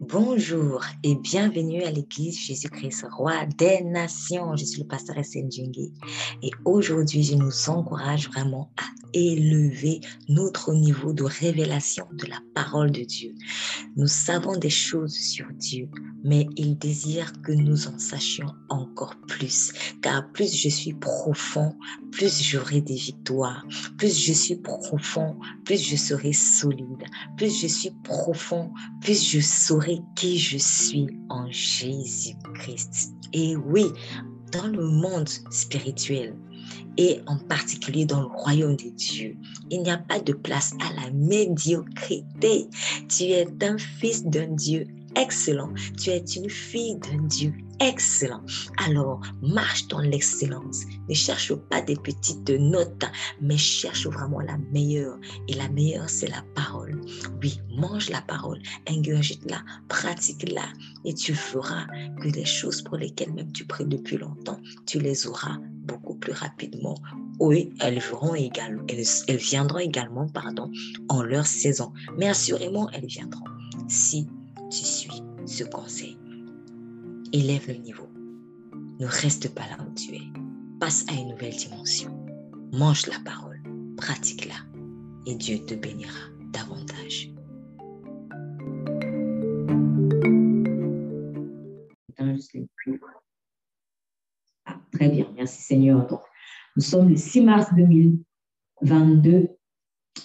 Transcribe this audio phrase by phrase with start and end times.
[0.00, 4.56] Bonjour et bienvenue à l'Église Jésus-Christ, roi des nations.
[4.56, 5.50] Je suis le pasteur Essène
[6.42, 8.84] et aujourd'hui, je nous encourage vraiment à
[9.14, 13.34] élever notre niveau de révélation de la parole de Dieu.
[13.96, 15.88] Nous savons des choses sur Dieu,
[16.24, 21.74] mais il désire que nous en sachions encore plus, car plus je suis profond,
[22.12, 23.64] plus j'aurai des victoires.
[23.96, 27.04] Plus je suis profond, plus je serai solide.
[27.36, 33.12] Plus je suis profond, plus je saurai qui je suis en Jésus-Christ.
[33.32, 33.84] Et oui,
[34.52, 36.34] dans le monde spirituel,
[36.96, 39.36] et en particulier dans le royaume de Dieu.
[39.70, 42.66] Il n'y a pas de place à la médiocrité.
[43.08, 44.86] Tu es un fils d'un Dieu
[45.18, 45.72] excellent.
[46.00, 48.42] Tu es une fille d'un Dieu excellent.
[48.84, 50.84] Alors, marche dans l'excellence.
[51.08, 53.04] Ne cherche pas des petites notes,
[53.40, 55.18] mais cherche vraiment la meilleure.
[55.48, 57.00] Et la meilleure, c'est la parole.
[57.42, 60.66] Oui, mange la parole, ingurgite-la, pratique-la,
[61.04, 61.86] et tu feras
[62.20, 66.32] que les choses pour lesquelles même tu pries depuis longtemps, tu les auras beaucoup plus
[66.32, 66.96] rapidement.
[67.38, 70.70] Oui, elles, verront également, elles, elles viendront également pardon,
[71.08, 71.92] en leur saison.
[72.18, 73.44] Mais assurément, elles viendront
[73.88, 74.28] si
[74.70, 76.18] tu suis ce conseil.
[77.32, 78.08] Élève le niveau.
[79.00, 80.22] Ne reste pas là où tu es.
[80.80, 82.14] Passe à une nouvelle dimension.
[82.72, 83.62] Mange la parole,
[83.96, 84.56] pratique-la
[85.26, 87.30] et Dieu te bénira davantage.
[94.66, 96.06] Ah, très bien, merci Seigneur.
[96.76, 99.48] nous sommes le 6 mars 2022.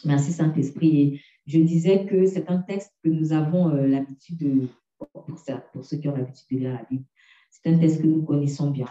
[0.05, 1.21] Merci Saint-Esprit.
[1.45, 5.83] Je disais que c'est un texte que nous avons euh, l'habitude de, pour, ça, pour
[5.83, 7.05] ceux qui ont l'habitude de lire la Bible,
[7.51, 8.87] c'est un texte que nous connaissons bien.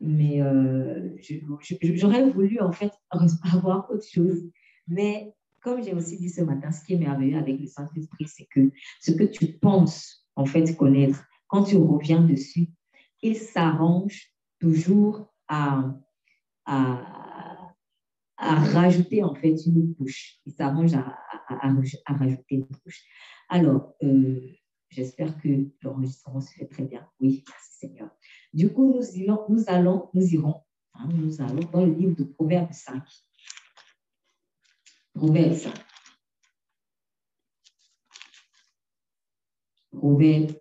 [0.00, 1.16] Mais euh,
[1.82, 2.92] j'aurais voulu en fait
[3.52, 4.42] avoir autre chose.
[4.86, 8.46] Mais comme j'ai aussi dit ce matin, ce qui est merveilleux avec le Saint-Esprit, c'est
[8.46, 12.68] que ce que tu penses en fait connaître, quand tu reviens dessus,
[13.22, 15.94] il s'arrange toujours à,
[16.64, 17.47] à,
[18.38, 20.38] à rajouter en fait une couche.
[20.46, 21.18] Il s'arrange à,
[22.06, 23.02] rajouter une couche.
[23.48, 24.40] Alors, euh,
[24.88, 25.48] j'espère que
[25.82, 27.06] l'enregistrement se fait très bien.
[27.20, 28.10] Oui, merci Seigneur.
[28.54, 30.62] Du coup, nous, allons, nous, allons, nous irons,
[30.94, 33.02] hein, nous allons dans le livre de Proverbes 5.
[35.14, 35.74] Proverbes 5.
[39.90, 40.52] Proverbes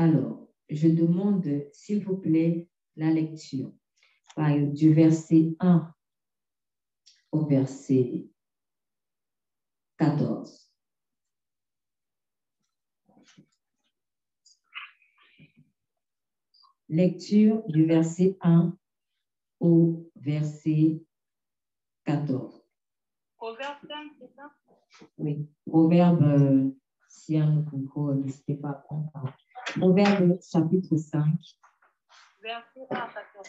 [0.00, 3.70] Alors, je demande, s'il vous plaît, la lecture
[4.72, 5.94] du verset 1
[7.32, 8.26] au verset
[9.98, 10.72] 14.
[16.88, 18.74] Lecture du verset 1
[19.60, 21.04] au verset
[22.06, 22.64] 14.
[23.36, 24.50] Proverbe 5, c'est ça?
[25.18, 26.70] Oui, Proverbe, euh,
[27.10, 27.66] si un
[28.14, 28.82] n'hésitez pas
[29.72, 29.94] prendre.
[29.94, 31.24] Proverbe chapitre 5.
[32.42, 33.48] Verset 1 à 14.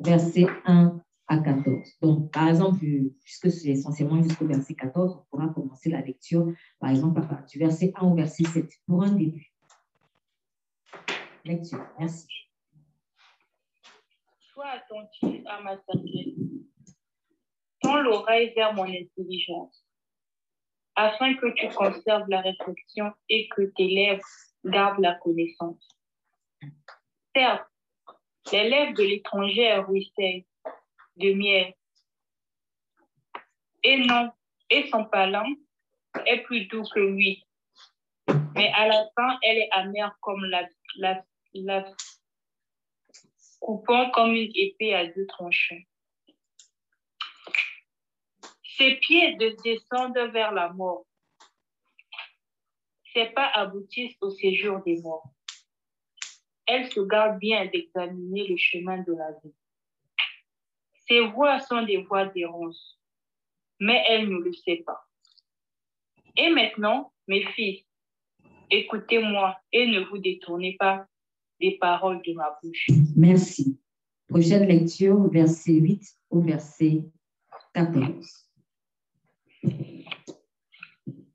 [0.00, 1.88] Verset 1 à 14.
[2.00, 2.84] Donc, par exemple,
[3.22, 7.92] puisque c'est essentiellement jusqu'au verset 14, on pourra commencer la lecture, par exemple, du verset
[7.96, 9.52] 1 au verset 7, pour un début.
[11.44, 11.84] Lecture.
[11.98, 12.26] Merci.
[14.52, 16.38] Sois attentif à ma sagesse.
[17.80, 19.84] Tends l'oreille vers mon intelligence,
[20.94, 24.22] afin que tu conserves la réflexion et que tes lèvres
[24.64, 25.88] garde la connaissance.
[27.34, 27.66] Certes,
[28.52, 30.44] les lèvres de l'étranger ruissellent
[31.16, 31.74] de miel.
[33.82, 34.30] Et non,
[34.70, 35.46] et son palan
[36.26, 37.44] est plus doux que lui.
[38.54, 41.24] Mais à la fin, elle est amère comme la, la,
[41.54, 41.84] la
[43.60, 45.82] coupant comme une épée à deux tranchants.
[48.76, 51.06] Ses pieds descendent vers la mort
[53.12, 55.30] ses pas aboutissent au séjour des morts.
[56.66, 59.54] Elle se garde bien d'examiner le chemin de la vie.
[61.08, 62.98] Ses voix sont des voix d'errance,
[63.80, 65.04] mais elle ne le sait pas.
[66.36, 67.84] Et maintenant, mes fils,
[68.70, 71.06] écoutez-moi et ne vous détournez pas
[71.60, 72.86] des paroles de ma bouche.
[73.16, 73.78] Merci.
[74.28, 77.04] Prochaine lecture, verset 8 au verset
[77.74, 78.48] 14.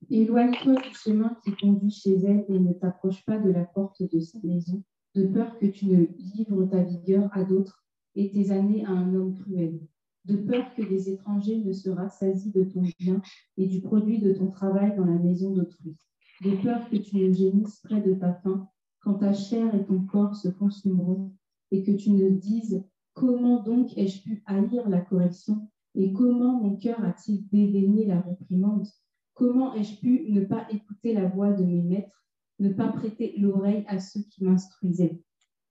[0.09, 4.19] Éloigne-toi du chemin qui conduit chez elle et ne t'approche pas de la porte de
[4.21, 4.81] sa maison,
[5.15, 7.83] de peur que tu ne livres ta vigueur à d'autres
[8.15, 9.81] et tes années à un homme cruel,
[10.23, 13.21] de peur que des étrangers ne se rassasient de ton bien
[13.57, 15.97] et du produit de ton travail dans la maison d'autrui,
[16.41, 18.69] de peur que tu ne gémisses près de ta faim
[19.01, 21.33] quand ta chair et ton corps se consumeront,
[21.71, 22.81] et que tu ne dises
[23.13, 28.87] comment donc ai-je pu haïr la correction et comment mon cœur a-t-il dédaigné la réprimande?
[29.37, 32.25] Comment ai-je pu ne pas écouter la voix de mes maîtres,
[32.57, 35.21] ne pas prêter l'oreille à ceux qui m'instruisaient?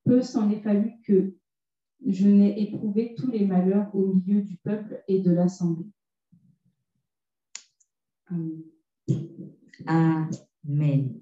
[0.05, 1.35] Peu s'en est fallu que
[2.07, 5.91] je n'ai éprouvé tous les malheurs au milieu du peuple et de l'assemblée.
[9.87, 11.21] Amen.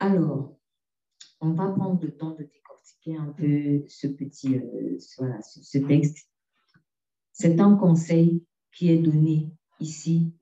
[0.00, 0.58] Alors,
[1.40, 6.28] on va prendre le temps de décortiquer un peu ce petit euh, voilà, ce texte.
[7.32, 10.32] C'est un conseil qui est donné ici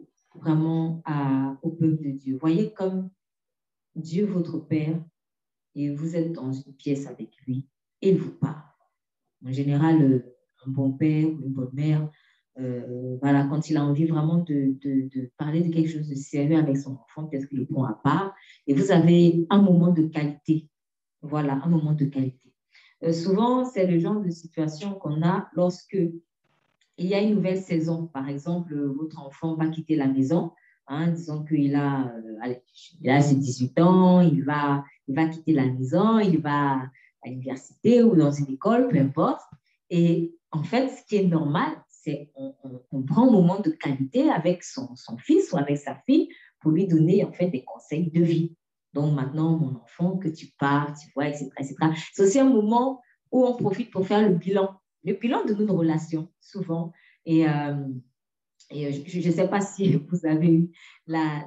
[0.40, 1.02] vraiment
[1.62, 2.38] au peuple de Dieu.
[2.40, 3.10] Voyez comme
[3.94, 5.02] Dieu, votre Père,
[5.74, 7.66] et vous êtes dans une pièce avec lui,
[8.00, 8.62] il vous parle.
[9.44, 10.24] En général,
[10.66, 12.10] un bon père ou une bonne mère,
[12.58, 14.76] euh, voilà, quand il a envie vraiment de,
[15.36, 18.34] parler de quelque chose de sérieux avec son enfant, peut-être qu'il le prend à part,
[18.66, 20.68] et vous avez un moment de qualité.
[21.20, 22.54] Voilà, un moment de qualité.
[23.02, 25.98] Euh, souvent, c'est le genre de situation qu'on a lorsque
[26.98, 28.06] il y a une nouvelle saison.
[28.06, 30.52] Par exemple, votre enfant va quitter la maison.
[30.88, 32.54] Hein, disons qu'il a, euh,
[33.00, 36.82] il a ses 18 ans, il va, il va quitter la maison, il va
[37.22, 39.42] à l'université ou dans une école, peu importe.
[39.90, 44.62] Et en fait, ce qui est normal, c'est qu'on prend un moment de qualité avec
[44.62, 46.28] son, son, fils ou avec sa fille
[46.60, 48.54] pour lui donner en fait des conseils de vie.
[48.92, 51.50] Donc maintenant, mon enfant, que tu pars, tu vois, etc.
[51.58, 51.74] etc.
[52.12, 53.02] C'est aussi un moment
[53.32, 54.70] où on profite pour faire le bilan
[55.06, 56.92] le bilan de nos relations, souvent.
[57.24, 57.74] Et, euh,
[58.72, 60.70] je ne sais pas si vous avez eu
[61.06, 61.46] la,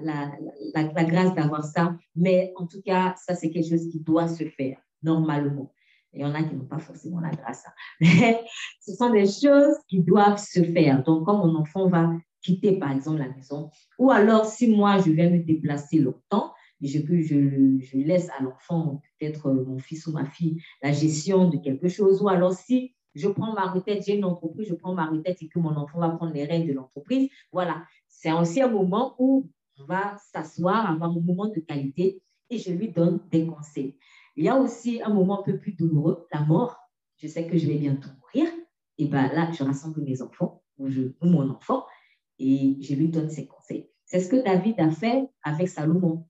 [1.04, 4.78] grâce d'avoir ça, mais en tout cas, ça, c'est quelque chose qui doit se faire
[5.04, 5.74] normalement.
[6.14, 7.66] Il y en a qui n'ont pas forcément la grâce.
[7.68, 7.72] Hein.
[8.00, 8.42] Mais
[8.82, 11.04] ce sont des choses qui doivent se faire.
[11.04, 12.10] Donc, quand mon enfant va
[12.42, 13.70] quitter, par exemple, la maison,
[14.00, 19.02] ou alors si moi, je vais me déplacer longtemps, je, je, je laisse à l'enfant,
[19.20, 23.28] peut-être mon fils ou ma fille, la gestion de quelque chose, ou alors si je
[23.28, 26.10] prends ma retraite, j'ai une entreprise, je prends ma retraite et que mon enfant va
[26.10, 27.30] prendre les rênes de l'entreprise.
[27.52, 32.58] Voilà, c'est aussi un moment où on va s'asseoir, avoir un moment de qualité et
[32.58, 33.98] je lui donne des conseils.
[34.36, 36.78] Il y a aussi un moment un peu plus douloureux, la mort.
[37.18, 38.52] Je sais que je vais bientôt mourir.
[38.98, 41.86] Et bien là, je rassemble mes enfants ou, je, ou mon enfant
[42.38, 43.90] et je lui donne ses conseils.
[44.06, 46.26] C'est ce que David a fait avec Salomon.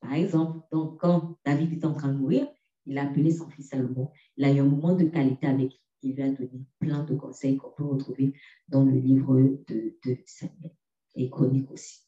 [0.00, 2.46] Par exemple, donc, quand David est en train de mourir,
[2.84, 4.10] il a appelé son fils Salomon.
[4.36, 7.14] Il a eu un moment de qualité avec lui il lui a donné plein de
[7.14, 8.34] conseils qu'on peut retrouver
[8.68, 9.96] dans le livre de,
[10.26, 10.72] Samuel
[11.14, 12.00] et Chronique aussi.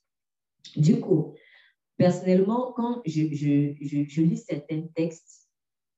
[0.77, 1.35] Du coup,
[1.97, 5.49] personnellement, quand je, je, je, lis certains textes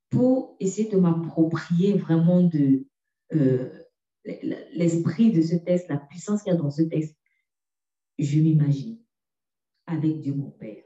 [0.08, 2.86] pour essayer de m'approprier vraiment de
[3.32, 3.82] euh,
[4.72, 7.16] l'esprit de ce texte, la puissance qu'il y a dans ce texte,
[8.18, 8.98] je m'imagine
[9.86, 10.84] avec Dieu mon Père,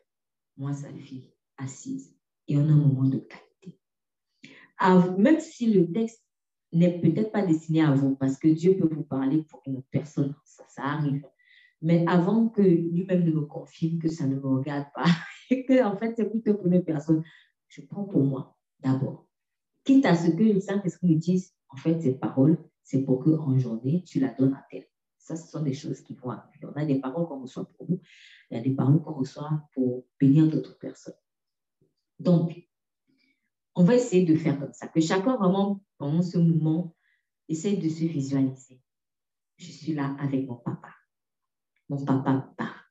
[0.57, 2.17] moi sa fille, assise,
[2.49, 3.79] et on a un moment de qualité.
[5.19, 6.24] même si le texte
[6.75, 9.89] n'est peut-être pas destiné à vous parce que Dieu peut vous parler pour une autre
[9.91, 11.25] personne, ça, ça arrive.
[11.83, 15.05] Mais avant que lui-même ne me confirme que ça ne me regarde pas
[15.51, 17.23] et que en fait c'est plutôt pour une personne,
[17.69, 19.27] je prends pour moi d'abord.
[19.85, 23.59] Quitte à ce que le Saint-Esprit me dise, en fait, cette parole, c'est pour qu'en
[23.59, 24.87] journée, tu la donnes à tel.
[25.19, 26.67] Ça, ce sont des choses qui vont arriver.
[26.67, 28.01] On a des paroles qu'on reçoit pour nous,
[28.51, 31.15] il y a des paroles qu'on reçoit pour bénir d'autres personnes.
[32.19, 32.57] Donc,
[33.75, 36.95] on va essayer de faire comme ça, que chacun vraiment, pendant ce moment,
[37.49, 38.81] essaye de se visualiser.
[39.57, 40.91] Je suis là avec mon papa.
[41.89, 42.85] Mon papa part.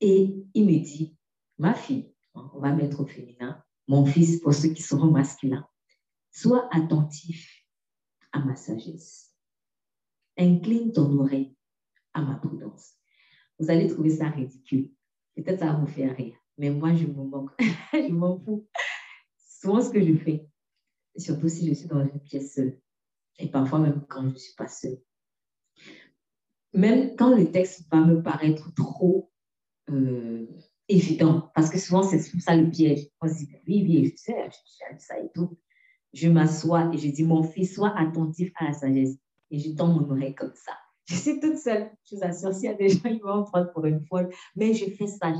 [0.00, 1.16] Et il me dit,
[1.58, 5.66] ma fille, on va mettre au féminin, mon fils pour ceux qui seront masculins,
[6.30, 7.64] sois attentif
[8.32, 9.34] à ma sagesse.
[10.36, 11.56] Incline ton oreille
[12.12, 12.94] à ma prudence.
[13.58, 14.90] Vous allez trouver ça ridicule.
[15.34, 17.50] Peut-être ça va vous faire rire, mais moi, je me moque.
[17.92, 18.68] je m'en fous
[19.66, 20.46] souvent ce que je fais,
[21.16, 22.78] surtout si je suis dans une pièce seule,
[23.38, 24.98] et parfois même quand je ne suis pas seule.
[26.72, 29.32] Même quand le texte va me paraître trop
[29.90, 30.46] euh,
[30.88, 33.08] évident, parce que souvent c'est ça le piège.
[33.20, 35.58] On se dit, oui, oui, je sais, je ça et tout.
[36.12, 39.16] Je m'assois et je dis, mon fils, sois attentif à la sagesse.
[39.50, 40.72] Et je tends mon oreille comme ça.
[41.08, 41.90] Je suis toute seule.
[42.08, 44.74] Je vous assure, s'il y a des gens qui vont prendre pour une folle, mais
[44.74, 45.32] je fais ça.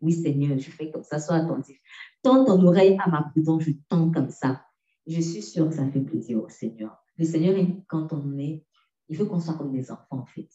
[0.00, 1.78] oui, Seigneur, je fais comme ça, sois attentif.
[2.24, 4.64] Tends ton oreille à ma prudence, je tends comme ça.
[5.06, 6.96] Je suis sûre que ça fait plaisir au Seigneur.
[7.18, 7.54] Le Seigneur,
[7.86, 8.64] quand on est,
[9.10, 10.48] il veut qu'on soit comme des enfants, en fait.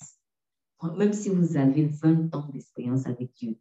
[0.97, 3.55] Même si vous avez 20 ans d'expérience avec Dieu,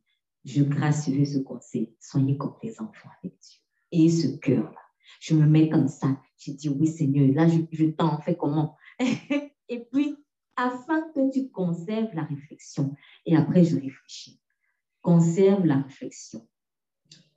[0.47, 1.95] je gracieux ce conseil.
[2.01, 3.61] Soyez comme des enfants avec Dieu.
[3.93, 4.81] Et ce cœur-là.
[5.21, 6.19] Je me mets comme ça.
[6.39, 8.75] Je dis, oui, Seigneur, là, je, je t'en fais comment?
[9.69, 10.17] Et puis,
[10.57, 12.97] afin que tu conserves la réflexion.
[13.27, 14.41] Et après, je réfléchis.
[15.03, 16.49] Conserve la réflexion.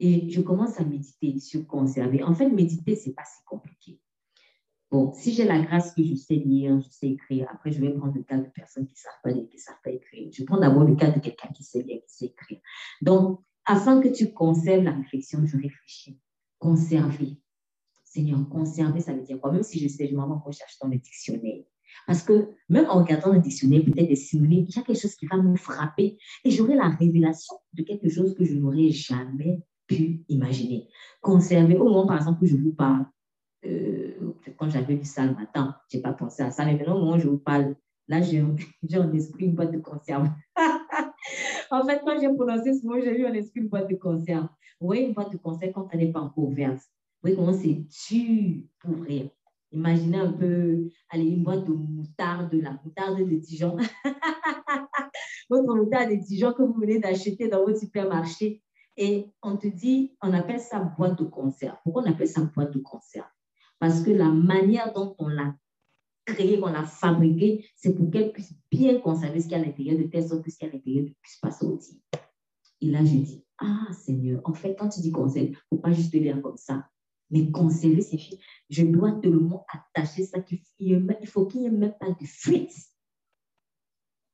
[0.04, 2.24] Et je commence à méditer sur conserver.
[2.24, 4.00] En fait, méditer, ce n'est pas si compliqué.
[4.90, 7.92] Bon, si j'ai la grâce que je sais lire, je sais écrire, après, je vais
[7.92, 10.30] prendre le cas de personnes qui ne savent pas lire, qui ne savent pas écrire.
[10.34, 12.60] Je prends d'abord le cas de quelqu'un qui sait lire, qui sait écrire.
[13.02, 16.20] Donc, afin que tu conserves la réflexion, je réfléchis.
[16.58, 17.38] Conserver.
[18.04, 19.52] Seigneur, conserver, ça veut dire quoi?
[19.52, 21.64] Même si je sais, je m'en vais rechercher dans le dictionnaire.
[22.08, 25.16] Parce que même en regardant le dictionnaire, peut-être des synonymes, il y a quelque chose
[25.16, 29.62] qui va me frapper et j'aurai la révélation de quelque chose que je n'aurais jamais
[29.96, 30.88] pu imaginer.
[31.22, 33.06] Conserver, au moment par exemple où je vous parle,
[33.66, 34.14] euh,
[34.58, 37.00] quand j'avais vu ça le matin, je n'ai pas pensé à ça, mais maintenant au
[37.00, 37.76] moment où je vous parle,
[38.08, 38.56] là j'ai en
[39.14, 40.30] esprit une boîte de conserve.
[41.72, 44.48] en fait, quand j'ai prononcé ce mot, j'ai eu en esprit une boîte de conserve.
[44.80, 46.80] Vous voyez une boîte de conserve quand elle n'est pas encore ouverte.
[46.80, 49.30] Vous voyez comment c'est dur pour ouvrir.
[49.72, 53.78] Imaginez un peu, allez, une boîte de moutarde, la moutarde de Dijon.
[55.50, 58.62] votre moutarde de Dijon que vous venez d'acheter dans votre supermarché.
[58.98, 61.78] Et on te dit, on appelle ça boîte de conserve.
[61.84, 63.28] Pourquoi on appelle ça boîte de conserve
[63.80, 65.56] Parce que la manière dont on l'a
[66.26, 69.66] créée, qu'on l'a fabriquée, c'est pour qu'elle puisse bien conserver ce qu'il y a à
[69.66, 71.98] l'intérieur, de telle sorte que ce qu'il y a à l'intérieur ne puisse pas sortir.
[72.82, 75.78] Et là, je dis, ah Seigneur, en fait, quand tu dis conserve, il ne faut
[75.78, 76.88] pas juste le dire comme ça.
[77.30, 80.60] Mais conserver ces filles, je dois tellement attacher ça qu'il
[81.28, 82.74] faut qu'il n'y ait même pas de fuite.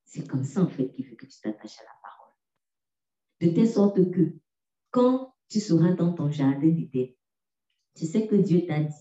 [0.06, 2.34] C'est comme ça, en fait, qu'il veut que tu t'attaches à la parole.
[3.42, 4.34] De telle sorte que
[4.92, 7.14] quand tu seras dans ton jardin d'Éden,
[7.96, 8.96] tu sais que Dieu t'a dit,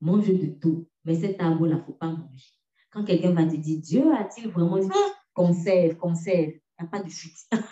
[0.00, 2.52] mange de tout, mais cet arbre là il ne faut pas manger.
[2.90, 4.88] Quand quelqu'un va te dire, Dieu a-t-il vraiment dit,
[5.32, 7.48] conserve, conserve, il n'y a pas de fuite.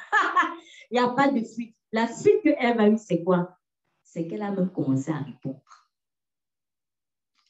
[0.91, 1.77] Il n'y a pas de fuite.
[1.93, 3.57] La fuite qu'elle a eue, c'est quoi?
[4.03, 5.91] C'est qu'elle a même commencé à répondre.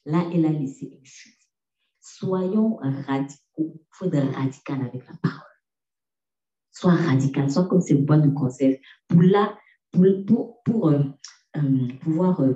[0.05, 1.37] Là, elle a laissé une chute.
[1.99, 3.39] Soyons radicaux.
[3.57, 5.41] Il faut être radical avec la parole.
[6.71, 8.77] Sois radical, sois comme ces boîtes de conserve.
[9.07, 9.57] Pour, là,
[9.91, 11.03] pour, euh,
[11.57, 12.53] euh, pouvoir euh,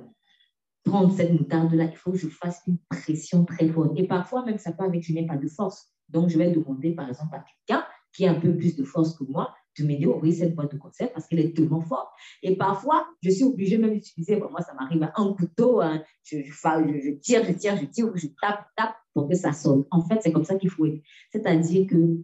[0.83, 3.91] prendre cette moutarde-là, il faut que je fasse une pression très forte.
[3.97, 5.91] Et parfois, même ça peut avec je n'ai pas de force.
[6.09, 9.17] Donc, je vais demander, par exemple, à quelqu'un qui a un peu plus de force
[9.17, 12.07] que moi de m'aider à ouvrir cette boîte de conserve parce qu'elle est tellement forte.
[12.41, 16.01] Et parfois, je suis obligée même d'utiliser, moi, ça m'arrive à un couteau, hein.
[16.23, 19.83] je, je, tire, je tire, je tire, je tape, tape pour que ça sonne.
[19.91, 21.01] En fait, c'est comme ça qu'il faut être.
[21.31, 22.23] C'est-à-dire que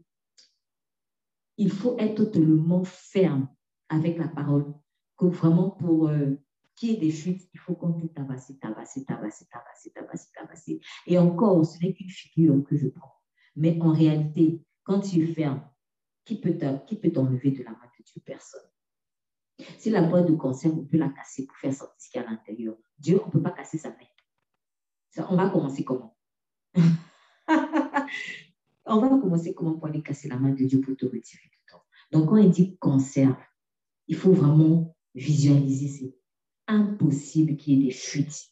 [1.57, 3.47] il faut être totalement ferme
[3.89, 4.73] avec la parole.
[5.21, 6.35] Que vraiment, pour euh,
[6.75, 10.81] qu'il y ait des chutes, il faut qu'on puisse tabasser, tabasser, tabasser, tabasser, tabasser, tabasser.
[11.05, 13.13] Et encore, ce n'est qu'une figure que je prends.
[13.55, 15.61] Mais en réalité, quand tu es ferme,
[16.25, 18.19] qui peut t'enlever de la main de Dieu?
[18.25, 18.61] Personne.
[19.77, 22.23] Si la boîte de conserve, on peut la casser pour faire sortir ce qu'il y
[22.23, 22.75] a à l'intérieur.
[22.97, 23.95] Dieu, on ne peut pas casser sa main.
[25.29, 26.17] on va commencer comment?
[28.85, 31.59] On va commencer comment pour aller casser la main de Dieu pour te retirer du
[31.69, 31.83] temps.
[32.11, 33.37] Donc, quand il dit conserve,
[34.07, 35.87] il faut vraiment visualiser.
[35.87, 36.15] C'est
[36.67, 38.49] impossible qu'il y ait des fuites.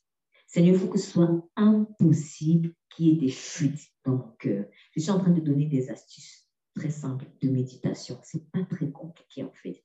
[0.48, 4.66] Seigneur, il faut que ce soit impossible qu'il y ait des fuites dans mon cœur.
[4.96, 8.20] Je suis en train de donner des astuces très simple de méditation.
[8.24, 9.84] C'est pas très compliqué en fait.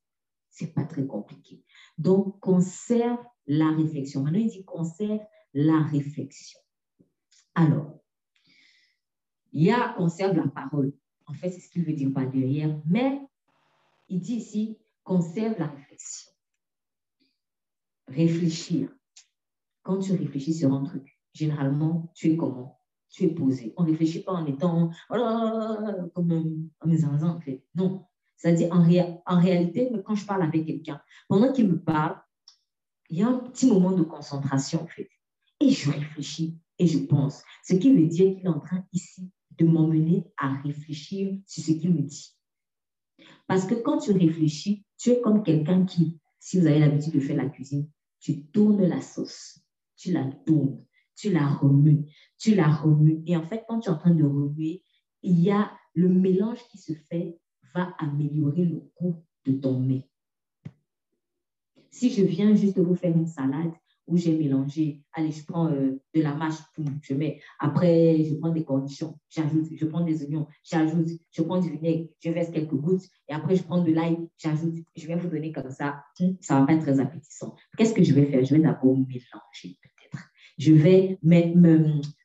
[0.48, 1.64] C'est pas très compliqué.
[1.98, 4.22] Donc, conserve la réflexion.
[4.22, 5.20] Maintenant, il dit conserve
[5.52, 6.60] la réflexion.
[7.54, 8.00] Alors,
[9.52, 10.92] il y a conserve la parole.
[11.26, 12.80] En fait, c'est ce qu'il veut dire pas derrière.
[12.86, 13.20] Mais
[14.08, 16.33] il dit ici conserve la réflexion.
[18.08, 18.88] Réfléchir.
[19.82, 22.80] Quand tu réfléchis sur un truc, généralement, tu es comment?
[23.10, 23.74] Tu es posé.
[23.76, 27.64] On ne réfléchit pas en étant oh comme un, un en fait.
[27.74, 28.06] Non.
[28.36, 28.82] C'est-à-dire, en,
[29.26, 32.20] en réalité, quand je parle avec quelqu'un, pendant qu'il me parle,
[33.10, 35.08] il y a un petit moment de concentration, en fait.
[35.60, 37.42] Et je réfléchis et je pense.
[37.62, 41.72] Ce qui veut dire qu'il est en train ici de m'emmener à réfléchir sur ce
[41.72, 42.36] qu'il me dit.
[43.46, 47.20] Parce que quand tu réfléchis, tu es comme quelqu'un qui, si vous avez l'habitude de
[47.20, 47.88] faire la cuisine,
[48.24, 49.60] tu tournes la sauce,
[49.96, 50.82] tu la tournes,
[51.14, 52.06] tu la remues,
[52.38, 53.22] tu la remues.
[53.26, 54.82] Et en fait, quand tu es en train de remuer,
[55.22, 57.38] il y a le mélange qui se fait
[57.74, 60.08] va améliorer le goût de ton mets.
[61.90, 63.72] Si je viens juste vous faire une salade
[64.06, 66.58] où j'ai mélangé, allez, je prends de la mâche,
[67.02, 71.58] je mets, après, je prends des cornichons, j'ajoute, je prends des oignons, j'ajoute, je prends
[71.58, 75.16] du vinaigre, je verse quelques gouttes, et après, je prends de l'ail, j'ajoute, je vais
[75.16, 76.04] vous donner comme ça,
[76.40, 77.54] ça va pas être très appétissant.
[77.76, 78.44] Qu'est-ce que je vais faire?
[78.44, 79.78] Je vais d'abord mélanger
[80.58, 81.18] je vais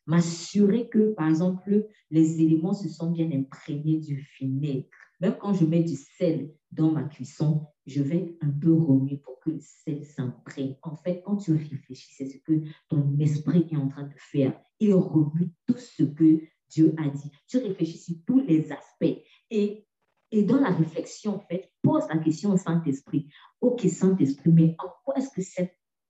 [0.06, 4.88] m'assurer que, par exemple, les éléments se sont bien imprégnés du vinaigre.
[5.20, 9.40] Même quand je mets du sel dans ma cuisson, je vais un peu remuer pour
[9.40, 10.76] que le sel s'imprègne.
[10.82, 14.60] En fait, quand tu réfléchis, c'est ce que ton esprit est en train de faire.
[14.80, 17.32] Il remue tout ce que Dieu a dit.
[17.48, 19.24] Tu réfléchis sur tous les aspects.
[19.50, 19.86] Et,
[20.32, 23.28] et dans la réflexion, en fait, pose la question au Saint-Esprit.
[23.60, 25.42] Ok, Saint-Esprit, mais en quoi est-ce que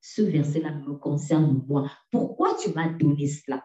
[0.01, 1.89] ce verset-là me concerne moi?
[2.11, 3.63] Pourquoi tu m'as donné cela?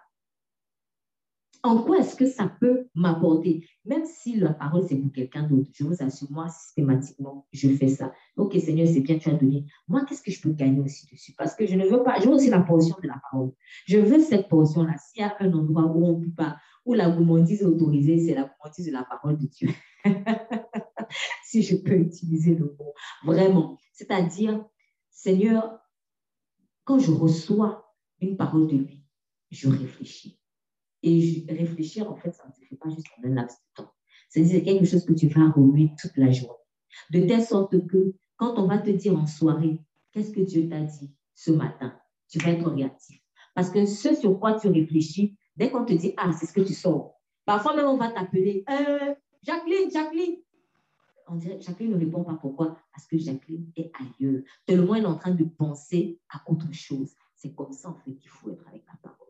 [1.65, 5.71] En quoi est-ce que ça peut m'apporter Même si la parole, c'est pour quelqu'un d'autre,
[5.73, 8.13] je vous assure, moi, systématiquement, je fais ça.
[8.37, 9.65] Ok, Seigneur, c'est bien, tu as donné.
[9.89, 11.33] Moi, qu'est-ce que je peux gagner aussi dessus?
[11.33, 13.53] Parce que je ne veux pas, je veux aussi la portion de la parole.
[13.87, 14.95] Je veux cette portion-là.
[14.99, 18.19] S'il y a un endroit où on ne peut pas, où la gourmandise est autorisée,
[18.19, 19.71] c'est la gourmandise de la parole de Dieu.
[21.45, 22.93] si je peux utiliser le mot.
[23.25, 23.79] Vraiment.
[23.95, 24.63] C'est-à-dire,
[25.11, 25.79] Seigneur,
[26.85, 27.91] quand je reçois
[28.21, 29.07] une parole de lui,
[29.51, 30.39] je réfléchis
[31.05, 33.93] et réfléchir, en fait, ça ne se fait pas juste en un laps de temps.
[34.31, 36.55] C'est quelque chose que tu vas remuer toute la journée.
[37.11, 39.81] De telle sorte que quand on va te dire en soirée,
[40.13, 41.95] qu'est-ce que Dieu t'a dit ce matin,
[42.29, 43.21] tu vas être réactif.
[43.55, 46.63] Parce que ce sur quoi tu réfléchis, dès qu'on te dit, ah, c'est ce que
[46.63, 47.21] tu sors.
[47.45, 50.37] Parfois même, on va t'appeler, euh, Jacqueline, Jacqueline.
[51.29, 52.77] On dirait, Jacqueline ne répond pas pourquoi?
[52.93, 54.43] Parce que Jacqueline est ailleurs.
[54.67, 57.13] Tellement elle est en train de penser à autre chose.
[57.35, 59.24] C'est comme ça, en fait, qu'il faut être avec la parole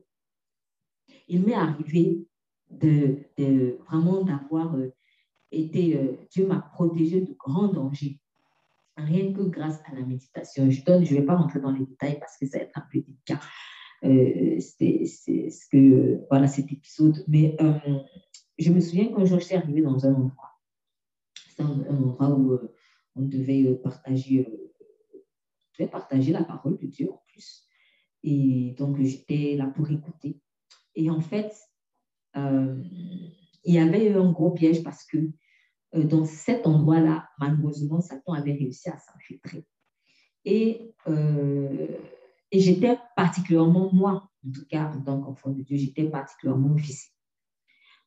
[1.28, 2.26] il m'est arrivé
[2.70, 4.92] de, vraiment d'avoir euh,
[5.50, 8.20] été, euh, Dieu m'a protégé de grands dangers,
[8.96, 10.70] rien que grâce à la méditation.
[10.70, 12.86] Je ne je vais pas rentrer dans les détails parce que ça va être un
[12.92, 13.40] peu délicat.
[14.04, 17.24] Euh, c'est ce que, voilà, cet épisode.
[17.26, 17.56] Mais
[18.58, 20.50] je me souviens quand je suis arrivée dans un endroit,
[21.48, 22.58] c'est un, endroit où
[23.16, 24.46] on devait partager,
[25.78, 27.66] devait partager la parole de Dieu en plus.
[28.22, 30.40] Et donc, j'étais là pour écouter.
[30.94, 31.52] Et en fait,
[32.36, 32.82] euh,
[33.64, 35.18] il y avait eu un gros piège parce que
[35.94, 39.64] euh, dans cet endroit-là, malheureusement, Satan avait réussi à s'infiltrer.
[40.44, 41.88] Et, euh,
[42.50, 47.13] et j'étais particulièrement, moi, en tout cas, en tant qu'enfant de Dieu, j'étais particulièrement visée.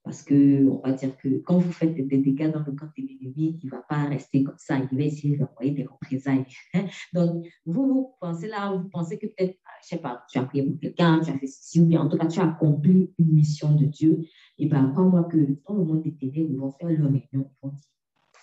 [0.08, 3.04] Parce que, on va dire que quand vous faites des dégâts dans le camp de
[3.04, 6.46] l'ennemi, il ne va pas rester comme ça, il va essayer d'envoyer des représailles.
[7.14, 10.38] Donc, vous, vous pensez là, vous pensez que peut-être, ah, je ne sais pas, tu
[10.38, 12.46] as prié pour quelqu'un, tu as fait ceci, ou bien en tout cas, tu as
[12.46, 14.22] accompli une mission de Dieu.
[14.58, 15.36] Et bien, crois-moi que
[15.68, 17.92] dans le monde des ténèbres, ils vont faire leur réunion, ils vont dire,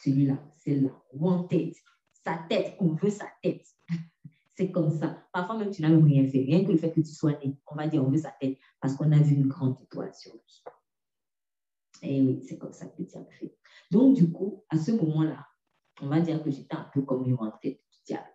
[0.03, 1.73] celui-là, celle-là, wanted,
[2.13, 3.67] sa tête, on veut sa tête.
[4.55, 5.17] C'est comme ça.
[5.33, 6.41] Parfois même, tu n'as même rien fait.
[6.41, 8.59] Rien que le fait que tu sois né, on va dire, on veut sa tête
[8.83, 10.63] parce qu'on a vu une grande étoile sur lui.
[12.05, 13.57] Et oui, c'est comme ça que fait.
[13.91, 15.47] Donc, du coup, à ce moment-là,
[16.01, 18.29] on va dire que j'étais un peu comme une entrée du diable.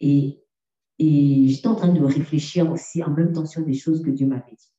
[0.00, 0.42] Et,
[0.98, 4.26] et j'étais en train de réfléchir aussi en même temps sur des choses que Dieu
[4.26, 4.72] m'avait dit.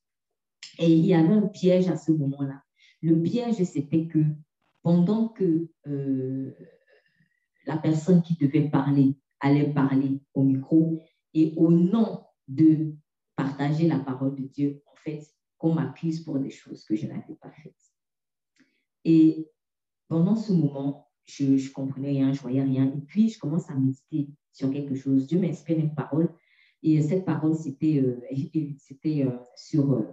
[0.80, 2.62] Et il y avait un piège à ce moment-là.
[3.02, 4.20] Le piège, c'était que
[4.82, 6.54] pendant que euh,
[7.66, 11.02] la personne qui devait parler allait parler au micro
[11.34, 12.96] et au nom de
[13.36, 15.22] partager la parole de Dieu, en fait,
[15.58, 17.89] qu'on m'accuse pour des choses que je n'avais pas faites.
[19.06, 19.50] Et
[20.08, 22.86] pendant ce moment, je ne comprenais rien, je voyais rien.
[22.86, 25.28] Et puis, je commence à méditer sur quelque chose.
[25.28, 26.34] Dieu m'inspire une parole.
[26.82, 28.22] Et cette parole, c'était euh,
[28.56, 30.08] euh, sur euh,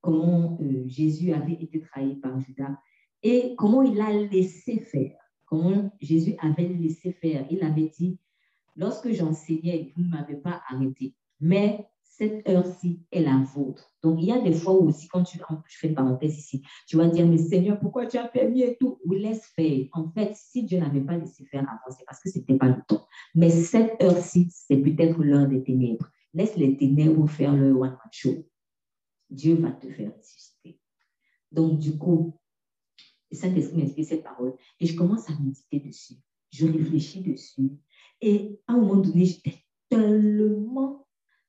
[0.00, 2.76] comment Jésus avait été trahi par Judas
[3.22, 5.16] et comment il a laissé faire.
[5.46, 7.46] Comment Jésus avait laissé faire.
[7.50, 8.18] Il avait dit,
[8.76, 11.14] lorsque j'enseignais, vous ne m'avez pas arrêté.
[11.40, 13.92] Mais cette heure-ci est la vôtre.
[14.02, 16.62] Donc, il y a des fois où aussi, quand tu, je fais une parenthèse ici,
[16.86, 19.00] tu vas dire, mais Seigneur, pourquoi tu as permis et tout?
[19.04, 19.86] Oui, laisse faire.
[19.92, 22.68] En fait, si Dieu n'avait pas laissé faire avant, c'est parce que ce n'était pas
[22.68, 23.04] le temps.
[23.34, 26.08] Mais cette heure-ci, c'est peut-être l'heure des ténèbres.
[26.34, 28.46] Laisse les ténèbres faire le one-man show.
[29.28, 30.78] Dieu va te faire ressusciter.
[31.50, 32.38] Donc, du coup,
[33.32, 36.14] Saint-Esprit m'inspire cette parole et je commence à méditer dessus.
[36.50, 37.72] Je réfléchis dessus.
[38.20, 41.03] Et à un moment donné, j'étais tellement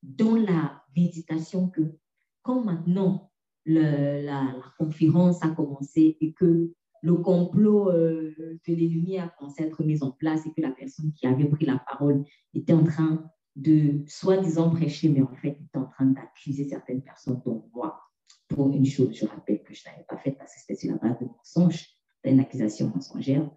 [0.06, 1.98] dans la méditation que
[2.44, 3.32] quand maintenant
[3.66, 8.34] la, conférence a commencé et que le complot euh,
[8.68, 11.48] de l'ennemi a commencé à être mis en place et que la personne qui avait
[11.48, 16.06] pris la parole était en train de soi-disant prêcher, mais en fait était en train
[16.06, 18.02] d'accuser certaines personnes, dont moi,
[18.48, 20.98] pour une chose, je rappelle que je n'avais pas faite parce que c'était sur la
[20.98, 21.88] base de mensonges,
[22.24, 23.50] d'une accusation mensongère,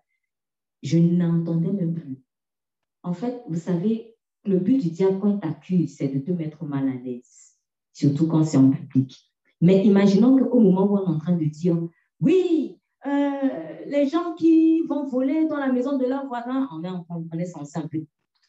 [0.83, 2.23] je n'entendais même plus.
[3.03, 4.08] En fait, vous savez,
[4.49, 7.57] le but du diable quand t'accuse, c'est de te mettre mal à l'aise,
[7.93, 9.17] surtout quand c'est en public.
[9.61, 11.77] Mais imaginons qu'au moment où on est en train de dire,
[12.21, 13.31] oui, euh,
[13.87, 16.83] les gens qui vont voler dans la maison de leur voisin, on
[17.39, 17.81] est, censé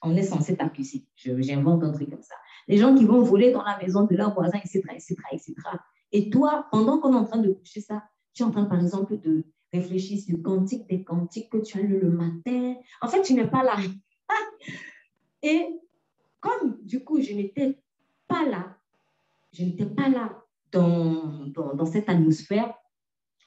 [0.01, 1.05] on est censé t'accuser.
[1.15, 2.35] J'invente un truc comme ça.
[2.67, 5.53] Les gens qui vont voler dans la maison de leur voisin, etc., etc., etc.
[6.11, 8.79] Et toi, pendant qu'on est en train de coucher ça, tu es en train, par
[8.79, 12.75] exemple, de réfléchir sur le cantique des cantiques que tu as lu le matin.
[13.01, 13.75] En fait, tu n'es pas là.
[15.43, 15.67] Et
[16.39, 17.79] comme, du coup, je n'étais
[18.27, 18.77] pas là,
[19.51, 22.73] je n'étais pas là dans, dans, cette atmosphère,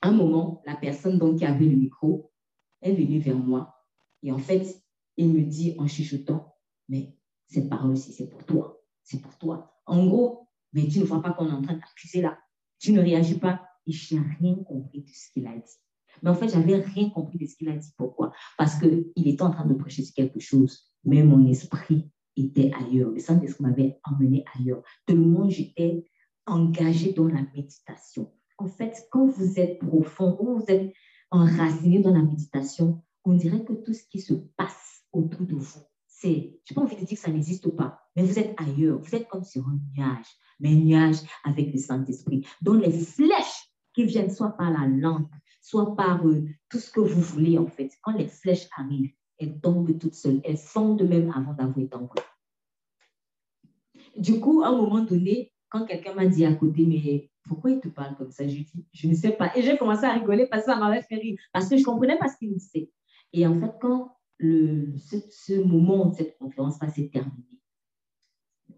[0.02, 2.32] un moment, la personne donc, qui avait le micro
[2.80, 3.76] est venue vers moi.
[4.22, 4.82] Et en fait,
[5.16, 6.56] il me dit en chuchotant,
[6.88, 8.80] mais cette parole-ci, c'est pour toi.
[9.04, 9.74] C'est pour toi.
[9.86, 12.38] En gros, mais tu ne vois pas qu'on est en train d'accuser là.
[12.78, 13.62] Tu ne réagis pas.
[13.86, 15.76] Et je n'ai rien compris de ce qu'il a dit.
[16.22, 17.90] Mais en fait, je n'avais rien compris de ce qu'il a dit.
[17.96, 18.32] Pourquoi?
[18.56, 23.10] Parce qu'il était en train de prêcher sur quelque chose, mais mon esprit était ailleurs.
[23.10, 24.82] Le Saint-Esprit m'avait emmené ailleurs.
[25.06, 26.06] Tellement j'étais
[26.46, 28.32] engagée dans la méditation.
[28.58, 30.92] En fait, quand vous êtes profond, quand vous êtes
[31.30, 35.80] enraciné dans la méditation, on dirait que tout ce qui se passe autour de vous,
[36.06, 38.98] c'est, je n'ai pas envie de dire que ça n'existe pas, mais vous êtes ailleurs.
[38.98, 40.26] Vous êtes comme sur un nuage,
[40.60, 45.26] mais un nuage avec le Saint-Esprit, dont les flèches qui viennent soit par la langue,
[45.60, 47.90] soit par euh, tout ce que vous voulez, en fait.
[48.02, 50.40] Quand les flèches arrivent, elles tombent toutes seules.
[50.44, 52.26] Elles fondent même avant d'avoir été envoyées.
[54.16, 57.80] Du coup, à un moment donné, quand quelqu'un m'a dit à côté, mais pourquoi il
[57.80, 58.46] te parle comme ça?
[58.46, 59.56] Je dis, je ne sais pas.
[59.56, 61.86] Et j'ai commencé à rigoler parce que ça m'avait fait rire, parce que je ne
[61.86, 62.90] comprenais pas ce qu'il me disait.
[63.32, 67.46] Et en fait, quand le, ce, moment de cette conférence s'est terminé,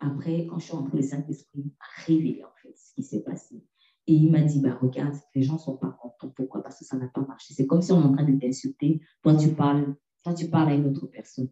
[0.00, 3.64] après, quand je suis entrée, le Saint-Esprit m'a révélé en fait ce qui s'est passé.
[4.06, 6.28] Et il m'a dit, bah, regarde, les gens ne sont pas contents.
[6.36, 6.62] Pourquoi?
[6.62, 7.54] Parce que ça n'a pas marché.
[7.54, 9.00] C'est comme si on est en train de t'insulter.
[9.22, 11.50] Toi, tu parles, toi, tu parles à une autre personne.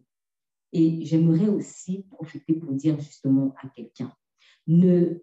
[0.73, 4.11] Et j'aimerais aussi profiter pour dire justement à quelqu'un,
[4.67, 5.19] il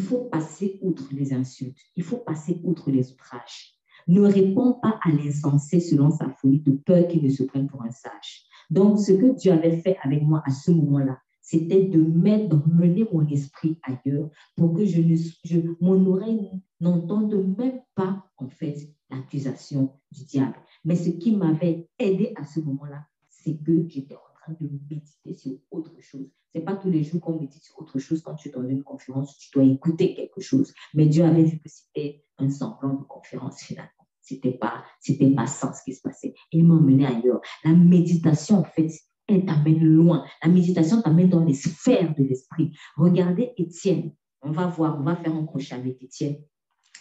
[0.00, 3.72] faut passer outre les insultes, il faut passer outre les outrages.
[4.06, 7.82] Ne réponds pas à l'insensé selon sa folie de peur qu'il ne se prenne pour
[7.82, 8.44] un sage.
[8.68, 13.06] Donc, ce que Dieu avait fait avec moi à ce moment-là, c'était de mettre, mener
[13.12, 18.76] mon esprit ailleurs pour que je ne, je, mon oreille n'entende même pas, en fait,
[19.10, 20.56] l'accusation du diable.
[20.84, 25.34] Mais ce qui m'avait aidé à ce moment-là, c'est que j'étais en train de méditer
[25.34, 26.28] sur autre chose.
[26.52, 28.22] Ce n'est pas tous les jours qu'on médite sur autre chose.
[28.22, 30.74] Quand tu es dans une conférence, tu dois écouter quelque chose.
[30.94, 33.92] Mais Dieu avait vu que c'était un semblant de conférence finalement.
[34.20, 36.34] C'était pas, c'était pas ça ce qui se passait.
[36.50, 37.40] il m'a emmené ailleurs.
[37.64, 38.90] La méditation, en fait,
[39.28, 40.24] elle t'amène loin.
[40.42, 42.76] La méditation t'amène dans les sphères de l'esprit.
[42.96, 44.12] Regardez Étienne.
[44.42, 46.38] On va voir, on va faire un crochet avec Étienne.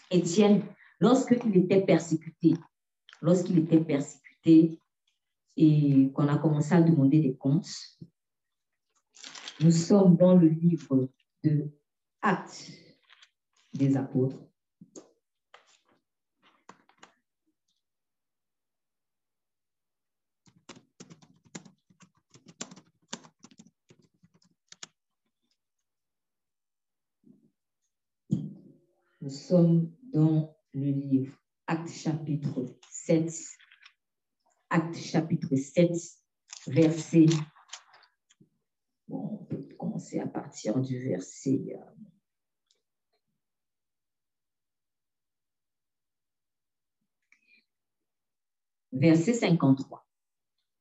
[0.10, 0.64] Étienne,
[1.00, 2.54] lorsqu'il était persécuté,
[3.22, 4.80] lorsqu'il était persécuté
[5.58, 7.70] et qu'on a commencé à demander des comptes,
[9.62, 11.10] nous sommes dans le livre
[11.44, 11.70] de
[12.22, 12.72] Actes
[13.74, 14.40] des apôtres.
[29.26, 31.36] Nous sommes dans le livre
[31.66, 33.34] Acte chapitre 7.
[34.70, 35.90] Acte chapitre 7,
[36.68, 37.26] verset.
[39.08, 41.76] Bon, on peut commencer à partir du verset.
[41.76, 41.80] Euh,
[48.92, 50.08] verset 53.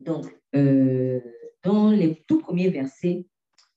[0.00, 1.18] Donc, euh,
[1.62, 3.26] dans les tout premiers versets,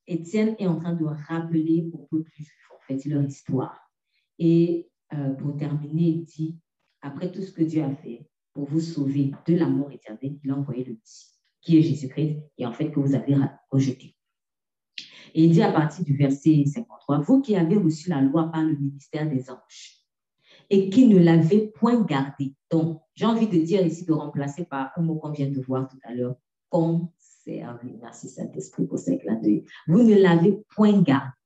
[0.07, 3.86] Étienne est en train de rappeler au peuple juif, en fait, leur histoire.
[4.39, 6.57] Et euh, pour terminer, il dit,
[7.01, 10.51] après tout ce que Dieu a fait pour vous sauver de la mort éternelle, il
[10.51, 11.27] a envoyé le Messie,
[11.61, 13.35] qui est Jésus-Christ, et en fait que vous avez
[13.69, 14.15] rejeté.
[15.33, 18.63] Et il dit à partir du verset 53, vous qui avez reçu la loi par
[18.63, 19.97] le ministère des anges
[20.69, 22.53] et qui ne l'avez point gardée.
[22.71, 25.87] Donc, j'ai envie de dire ici, de remplacer par un mot qu'on vient de voir
[25.87, 26.35] tout à l'heure,
[26.69, 27.97] conserver.
[28.01, 29.63] Merci Saint-Esprit pour ce clin d'œil.
[29.87, 31.36] Vous ne l'avez point gardé.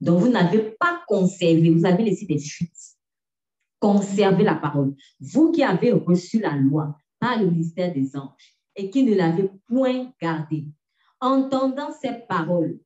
[0.00, 2.96] Donc, vous n'avez pas conservé, vous avez laissé des fuites.
[3.80, 4.94] Conservez la parole.
[5.20, 9.50] Vous qui avez reçu la loi par le ministère des anges et qui ne l'avez
[9.66, 10.66] point gardée,
[11.20, 12.78] entendant ces paroles,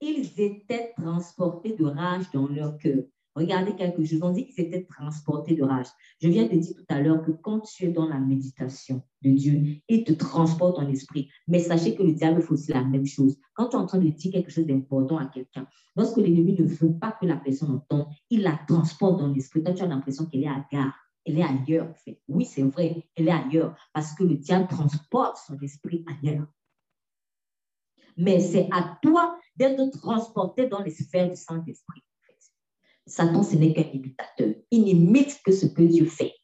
[0.00, 3.04] ils étaient transportés de rage dans leur cœur
[3.36, 4.20] Regardez quelque chose.
[4.22, 5.86] On dit qu'ils étaient transportés de rage.
[6.22, 9.30] Je viens de dire tout à l'heure que quand tu es dans la méditation de
[9.30, 11.28] Dieu, il te transporte en esprit.
[11.46, 13.36] Mais sachez que le diable fait aussi la même chose.
[13.52, 16.64] Quand tu es en train de dire quelque chose d'important à quelqu'un, lorsque l'ennemi ne
[16.64, 19.62] veut pas que la personne entende, il la transporte dans l'esprit.
[19.62, 20.94] Toi, tu as l'impression qu'elle est à gare.
[21.26, 22.22] Elle est ailleurs, en fait.
[22.28, 26.46] Oui, c'est vrai, elle est ailleurs parce que le diable transporte son esprit ailleurs.
[28.16, 32.05] Mais c'est à toi d'être transporté dans les sphères du Saint-Esprit.
[33.06, 34.54] Satan, ce n'est qu'un imitateur.
[34.70, 36.34] Il n'imite que ce que Dieu fait.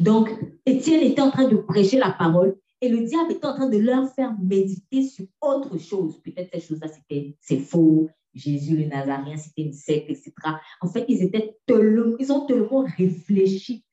[0.00, 0.30] Donc,
[0.66, 3.78] Étienne était en train de prêcher la parole et le diable était en train de
[3.78, 6.20] leur faire méditer sur autre chose.
[6.22, 10.32] Peut-être cette chose-là, c'était c'est faux, Jésus le Nazarien, c'était une secte, etc.
[10.80, 13.84] En fait, ils, étaient tellement, ils ont tellement réfléchi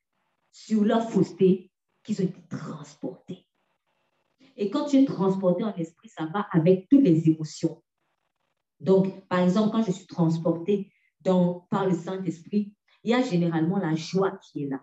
[0.52, 1.72] sur leur fausseté
[2.04, 3.46] qu'ils ont été transportés.
[4.58, 7.82] Et quand tu es transporté en esprit, ça va avec toutes les émotions.
[8.80, 10.92] Donc, par exemple, quand je suis transportée
[11.24, 14.82] par le Saint-Esprit, il y a généralement la joie qui est là.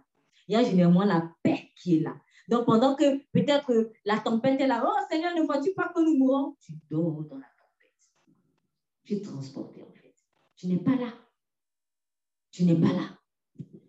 [0.49, 2.17] Il y a généralement la paix qui est là.
[2.49, 6.17] Donc, pendant que peut-être la tempête est là, oh Seigneur, ne vois-tu pas que nous
[6.19, 6.57] mourons?
[6.61, 8.37] Tu dors dans la tempête.
[9.05, 10.15] Tu es transporté en fait.
[10.57, 11.13] Tu n'es pas là.
[12.51, 13.19] Tu n'es pas là.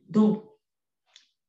[0.09, 0.43] Donc,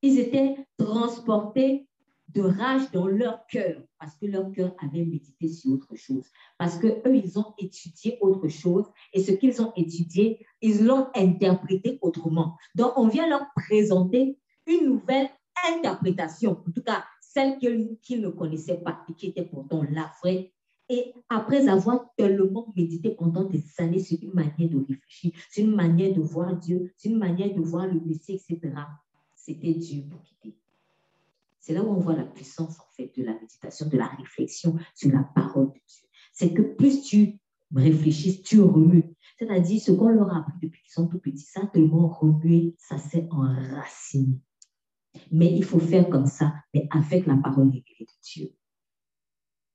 [0.01, 1.87] ils étaient transportés
[2.35, 6.25] de rage dans leur cœur parce que leur cœur avait médité sur autre chose.
[6.57, 11.07] Parce que eux, ils ont étudié autre chose et ce qu'ils ont étudié, ils l'ont
[11.15, 12.57] interprété autrement.
[12.75, 15.29] Donc, on vient leur présenter une nouvelle
[15.67, 20.53] interprétation, en tout cas celle qu'ils ne connaissaient pas et qui était pourtant la vraie.
[20.87, 25.75] Et après avoir tellement médité pendant des années sur une manière de réfléchir, sur une
[25.75, 28.73] manière de voir Dieu, sur une manière de voir le Messie, etc.,
[29.35, 30.55] c'était Dieu pour quitter.
[31.65, 34.77] C'est là où on voit la puissance en fait de la méditation, de la réflexion
[34.93, 36.07] sur la parole de Dieu.
[36.31, 37.39] C'est que plus tu
[37.73, 39.15] réfléchis, tu remues.
[39.39, 42.99] C'est-à-dire ce qu'on leur a appris depuis qu'ils sont tout petits, ça tellement remué, ça
[42.99, 44.39] s'est enraciné.
[45.31, 48.53] Mais il faut faire comme ça, mais avec la parole révélée de Dieu.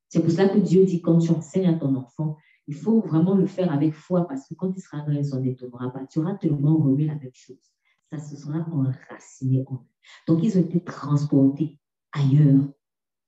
[0.09, 2.37] C'est pour cela que Dieu dit, quand tu enseignes à ton enfant,
[2.68, 5.42] il faut vraiment le faire avec foi, parce que quand il sera grand, il s'en
[5.42, 6.07] étonnera pas.
[6.07, 7.72] Tu auras tellement remué la même chose.
[8.11, 9.88] Ça se sera enraciné en eux.
[10.27, 11.79] Donc, ils ont été transportés
[12.12, 12.64] ailleurs,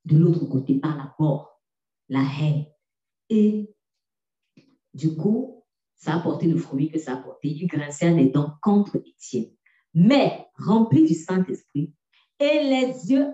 [0.05, 1.61] de l'autre côté, par la mort,
[2.09, 2.65] la haine.
[3.29, 3.73] Et
[4.93, 5.63] du coup,
[5.95, 7.49] ça a porté le fruit que ça a porté.
[7.49, 9.51] Il grinçait des dents contre Étienne.
[9.93, 11.93] Mais rempli du Saint-Esprit,
[12.39, 13.27] et les yeux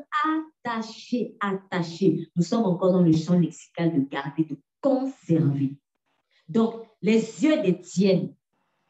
[0.64, 2.30] attachés, attachés.
[2.36, 5.78] Nous sommes encore dans le champ lexical de garder, de conserver.
[6.48, 8.36] Donc, les yeux d'Étienne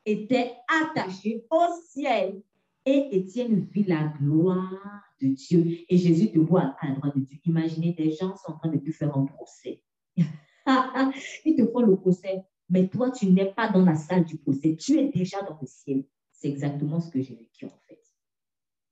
[0.05, 2.41] étaient attachés au ciel
[2.85, 5.79] et Étienne vit la gloire de Dieu.
[5.89, 7.37] Et Jésus te voit à la droite de Dieu.
[7.45, 9.83] Imaginez, des gens sont en train de te faire un procès.
[10.17, 14.75] Ils te font le procès, mais toi, tu n'es pas dans la salle du procès.
[14.75, 16.05] Tu es déjà dans le ciel.
[16.31, 17.99] C'est exactement ce que j'ai vécu en fait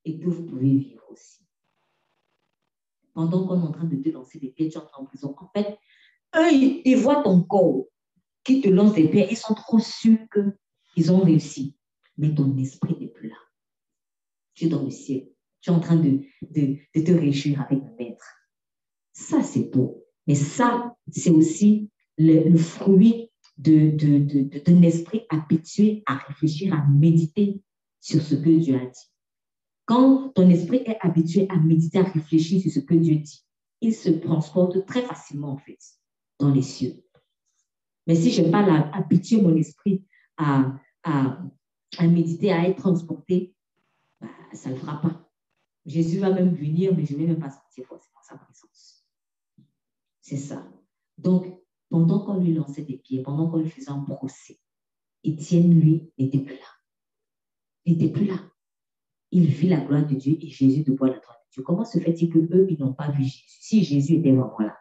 [0.08, 1.46] et que vous pouvez vivre aussi.
[3.14, 5.36] Pendant qu'on est en train de te lancer des pierres, tu entres en prison.
[5.38, 5.78] En fait,
[6.36, 6.54] eux,
[6.86, 7.86] ils, voient ton corps
[8.44, 9.28] qui te lance des pierres.
[9.30, 10.20] Ils sont trop sûrs
[10.94, 11.76] qu'ils ont réussi.
[12.18, 13.36] Mais ton esprit n'est plus là.
[14.58, 15.30] Tu es dans le ciel.
[15.62, 18.26] Tu es en train de, de, de te réjouir avec le maître.
[19.14, 20.04] Ça, c'est beau.
[20.26, 27.62] Mais ça, c'est aussi le, fruit d'un de, de, esprit habitué à réfléchir, à méditer
[28.02, 29.12] sur ce que Dieu a dit.
[29.86, 33.46] Quand ton esprit est habitué à méditer, à réfléchir sur ce que Dieu dit,
[33.82, 35.78] il se transporte très facilement, en fait,
[36.40, 37.04] dans les cieux.
[38.08, 40.04] Mais si je n'ai pas habitué mon esprit
[40.38, 41.44] à, à,
[42.00, 43.54] à, méditer, à être transporté,
[44.54, 45.30] ça ne le fera pas.
[45.86, 49.08] Jésus va même venir, mais je ne vais même pas sentir forcément sa présence.
[50.22, 50.68] C'est ça.
[51.18, 51.46] Donc,
[51.90, 54.60] pendant qu'on lui lançait des pieds, pendant qu'on lui faisait un procès,
[55.24, 56.68] Étienne, lui, n'était plus là.
[57.86, 58.40] Il n'était plus là
[59.32, 61.64] il vit la gloire de Dieu et Jésus de la gloire de Dieu.
[61.64, 63.46] Comment se fait-il que eux, ils n'ont pas vu Jésus?
[63.48, 64.78] Si Jésus était vraiment là,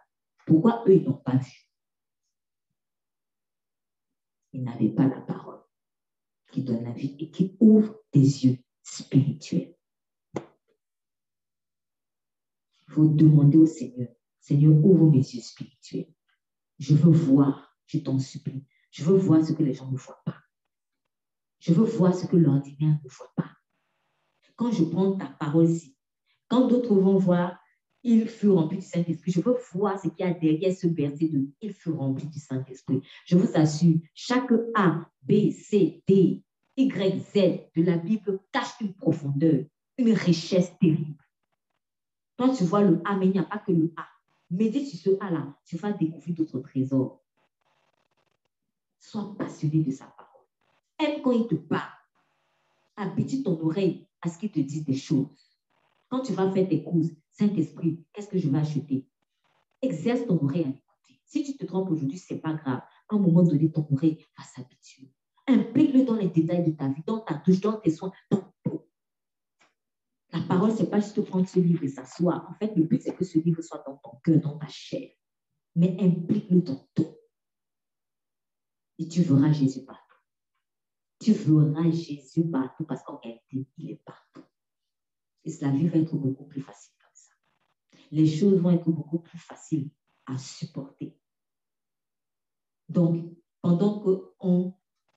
[0.47, 1.71] pourquoi eux, ils n'ont pas vu?
[4.53, 5.61] Ils n'avaient pas la parole
[6.53, 9.75] qui donne la vie et qui ouvre des yeux spirituels.
[12.89, 14.09] Il faut demander au Seigneur,
[14.41, 16.13] Seigneur, ouvre mes yeux spirituels.
[16.79, 18.65] Je veux voir, je t'en supplie.
[18.91, 20.37] Je veux voir ce que les gens ne voient pas.
[21.59, 23.57] Je veux voir ce que l'ordinaire ne voit pas
[24.57, 25.95] quand je prends ta parole-ci,
[26.49, 27.59] quand d'autres vont voir,
[28.03, 29.33] il fut rempli du Saint-Esprit.
[29.33, 32.39] Je veux voir ce qu'il y a derrière ce verset de il fut rempli du
[32.39, 33.03] Saint-Esprit.
[33.27, 36.43] Je vous assure, chaque A, B, C, D,
[36.77, 39.65] Y, Z de la Bible cache une profondeur,
[39.97, 41.25] une richesse terrible.
[42.37, 44.07] Toi, tu vois le A, mais il n'y a pas que le A.
[44.51, 47.23] Médite sur ce A-là, tu vas découvrir d'autres trésors.
[48.99, 50.45] Sois passionné de sa parole.
[50.99, 51.91] Aime quand il te parle.
[52.97, 55.57] Habitue ton oreille à ce qu'ils te disent des choses.
[56.09, 59.07] Quand tu vas faire tes courses, Saint-Esprit, qu'est-ce que je vais acheter?
[59.83, 61.21] Exerce ton oreille à écouter.
[61.25, 62.83] Si tu te trompes aujourd'hui, ce n'est pas grave.
[63.09, 65.11] À un moment donné, ton oreille va s'habituer.
[65.47, 68.83] Implique-le dans les détails de ta vie, dans ta douche, dans tes soins, dans tout.
[70.33, 72.51] La parole, ce n'est pas juste prendre ce livre et s'asseoir.
[72.51, 75.11] En fait, le but, c'est que ce livre soit dans ton cœur, dans ta chair.
[75.77, 77.17] Mais implique-le dans tout.
[78.99, 80.03] Et tu verras Jésus partout.
[81.21, 84.43] Tu verras Jésus partout parce qu'en réalité, il est partout.
[85.45, 87.33] Et la vie va être beaucoup plus facile comme ça.
[88.11, 89.91] Les choses vont être beaucoup plus faciles
[90.27, 91.17] à supporter.
[92.89, 93.33] Donc,
[93.63, 94.75] pendant qu'on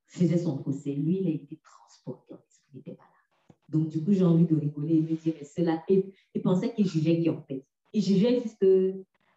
[0.09, 3.55] faisait son procès, lui, il a été transporté en esprit, il n'était pas là.
[3.69, 6.73] Donc, du coup, j'ai envie de rigoler et me dire, mais cela, et, il pensait
[6.73, 8.65] qu'il jugeait qui en fait Il jugeait juste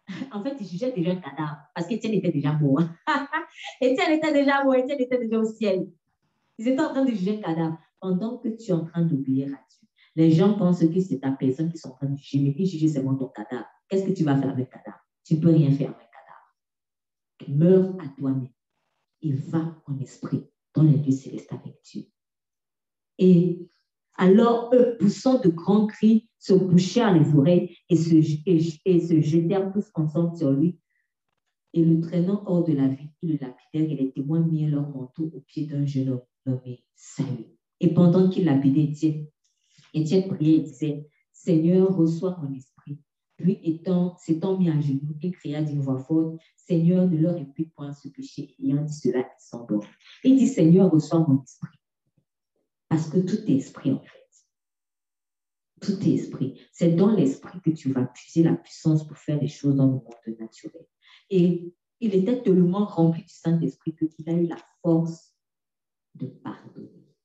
[0.33, 2.81] en fait, il jugeait déjà un cadavre parce qu'Étienne était déjà mort.
[3.81, 5.87] Étienne était déjà mort, Étienne était déjà au ciel.
[6.57, 9.45] Ils étaient en train de juger un cadavre pendant que tu es en train d'oublier
[9.45, 9.87] à Dieu.
[10.15, 12.65] Les gens pensent que c'est ta personne qui sont en train de juger, mais qui
[12.65, 13.65] juge seulement ton cadavre?
[13.87, 15.03] Qu'est-ce que tu vas faire avec le cadavre?
[15.23, 17.59] Tu ne peux rien faire avec le cadavre.
[17.59, 18.49] Meurs à toi-même
[19.21, 20.43] et va en esprit
[20.83, 22.03] dans les lieux célestes avec Dieu.
[23.17, 23.67] Et
[24.15, 29.89] alors, eux, poussant de grands cris, se couchèrent les oreilles et se, se jetèrent tous
[29.95, 30.79] ensemble sur lui.
[31.73, 34.89] Et le traînant hors de la ville, ils le lapidèrent et les témoins mirent leur
[34.89, 37.47] manteau au pied d'un jeune homme nommé Saül.
[37.79, 39.25] Et pendant qu'il lapidait Étienne,
[39.93, 42.99] Étienne priait et disait, Seigneur, reçois mon esprit.
[43.37, 47.73] Puis, étant, s'étant mis à genoux, il cria d'une voix forte, Seigneur, ne leur impute
[47.73, 48.55] point ce péché.
[48.59, 49.85] Ayant dit cela, il s'endort.
[50.23, 51.77] Il dit, Seigneur, reçois mon esprit.
[52.89, 54.19] Parce que tout est esprit, en fait.
[55.81, 56.61] Tout est esprit.
[56.71, 59.93] C'est dans l'esprit que tu vas puiser la puissance pour faire des choses dans le
[59.93, 60.85] monde naturel.
[61.29, 65.35] Et il était tellement rempli du Saint-Esprit qu'il a eu la force
[66.15, 67.15] de pardonner.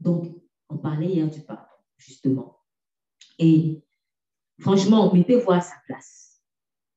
[0.00, 0.34] Donc,
[0.68, 2.58] on parlait hier du pardon, justement.
[3.38, 3.84] Et
[4.60, 6.40] franchement, mettez-vous à sa place.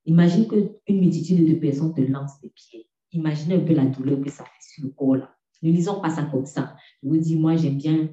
[0.05, 2.89] Imagine qu'une multitude de personnes te lancent des pieds.
[3.11, 5.35] Imaginez un peu la douleur que ça fait sur le corps là.
[5.63, 6.75] Ne lisons pas ça comme ça.
[7.01, 8.09] Je vous dis, moi, j'aime bien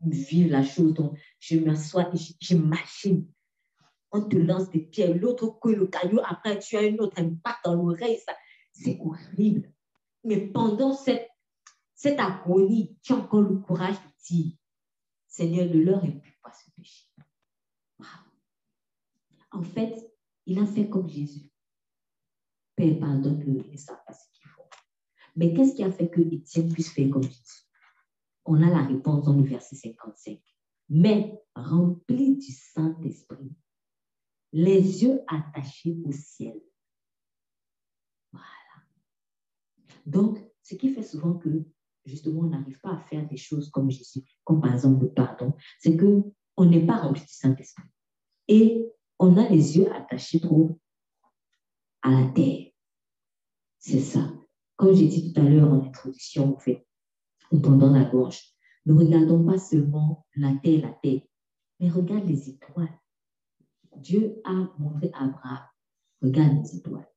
[0.00, 0.94] vivre la chose.
[0.94, 3.28] Donc, je m'assois et j'imagine.
[4.10, 7.58] On te lance des pieds, l'autre que le caillou, après, tu as une autre impact
[7.64, 8.18] dans l'oreille.
[8.72, 9.72] C'est horrible.
[10.24, 11.28] Mais pendant cette,
[11.94, 14.52] cette agonie, tu as encore le courage de dire,
[15.28, 17.07] Seigneur, ne leur impute pas ce péché.
[19.50, 19.94] En fait,
[20.46, 21.50] il a fait comme Jésus.
[22.76, 24.68] Père, pardonne-le, il ne pas ce qu'il faut.
[25.36, 27.64] Mais qu'est-ce qui a fait que Étienne puisse faire comme Jésus?
[28.44, 30.40] On a la réponse dans le verset 55.
[30.90, 33.52] Mais rempli du Saint-Esprit,
[34.52, 36.58] les yeux attachés au ciel.
[38.32, 38.46] Voilà.
[40.06, 41.48] Donc, ce qui fait souvent que,
[42.04, 45.52] justement, on n'arrive pas à faire des choses comme Jésus, comme par exemple le pardon,
[45.78, 47.84] c'est qu'on n'est pas rempli du Saint-Esprit.
[48.48, 50.78] Et on a les yeux attachés trop
[52.02, 52.66] à la terre.
[53.78, 54.32] C'est ça.
[54.76, 56.86] Comme j'ai dit tout à l'heure en introduction, en fait,
[57.50, 58.42] ou pendant la gorge,
[58.86, 61.22] ne regardons pas seulement la terre, la terre,
[61.80, 62.98] mais regarde les étoiles.
[63.96, 65.66] Dieu a montré à Abraham,
[66.22, 67.08] regarde les étoiles.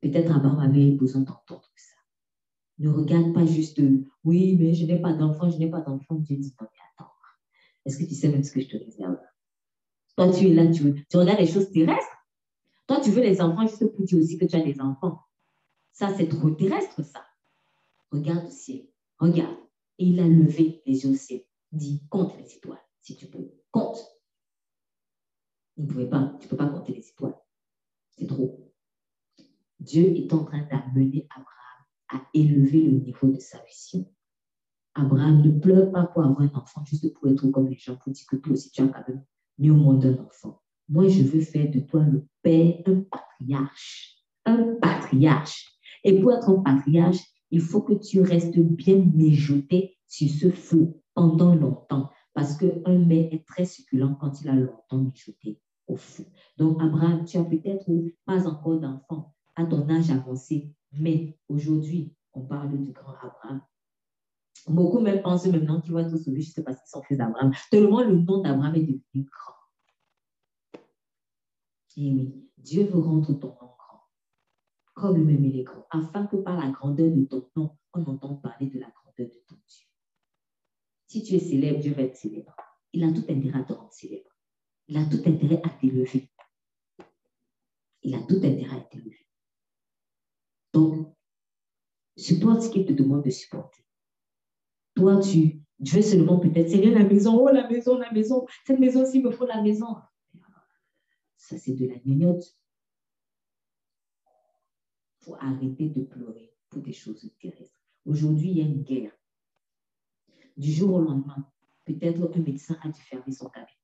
[0.00, 1.94] Peut-être Abraham avait besoin d'entendre ça.
[2.78, 3.80] Ne regarde pas juste,
[4.24, 6.16] oui, mais je n'ai pas d'enfant, je n'ai pas d'enfant.
[6.16, 7.12] Dieu dit, non, mais attends,
[7.84, 9.18] est-ce que tu sais même ce que je te réserve?
[10.18, 12.16] Toi, tu es là, tu, tu regardes les choses terrestres.
[12.88, 15.20] Toi, tu veux les enfants juste pour dire aussi que tu as des enfants.
[15.92, 17.24] Ça, c'est trop terrestre, ça.
[18.10, 18.88] Regarde au ciel.
[19.20, 19.56] Regarde.
[19.98, 21.42] Et il a levé les yeux au ciel.
[21.70, 23.48] Dit, compte les étoiles, si tu peux.
[23.70, 24.04] Compte.
[25.76, 26.34] Il ne pouvait pas.
[26.40, 27.38] Tu ne peux pas compter les étoiles.
[28.10, 28.72] C'est trop.
[29.78, 34.12] Dieu est en train d'amener Abraham à élever le niveau de sa vision.
[34.94, 38.12] Abraham ne pleure pas pour avoir un enfant, juste pour être comme les gens, pour
[38.12, 39.24] dire que toi aussi tu as quand même
[39.58, 40.60] ni au monde d'un enfant.
[40.88, 44.16] Moi, je veux faire de toi le père, un patriarche.
[44.44, 45.66] Un patriarche.
[46.04, 50.94] Et pour être un patriarche, il faut que tu restes bien mijoté sur ce feu
[51.14, 52.10] pendant longtemps.
[52.34, 56.24] Parce qu'un mets est très succulent quand il a longtemps mijoté au feu.
[56.56, 57.90] Donc, Abraham, tu as peut-être
[58.24, 63.60] pas encore d'enfant à ton âge avancé, mais aujourd'hui, on parle du grand Abraham.
[64.68, 67.52] Beaucoup même pensent maintenant qu'il va être sauvé juste parce qu'ils sont fils d'Abraham.
[67.70, 69.54] Tellement le nom d'Abraham est devenu grand.
[71.96, 74.02] Oui, Dieu veut rendre ton nom grand,
[74.94, 78.40] comme lui-même il est grand, afin que par la grandeur de ton nom, on entende
[78.40, 79.86] parler de la grandeur de ton Dieu.
[81.08, 82.54] Si tu es célèbre, Dieu va être célèbre.
[82.92, 84.30] Il a tout intérêt à te rendre célèbre.
[84.86, 86.30] Il a tout intérêt à t'élever.
[88.02, 89.26] Il a tout intérêt à t'élever.
[90.72, 91.16] Donc,
[92.16, 93.87] supporte ce qu'il te demande de supporter.
[94.98, 99.22] Toi, tu, veux seulement peut-être, Seigneur, la maison, oh la maison, la maison, cette maison-ci
[99.22, 99.94] me faut la maison.
[101.36, 102.58] Ça, c'est de la gnognotte.
[105.20, 107.80] Il faut arrêter de pleurer pour des choses terrestres.
[108.06, 109.12] Aujourd'hui, il y a une guerre.
[110.56, 111.48] Du jour au lendemain,
[111.84, 113.78] peut-être un médecin a dû fermer son cabinet.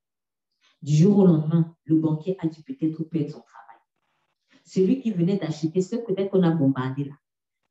[0.83, 3.79] Du jour au lendemain, le banquier a dû peut-être perdre son travail.
[4.65, 7.15] Celui qui venait d'acheter, ce peut-être qu'on a bombardé là,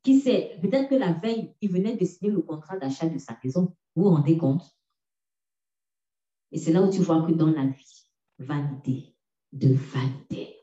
[0.04, 3.36] qui sait, peut-être que la veille, il venait de signer le contrat d'achat de sa
[3.42, 3.74] maison.
[3.96, 4.62] Vous vous rendez compte?
[6.52, 9.16] Et c'est là où tu vois que dans la vie, vanité
[9.52, 10.56] de vanité.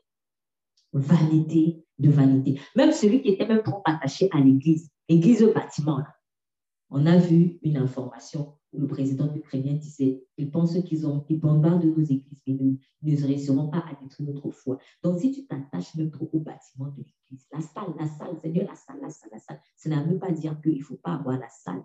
[0.92, 2.60] Vanité de vanité.
[2.76, 6.02] Même celui qui était même trop attaché à l'église, l'église au bâtiment,
[6.94, 11.86] On a vu une information où le président ukrainien disait ils pensent qu'ils ont, bombardent
[11.86, 14.76] nos églises, mais ils ne, réussiront pas à détruire notre foi.
[15.02, 18.68] Donc, si tu t'attaches même trop au bâtiment de l'église, la salle, la salle, Seigneur,
[18.68, 21.14] la salle, la salle, la salle, ça ne veut pas dire qu'il ne faut pas
[21.14, 21.82] avoir la salle.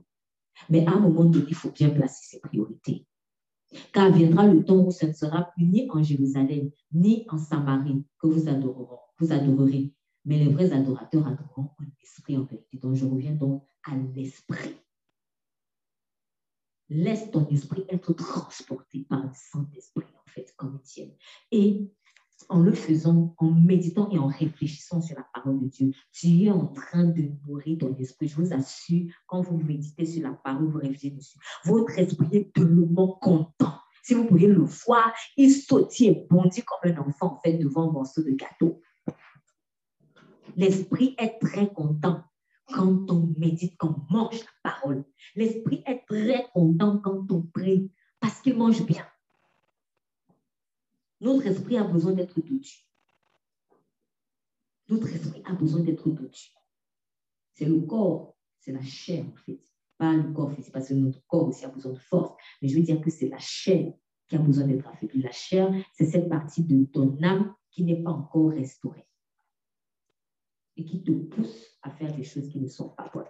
[0.70, 3.08] Mais à un moment donné, il faut bien placer ses priorités.
[3.94, 8.04] Car viendra le temps où ce ne sera plus ni en Jérusalem, ni en Samarie
[8.20, 9.94] que vous adorerez, vous adorerez.
[10.26, 12.78] Mais les vrais adorateurs adoreront en esprit en vérité.
[12.78, 14.76] Donc, je reviens donc à l'esprit.
[16.90, 21.12] Laisse ton esprit être transporté par le Saint-Esprit, en fait, comme tienne.
[21.52, 21.92] Et
[22.50, 26.52] en le faisant, en méditant et en réfléchissant sur la parole de Dieu, tu es
[26.52, 28.28] en train de nourrir ton esprit.
[28.28, 32.54] Je vous assure, quand vous méditez sur la parole, vous réfléchissez dessus, votre esprit est
[32.54, 33.80] tellement content.
[34.04, 37.90] Si vous pouviez le voir, il sautille et bondit comme un enfant, en fait, devant
[37.90, 38.82] un morceau de gâteau.
[40.56, 42.24] L'esprit est très content
[42.68, 45.06] quand on médite, quand on mange la parole.
[45.36, 49.06] L'esprit est très content quand on prie parce qu'il mange bien.
[51.22, 52.86] Notre esprit a besoin d'être dotu.
[54.90, 56.52] Notre esprit a besoin d'être dotu.
[57.54, 59.60] C'est le corps, c'est la chair en fait.
[59.98, 62.36] Pas le corps physique, parce que notre corps aussi a besoin de force.
[62.62, 63.94] Mais je veux dire que c'est la chair
[64.28, 65.24] qui a besoin d'être affaiblie.
[65.24, 69.08] La chair, c'est cette partie de ton âme qui n'est pas encore restaurée
[70.78, 73.26] et qui te pousse à faire des choses qui ne sont pas bonnes.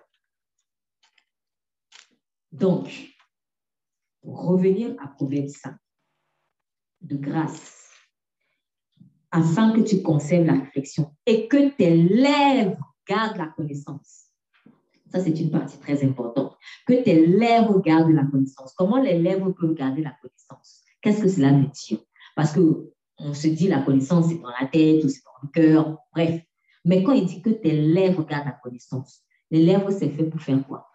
[2.51, 2.89] Donc,
[4.21, 5.75] pour revenir à Proverbe 5,
[7.01, 7.91] de grâce,
[9.31, 14.25] afin que tu conserves la réflexion et que tes lèvres gardent la connaissance.
[15.11, 16.57] Ça, c'est une partie très importante.
[16.85, 18.73] Que tes lèvres gardent la connaissance.
[18.73, 20.83] Comment les lèvres peuvent garder la connaissance?
[21.01, 21.99] Qu'est-ce que cela veut dire?
[22.35, 25.49] Parce que on se dit la connaissance, c'est dans la tête ou c'est dans le
[25.49, 26.41] cœur, bref.
[26.88, 29.21] Mais quand il dit que tes lèvres gardent la connaissance,
[29.51, 30.89] les lèvres, c'est fait pour faire quoi?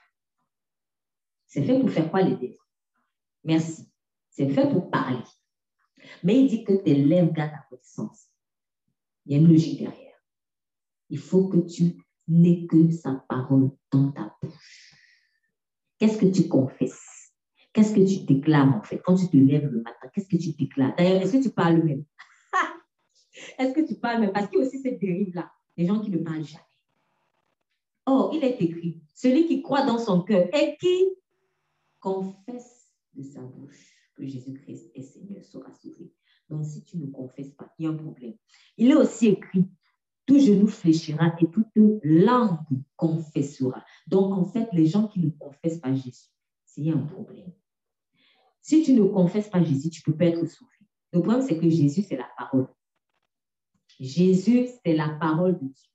[1.46, 2.66] C'est fait pour faire quoi les lèvres?
[3.44, 3.92] Merci.
[4.30, 5.22] C'est fait pour parler.
[6.22, 8.26] Mais il dit que tes lèvres gardent la connaissance.
[9.26, 10.16] Il y a une logique derrière.
[11.10, 14.96] Il faut que tu n'aies que sa parole dans ta bouche.
[15.98, 17.34] Qu'est-ce que tu confesses?
[17.74, 19.02] Qu'est-ce que tu déclares en fait?
[19.04, 21.82] Quand tu te lèves le matin, qu'est-ce que tu déclares D'ailleurs, est-ce que tu parles
[21.82, 22.04] même?
[23.58, 24.32] Est-ce que tu parles même?
[24.32, 26.64] Parce qu'il y a aussi cette dérive-là, les gens qui ne parlent jamais.
[28.06, 31.14] Or, il est écrit, celui qui croit dans son cœur et qui
[32.00, 36.12] confesse de sa bouche que Jésus-Christ est Seigneur sera sauvé.
[36.48, 38.34] Donc, si tu ne confesses pas, il y a un problème.
[38.76, 39.68] Il est aussi écrit,
[40.26, 41.66] tout genou fléchira et toute
[42.02, 42.58] langue
[42.96, 43.84] confessera.
[44.06, 46.28] Donc, en fait, les gens qui ne confessent pas Jésus,
[46.64, 47.52] c'est un problème.
[48.60, 50.70] Si tu ne confesses pas Jésus, tu ne peux pas être sauvé.
[51.12, 52.68] Le problème, c'est que Jésus, c'est la parole.
[54.02, 55.90] Jésus, c'est la parole de Dieu.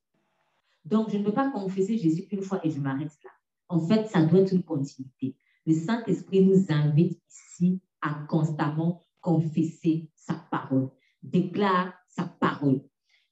[0.86, 3.32] Donc, je ne peux pas confesser Jésus une fois et je m'arrête là.
[3.68, 5.36] En fait, ça doit être une continuité.
[5.66, 10.90] Le Saint-Esprit nous invite ici à constamment confesser sa parole,
[11.22, 12.82] déclare sa parole.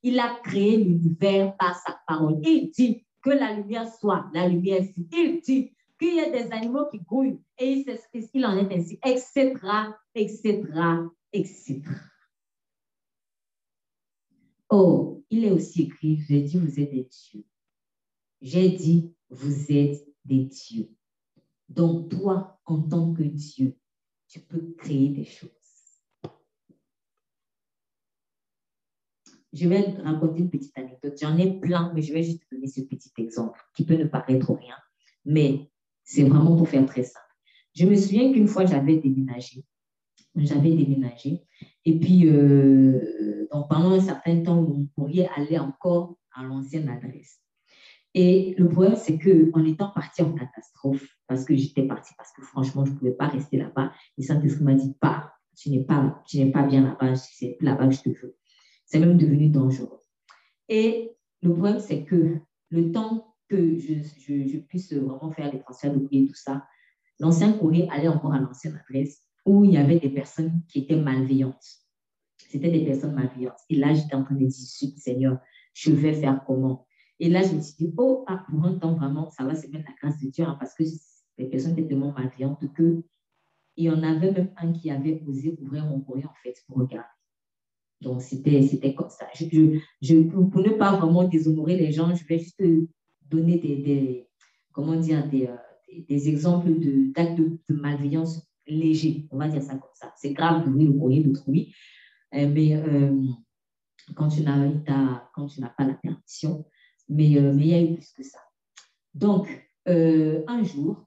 [0.03, 2.41] Il a créé l'univers par sa parole.
[2.43, 5.07] Il dit que la lumière soit, la lumière fut.
[5.13, 8.99] Il dit qu'il y a des animaux qui grouillent et il qu'il en est ainsi,
[9.05, 9.53] etc.,
[10.13, 10.63] etc.,
[11.32, 11.82] etc.
[14.78, 17.45] Oh, il est aussi écrit, j'ai dit, vous êtes des dieux.
[18.41, 20.93] J'ai dit, vous êtes des dieux.
[21.69, 23.78] Donc, toi, en tant que Dieu,
[24.28, 25.49] tu peux créer des choses.
[29.53, 31.17] Je vais raconter une petite anecdote.
[31.21, 34.53] J'en ai plein, mais je vais juste donner ce petit exemple qui peut ne paraître
[34.53, 34.76] rien,
[35.23, 35.71] mais
[36.03, 37.23] c'est vraiment pour faire très simple.
[37.73, 39.63] Je me souviens qu'une fois, j'avais déménagé.
[40.36, 41.45] J'avais déménagé.
[41.86, 47.40] Et puis, euh, pendant un certain temps, on pourrait aller encore à l'ancienne adresse.
[48.14, 52.42] Et le problème, c'est qu'en étant parti en catastrophe, parce que j'étais partie, parce que
[52.42, 56.22] franchement, je ne pouvais pas rester là-bas, le Saint-Esprit m'a dit, pas, tu n'es pas,
[56.26, 58.38] tu n'es pas bien là-bas, c'est là-bas que je te veux.
[58.86, 60.00] C'est même devenu dangereux.
[60.70, 61.12] Et
[61.42, 62.38] le problème, c'est que
[62.70, 66.66] le temps que je, je, puisse vraiment faire les transferts de courrier tout ça,
[67.20, 70.96] l'ancien courrier allait encore à l'ancienne adresse où il y avait des personnes qui étaient
[70.96, 71.66] malveillantes.
[72.38, 73.60] C'était des personnes malveillantes.
[73.70, 74.52] Et là, j'étais en train de dire,
[74.98, 75.39] Seigneur,
[75.74, 76.88] je vais faire comment?
[77.20, 79.72] Et là, je me suis dit, oh, ah, pour un temps, vraiment, ça va, c'est
[79.72, 80.84] même la grâce de Dieu, hein, parce que
[81.38, 83.04] les personnes étaient tellement malveillantes que
[83.78, 86.78] il y en avait même un qui avait osé ouvrir mon courrier, en fait, pour
[86.78, 87.08] regarder.
[88.02, 89.28] Donc, c'était comme ça.
[89.34, 92.62] Je, je, pour ne pas vraiment déshonorer les gens, je vais juste
[93.30, 94.28] donner des,
[94.72, 95.56] comment dire, des, euh,
[96.10, 96.70] exemples
[97.14, 99.28] d'actes de, de, malveillance légers.
[99.32, 100.13] On va dire ça comme ça.
[100.18, 101.74] C'est grave d'ouvrir le courrier d'autrui,
[102.34, 103.22] euh, mais euh,
[104.16, 106.66] quand tu n'as pas la permission,
[107.09, 108.39] mais, euh, mais il y a eu plus que ça.
[109.13, 109.47] Donc,
[109.88, 111.05] un jour,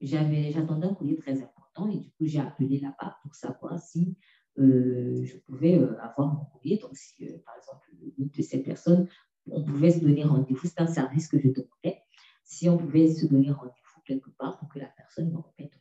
[0.00, 4.16] j'attendais un courrier très important et du coup, j'ai appelé là-bas pour savoir si
[4.56, 6.78] je pouvais avoir mon courrier.
[6.78, 7.86] Donc, si, par exemple,
[8.18, 9.08] une de ces personnes,
[9.48, 12.02] on pouvait se donner rendez-vous, c'est un service que je demandais,
[12.44, 15.78] si on pouvait se donner rendez-vous quelque part pour que la personne me remette.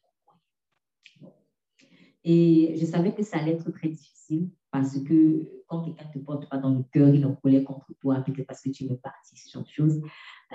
[2.25, 6.25] Et je savais que ça allait être très difficile parce que quand quelqu'un ne te
[6.25, 9.37] porte pas dans le cœur, il en colère contre toi, parce que tu es parti,
[9.37, 10.01] ce genre de choses.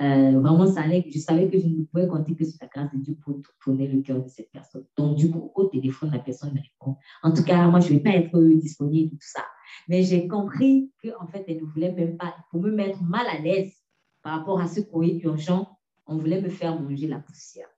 [0.00, 2.92] Euh, vraiment, ça allait, je savais que je ne pouvais compter que sur la grâce
[2.92, 4.84] de Dieu pour tourner le cœur de cette personne.
[4.96, 6.96] Donc, du coup, au téléphone, la personne me répond.
[7.22, 9.44] En tout cas, moi, je ne vais pas être disponible, tout ça.
[9.88, 13.38] Mais j'ai compris qu'en fait, elle ne voulait même pas, pour me mettre mal à
[13.38, 13.72] l'aise
[14.22, 17.68] par rapport à ce courrier urgent, on voulait me faire manger la poussière.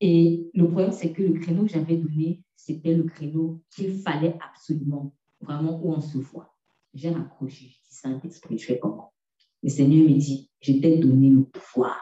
[0.00, 4.36] Et le problème, c'est que le créneau que j'avais donné, c'était le créneau qu'il fallait
[4.40, 6.54] absolument, vraiment où on se voit.
[6.94, 9.12] J'ai raccroché, je dis Saint-Esprit, je fais comment?
[9.62, 12.00] Le Seigneur me dit, je t'ai donné le pouvoir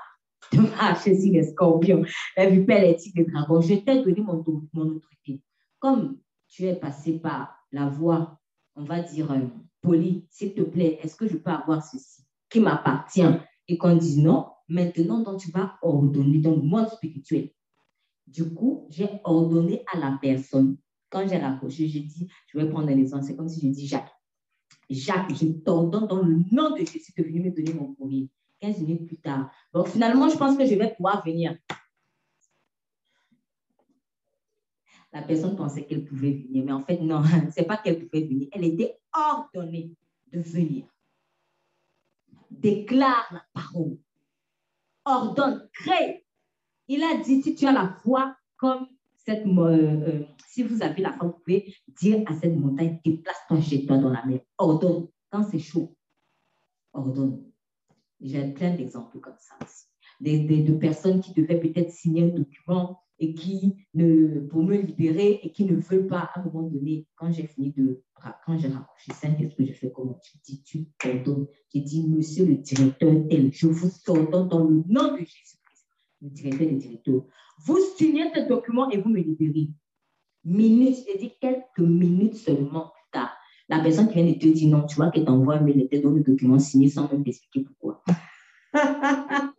[0.52, 2.04] de marcher sur les scorpions,
[2.36, 3.60] la vipère, les tigres, les dragons.
[3.60, 5.40] Je t'ai donné mon, mon autorité.
[5.78, 6.18] Comme
[6.48, 8.38] tu es passé par la voie,
[8.74, 9.46] on va dire, euh,
[9.80, 13.26] polie, s'il te plaît, est-ce que je peux avoir ceci qui m'appartient?
[13.68, 17.50] Et qu'on dise non, maintenant, donc, tu vas ordonner dans le monde spirituel.
[18.26, 20.76] Du coup, j'ai ordonné à la personne.
[21.08, 24.12] Quand j'ai raccroché, j'ai dit, je vais prendre les C'est comme si je dis, Jacques,
[24.90, 28.28] Jacques, je t'ordonne dans le nom de Jésus de venir me donner mon courrier.
[28.60, 29.50] 15 minutes plus tard.
[29.72, 31.56] Donc, finalement, je pense que je vais pouvoir venir.
[35.12, 37.22] La personne pensait qu'elle pouvait venir, mais en fait, non,
[37.54, 38.48] ce n'est pas qu'elle pouvait venir.
[38.52, 39.94] Elle était ordonnée
[40.32, 40.86] de venir.
[42.50, 43.98] Déclare la parole.
[45.04, 46.25] Ordonne, crée.
[46.88, 48.86] Il a dit, si tu as la foi comme
[49.24, 53.60] cette, euh, euh, si vous avez la foi, vous pouvez dire à cette montagne, déplace-toi,
[53.60, 54.40] jette-toi dans la mer.
[54.58, 55.08] Ordonne.
[55.30, 55.96] Quand c'est chaud,
[56.92, 57.42] ordonne.
[58.20, 59.86] J'ai plein d'exemples comme ça aussi.
[60.20, 65.40] Des, de personnes qui devaient peut-être signer un document et qui, ne, pour me libérer,
[65.42, 68.02] et qui ne veulent pas, à un moment donné, quand j'ai fini de,
[68.44, 71.46] quand j'ai raccroché Saint-Esprit, je fais comment Tu dis, tu ordonnes.
[71.74, 75.60] J'ai dit, monsieur le directeur tel, je vous ordonne dans le nom de Jésus-Christ,
[76.22, 77.22] le directeur des directeurs.
[77.64, 79.68] Vous signez ce document et vous me libérez
[80.46, 83.36] minutes, j'ai dit quelques minutes seulement plus tard,
[83.68, 86.00] la personne qui vient de te dire non, tu vois qu'elle t'envoie un mail et
[86.00, 88.02] le document signé sans même t'expliquer pourquoi.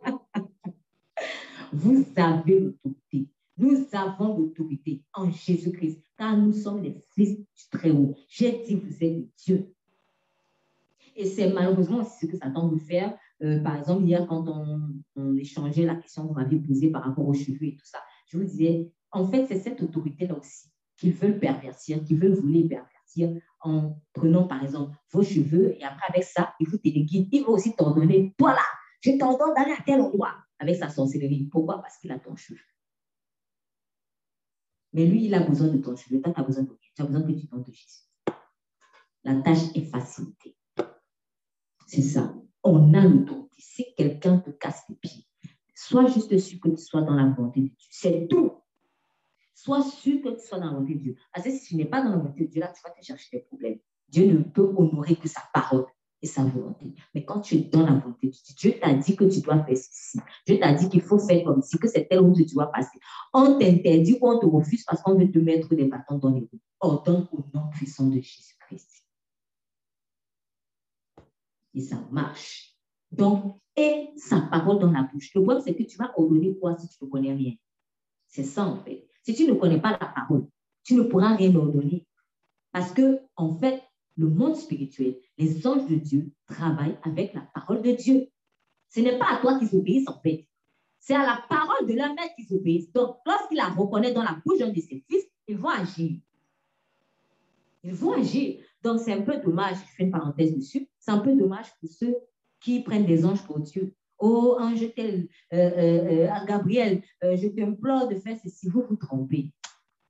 [1.72, 3.28] Vous avez l'autorité.
[3.58, 8.14] Nous avons l'autorité en Jésus-Christ, car nous sommes les fils du Très-Haut.
[8.28, 9.74] J'ai dit, vous êtes Dieu.
[11.14, 13.18] Et c'est malheureusement ce que Satan veut faire.
[13.42, 17.26] Euh, par exemple, hier, quand on, échangeait la question que vous m'aviez posée par rapport
[17.26, 21.12] aux cheveux et tout ça, je vous disais, en fait, c'est cette autorité-là aussi qu'ils
[21.12, 26.24] veulent pervertir, qu'ils veulent voler pervertir en prenant par exemple vos cheveux et après avec
[26.24, 27.28] ça, il vous téléguide.
[27.32, 28.62] Il va aussi t'ordonner, toi là,
[29.00, 31.48] je t'ordonne d'aller à tel endroit avec sa sorcellerie.
[31.50, 31.80] Pourquoi?
[31.80, 32.58] Parce qu'il a ton cheveu.
[34.92, 36.20] Mais lui, il a besoin de ton cheveu.
[36.20, 38.02] Toi, tu as besoin de Tu as besoin que tu donnes de Jésus.
[39.24, 40.56] La tâche est facilitée.
[41.86, 42.34] C'est ça.
[42.62, 43.56] On a l'autorité.
[43.58, 45.24] Si quelqu'un te casse les pieds,
[45.74, 47.76] sois juste sûr que tu sois dans la volonté de Dieu.
[47.90, 48.52] C'est tout.
[49.54, 51.16] Sois sûr que tu sois dans la volonté de Dieu.
[51.32, 53.04] Parce que si tu n'es pas dans la volonté de Dieu, là, tu vas te
[53.04, 53.78] chercher des problèmes.
[54.08, 55.86] Dieu ne peut honorer que sa parole
[56.22, 56.94] et sa volonté.
[57.14, 59.62] Mais quand tu es dans la volonté de Dieu, Dieu t'a dit que tu dois
[59.64, 60.18] faire ceci.
[60.46, 62.98] Dieu t'a dit qu'il faut faire comme si, que c'est telle route tu dois passer.
[63.32, 66.40] On t'interdit ou on te refuse parce qu'on veut te mettre des bâtons dans les
[66.40, 66.60] roues.
[66.80, 68.97] Ordonne au nom puissant de Jésus-Christ.
[71.74, 72.74] Et ça marche.
[73.10, 75.32] Donc, et sa parole dans la bouche.
[75.34, 77.54] Le problème, c'est que tu vas ordonner quoi si tu ne connais rien?
[78.26, 79.08] C'est ça, en fait.
[79.22, 80.48] Si tu ne connais pas la parole,
[80.82, 82.06] tu ne pourras rien ordonner.
[82.72, 83.82] Parce que, en fait,
[84.16, 88.28] le monde spirituel, les anges de Dieu travaillent avec la parole de Dieu.
[88.88, 90.48] Ce n'est pas à toi qu'ils obéissent, en fait.
[90.98, 92.92] C'est à la parole de leur maître qu'ils obéissent.
[92.92, 96.18] Donc, lorsqu'ils la reconnaissent dans la bouche de ses fils, ils vont agir.
[97.84, 98.64] Ils vont agir.
[98.82, 101.88] Donc, c'est un peu dommage, je fais une parenthèse dessus, c'est un peu dommage pour
[101.88, 102.16] ceux
[102.60, 103.94] qui prennent des anges pour Dieu.
[104.18, 108.68] Oh, ange tel, euh, euh, euh Gabriel, euh, je t'implore de faire ceci.
[108.68, 109.52] Vous vous trompez.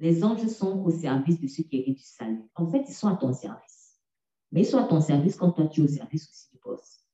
[0.00, 2.42] Les anges sont au service de ceux qui héritent du salut.
[2.54, 3.98] En fait, ils sont à ton service.
[4.50, 7.04] Mais ils sont à ton service quand toi, tu es au service aussi du boss.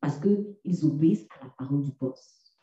[0.00, 2.56] Parce qu'ils obéissent à la parole du boss.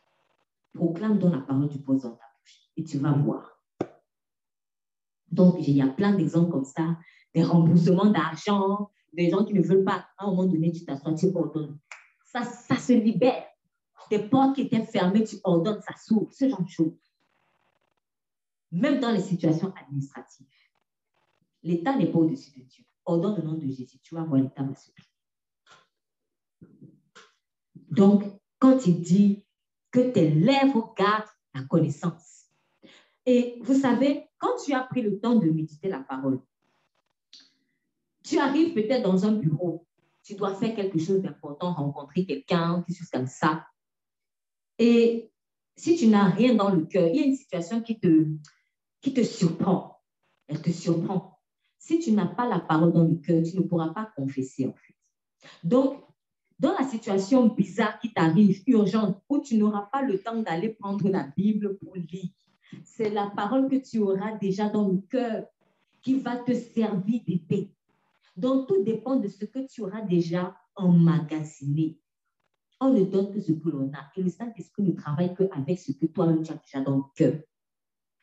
[0.74, 3.62] Proclame donc la parole du boss dans ta bouche et tu vas voir.
[5.30, 6.96] Donc, il y a plein d'exemples comme ça,
[7.38, 10.06] des remboursements d'argent, des gens qui ne veulent pas.
[10.18, 11.78] À un moment donné, tu t'assois, tu ordonnes
[12.32, 13.44] ça, ça se libère.
[14.10, 16.98] Des portes qui étaient fermées, tu ordonnes, ça s'ouvre, ce genre de choses.
[18.70, 20.46] Même dans les situations administratives.
[21.62, 22.84] L'État n'est pas au-dessus de Dieu.
[23.04, 24.90] Ordonne le nom de Jésus, tu vas voir l'État va se
[27.90, 28.24] Donc,
[28.58, 29.44] quand il dit
[29.90, 31.24] que tes lèvres gardent
[31.54, 32.46] la connaissance.
[33.24, 36.40] Et vous savez, quand tu as pris le temps de méditer la parole,
[38.28, 39.86] tu arrives peut-être dans un bureau,
[40.22, 43.66] tu dois faire quelque chose d'important, rencontrer quelqu'un, quelque chose comme ça.
[44.78, 45.30] Et
[45.76, 48.26] si tu n'as rien dans le cœur, il y a une situation qui te,
[49.00, 50.02] qui te surprend.
[50.46, 51.38] Elle te surprend.
[51.78, 54.74] Si tu n'as pas la parole dans le cœur, tu ne pourras pas confesser en
[54.74, 54.94] fait.
[55.64, 56.04] Donc,
[56.58, 61.08] dans la situation bizarre qui t'arrive, urgente, où tu n'auras pas le temps d'aller prendre
[61.08, 62.28] la Bible pour lire,
[62.84, 65.46] c'est la parole que tu auras déjà dans le cœur
[66.02, 67.70] qui va te servir d'épée.
[68.38, 71.98] Donc, tout dépend de ce que tu auras déjà emmagasiné.
[72.80, 74.12] On ne donne que ce que l'on a.
[74.16, 77.40] Et le Saint-Esprit ne travaille qu'avec ce que toi-même tu as déjà dans le cœur.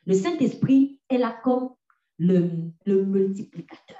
[0.05, 1.71] Le Saint-Esprit est là comme
[2.17, 3.97] le, multiplicateur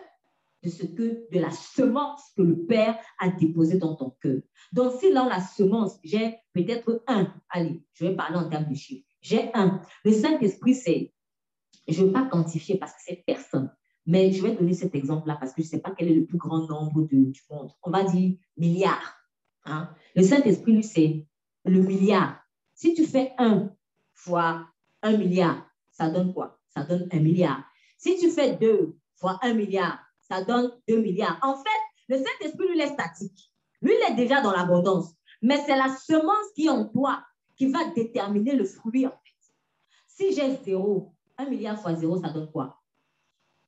[0.64, 4.40] de ce que, de la semence que le Père a déposée dans ton cœur.
[4.72, 8.76] Donc, si dans la semence, j'ai peut-être un, allez, je vais parler en termes de
[8.76, 9.82] chiffres, j'ai un.
[10.06, 11.14] Le Saint-Esprit, c'est,
[11.90, 13.70] je ne veux pas quantifier parce que c'est personne,
[14.06, 16.26] mais je vais donner cet exemple-là parce que je ne sais pas quel est le
[16.26, 17.72] plus grand nombre de, du monde.
[17.84, 19.18] On va dire milliard.
[19.66, 19.90] Hein?
[20.16, 21.26] Le Saint-Esprit, lui, c'est
[21.66, 22.40] le milliard.
[22.74, 23.72] Si tu fais un
[24.14, 24.68] fois
[25.02, 26.60] un milliard, ça donne quoi?
[26.70, 27.64] Ça donne un milliard.
[27.98, 30.00] Si tu fais deux fois un milliard,
[30.30, 31.40] ça donne 2 milliards.
[31.42, 31.70] En fait,
[32.10, 33.52] le Saint-Esprit, lui, il est statique.
[33.82, 35.14] Lui, il est déjà dans l'abondance.
[35.42, 37.24] Mais c'est la semence qui est en toi
[37.56, 39.54] qui va déterminer le fruit, en fait.
[40.08, 42.82] Si j'ai zéro, un milliard fois zéro, ça donne quoi?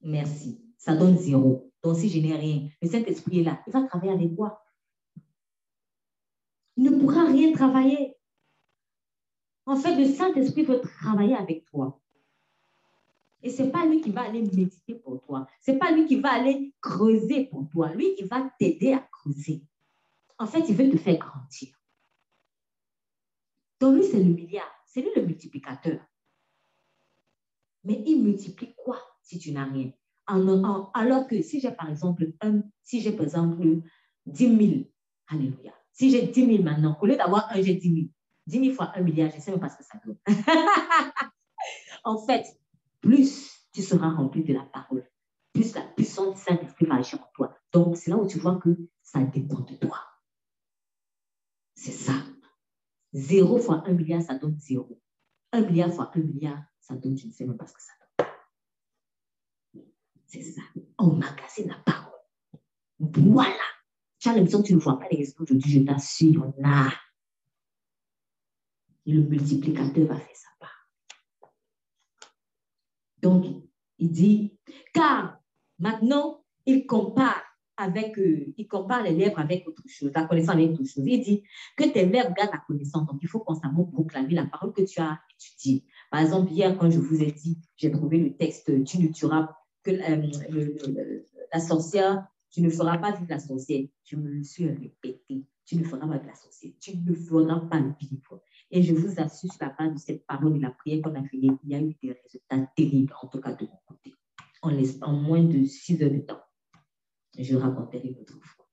[0.01, 0.63] Merci.
[0.77, 1.71] Ça donne zéro.
[1.83, 3.61] Donc, si je n'ai rien, le Saint-Esprit est là.
[3.67, 4.63] Il va travailler avec quoi?
[6.75, 8.15] Il ne pourra rien travailler.
[9.65, 11.99] En fait, le Saint-Esprit veut travailler avec toi.
[13.43, 15.47] Et ce n'est pas lui qui va aller méditer pour toi.
[15.61, 17.93] Ce n'est pas lui qui va aller creuser pour toi.
[17.93, 19.63] Lui, il va t'aider à creuser.
[20.39, 21.75] En fait, il veut te faire grandir.
[23.79, 24.71] Donc, lui, c'est le milliard.
[24.85, 25.99] C'est lui le multiplicateur.
[27.83, 28.99] Mais il multiplie quoi?
[29.27, 29.91] Si tu n'as rien
[30.25, 33.81] Alors que si j'ai par exemple un, si j'ai par exemple
[34.25, 34.83] 10 000,
[35.29, 35.73] Alléluia.
[35.91, 38.07] Si j'ai 10 000 maintenant, au lieu d'avoir un, j'ai 10 000.
[38.47, 40.17] 10 000 fois un milliard, je ne sais même pas ce que ça donne.
[42.05, 42.45] en fait,
[43.01, 45.05] plus tu seras rempli de la parole,
[45.51, 47.57] plus la puissance du Saint-Esprit va agir en toi.
[47.73, 48.69] Donc, c'est là où tu vois que
[49.03, 49.99] ça dépend de toi.
[51.75, 52.13] C'est ça.
[53.11, 55.01] Zéro fois un milliard, ça donne zéro.
[55.51, 57.91] Un milliard fois un milliard, ça donne, je ne sais même pas ce que ça
[57.99, 58.06] donne.
[60.27, 60.61] C'est ça.
[60.97, 62.19] On magasine la parole.
[62.99, 63.55] Voilà.
[64.19, 66.89] Tu as l'impression que tu ne vois pas les résultats aujourd'hui, je t'assure, a.
[69.05, 70.89] Et le multiplicateur va faire sa part.
[73.21, 73.45] Donc,
[73.99, 74.57] il dit,
[74.93, 75.39] car
[75.79, 77.41] maintenant, il compare
[77.77, 81.03] avec, euh, il compare les lèvres avec autre chose, la connaissance avec autre chose.
[81.05, 81.43] Il dit
[81.77, 83.05] que tes lèvres gardent la connaissance.
[83.05, 85.85] Donc, il faut constamment proclamer la parole que tu as étudiée.
[86.11, 89.56] Par exemple, hier, quand je vous ai dit, j'ai trouvé le texte, tu ne tueras
[89.91, 91.23] euh,
[91.53, 93.87] la sorcière, tu ne feras pas vivre la sorcière.
[94.03, 95.45] Je me le suis répété.
[95.65, 96.73] Tu ne feras pas de la sorcière.
[96.79, 98.41] Tu ne feras pas vivre.
[98.71, 101.23] Et je vous assure, sur la base de cette parole de la prière qu'on a
[101.23, 104.13] fait, il y a eu des résultats terribles, en tout cas de mon côté,
[104.61, 104.71] en,
[105.01, 106.41] en moins de six heures de temps.
[107.37, 108.67] Je raconterai une autre fois.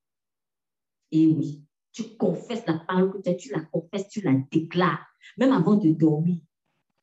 [1.12, 5.06] Et oui, tu confesses la parole que tu as, tu la confesses, tu la déclares,
[5.38, 6.40] même avant de dormir.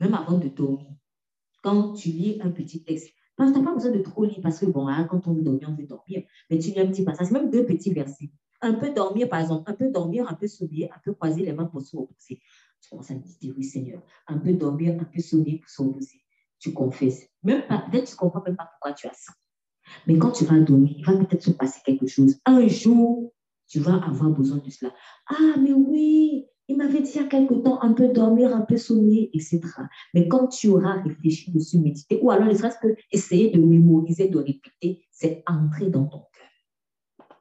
[0.02, 0.92] Même avant de dormir.
[1.62, 4.66] Quand tu lis un petit texte, tu n'as pas besoin de trop lire parce que,
[4.66, 6.24] bon, hein, quand on veut dormir, on veut dormir.
[6.50, 8.32] Mais tu lis un petit passage, même deux petits versets.
[8.62, 11.54] Un peu dormir, par exemple, un peu dormir, un peu s'oublier, un peu croiser les
[11.54, 12.42] mains pour se reposer.
[12.82, 16.22] Tu commences à dire, oui, Seigneur, un peu dormir, un peu sonner pour se reposer.
[16.60, 17.28] Tu confesses.
[17.44, 19.34] Même pas, peut-être tu ne comprends même pas pourquoi tu as ça.
[20.06, 22.40] Mais quand tu vas dormir, il va peut-être se passer quelque chose.
[22.46, 23.34] Un jour,
[23.68, 24.94] tu vas avoir besoin de cela.
[25.28, 28.62] Ah, mais oui, il m'avait dit il y a quelque temps, un peu dormir, un
[28.62, 29.62] peu sonner, etc.
[30.14, 34.30] Mais quand tu auras réfléchi dessus, médité, ou alors ne serait-ce que essayer de mémoriser,
[34.30, 37.38] de répéter, c'est entrer dans ton cœur.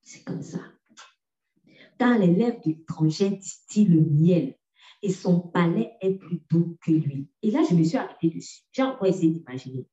[0.00, 0.58] C'est comme ça.
[1.98, 4.56] Dans les lèvres de l'étranger distille le miel
[5.02, 7.28] et son palais est plus doux que lui.
[7.42, 8.62] Et là, je me suis arrêtée dessus.
[8.72, 9.86] J'ai encore essayé d'imaginer.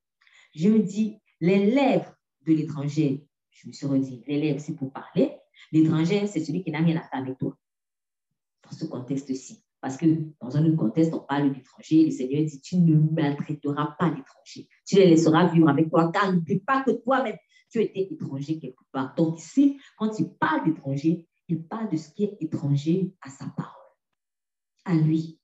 [0.55, 2.15] Je me dis, les lèvres
[2.45, 5.33] de l'étranger, je me suis redit, les lèvres, c'est pour parler.
[5.71, 7.55] L'étranger, c'est celui qui n'a rien à faire avec toi.
[8.69, 9.63] Dans ce contexte-ci.
[9.81, 10.05] Parce que
[10.41, 12.05] dans un autre contexte, on parle d'étranger.
[12.05, 14.67] Le Seigneur dit, tu ne maltraiteras pas l'étranger.
[14.85, 17.37] Tu les laisseras vivre avec toi, car n'oublie pas que toi-même,
[17.71, 19.15] tu étais étranger quelque part.
[19.15, 23.45] Donc ici, quand il parle d'étranger, il parle de ce qui est étranger à sa
[23.45, 23.73] parole,
[24.85, 25.39] à lui.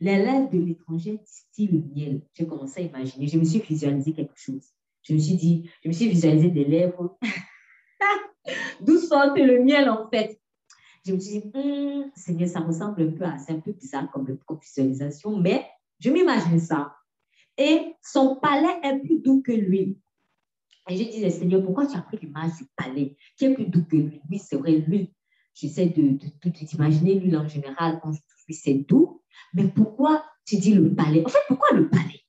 [0.00, 2.22] Les lèvres de l'étranger distillent le miel.
[2.34, 4.68] J'ai commencé à imaginer, je me suis visualisé quelque chose.
[5.02, 7.16] Je me suis dit, je me suis visualisé des lèvres.
[8.80, 10.40] D'où sort le miel en fait?
[11.06, 14.26] Je me suis dit, hum, Seigneur, ça ressemble un peu c'est un peu bizarre comme
[14.60, 15.66] visualisation, mais
[16.00, 16.96] je m'imagine ça.
[17.56, 19.98] Et son palais est plus doux que lui.
[20.88, 23.84] Et je disais, Seigneur, pourquoi tu as pris l'image du palais qui est plus doux
[23.84, 24.20] que lui?
[24.30, 25.12] Oui, c'est vrai, lui,
[25.54, 29.22] j'essaie de, de, t'imaginer, lui, en général, quand je lui, c'est doux.
[29.54, 31.24] Mais pourquoi tu dis le palais?
[31.24, 32.20] En fait, pourquoi le palais?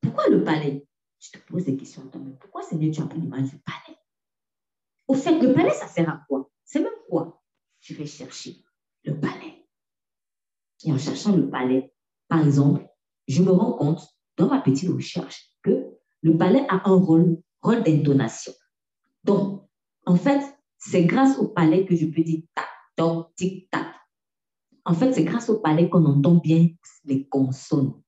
[0.00, 0.86] Pourquoi le palais?
[1.20, 2.36] Je te pose des questions toi-même.
[2.38, 3.98] Pourquoi, Seigneur, tu as pris l'image du palais?
[5.06, 6.50] Au fait, le palais, ça sert à quoi?
[6.64, 7.43] C'est même quoi?
[7.84, 8.64] Je vais chercher
[9.04, 9.62] le palais.
[10.86, 11.92] Et en cherchant le palais,
[12.28, 12.88] par exemple,
[13.28, 14.08] je me rends compte
[14.38, 15.90] dans ma petite recherche que
[16.22, 18.54] le palais a un rôle, rôle d'intonation.
[19.22, 19.68] Donc,
[20.06, 20.40] en fait,
[20.78, 23.94] c'est grâce au palais que je peux dire tac, toc, tic, tac.
[24.86, 26.68] En fait, c'est grâce au palais qu'on entend bien
[27.04, 28.00] les consonnes.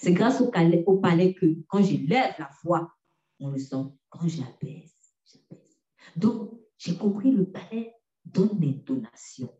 [0.00, 2.92] C'est grâce au palais, au palais que quand j'élève la voix,
[3.38, 3.84] on le sent.
[4.10, 5.78] Quand j'abaisse, j'abaisse.
[6.16, 7.93] Donc, j'ai compris le palais
[8.24, 9.50] donne l'intonation.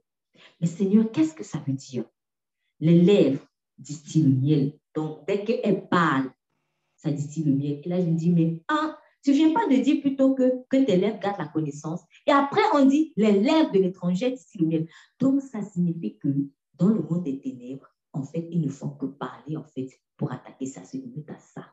[0.60, 2.04] Mais Seigneur, qu'est-ce que ça veut dire?
[2.80, 3.46] Les lèvres
[3.78, 4.78] distillent le miel.
[4.94, 6.30] Donc, dès qu'elle parle,
[6.96, 7.80] ça distille le miel.
[7.84, 10.64] Et là, je me dis, mais ah, tu ne viens pas de dire plutôt que,
[10.68, 12.02] que tes lèvres gardent la connaissance.
[12.26, 14.88] Et après, on dit, les lèvres de l'étranger distillent le miel.
[15.18, 16.28] Donc, ça signifie que
[16.74, 20.32] dans le monde des ténèbres, en fait, ils ne font que parler, en fait, pour
[20.32, 21.66] attaquer ça, se limite à ça.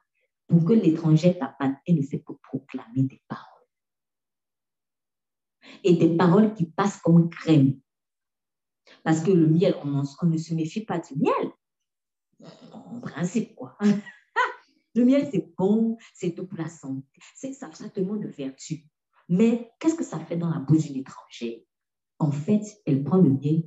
[0.48, 3.61] Pour que l'étranger tape, elle ne fait que proclamer des paroles.
[5.84, 7.80] Et des paroles qui passent comme crème.
[9.03, 11.51] Parce que le miel, on, on ne se méfie pas du miel.
[12.72, 13.78] En principe, quoi.
[14.93, 17.07] Le miel, c'est bon, c'est tout pour la santé.
[17.36, 18.86] C'est ça, te de vertu.
[19.30, 21.59] Mais qu'est-ce que ça fait dans la bouche d'une étrangère?
[22.20, 23.64] En fait, elle prend le miel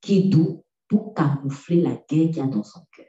[0.00, 3.06] qui est doux pour camoufler la guerre qu'il y a dans son cœur.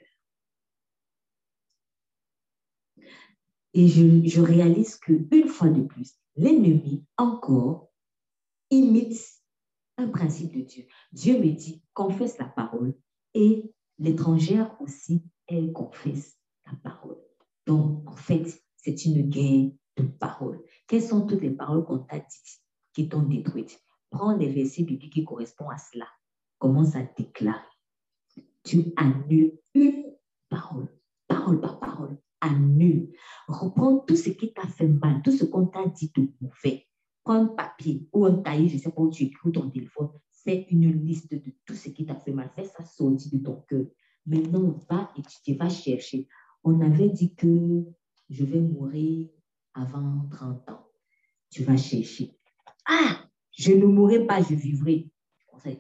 [3.74, 7.92] Et je, je réalise qu'une fois de plus, l'ennemi encore
[8.70, 9.20] imite
[9.98, 10.86] un principe de Dieu.
[11.12, 12.96] Dieu me dit, confesse la parole
[13.34, 17.18] et l'étrangère aussi, elle confesse la parole.
[17.66, 20.62] Donc, en fait, c'est une guerre de paroles.
[20.88, 22.62] Quelles sont toutes les paroles qu'on t'a dites
[22.94, 23.80] qui t'ont détruites
[24.10, 26.08] Prends les versets bibliques qui correspondent à cela.
[26.60, 27.60] Commence à déclarer.
[28.64, 30.16] Tu annules une
[30.50, 30.88] parole,
[31.28, 32.18] parole par parole.
[32.44, 33.12] Annule.
[33.48, 36.88] Reprends tout ce qui t'a fait mal, tout ce qu'on t'a dit de mauvais.
[37.24, 40.10] Prends un papier ou un cahier, je ne sais pas où tu écris ton téléphone.
[40.44, 42.52] Fais une liste de tout ce qui t'a fait mal.
[42.56, 43.86] Fais ça sortir de ton cœur.
[44.26, 46.28] Maintenant, va étudier, va chercher
[46.64, 47.84] on avait dit que
[48.30, 49.28] je vais mourir
[49.74, 50.88] avant 30 ans.
[51.50, 52.32] Tu vas chercher.
[52.86, 55.10] Ah, je ne mourrai pas, je vivrai.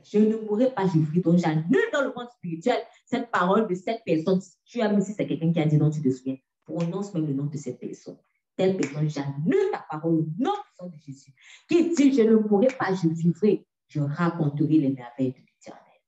[0.03, 1.19] Je ne mourrai pas, je vivrai.
[1.21, 4.39] Donc, j'annule dans le monde spirituel cette parole de cette personne.
[4.65, 6.37] Tu as même si c'est quelqu'un qui a dit non, tu te souviens.
[6.65, 8.17] Prononce même le nom de cette personne.
[8.55, 11.33] Telle personne, j'annule ta parole au nom de Jésus.
[11.67, 13.65] Qui dit je ne mourrai pas, je vivrai.
[13.87, 16.01] Je raconterai les merveilles de l'éternel.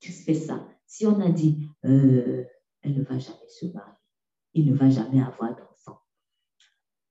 [0.00, 0.66] Tu fais ça.
[0.86, 2.44] Si on a dit, euh,
[2.82, 3.92] elle ne va jamais se marier.
[4.54, 6.00] Il ne va jamais avoir d'enfant.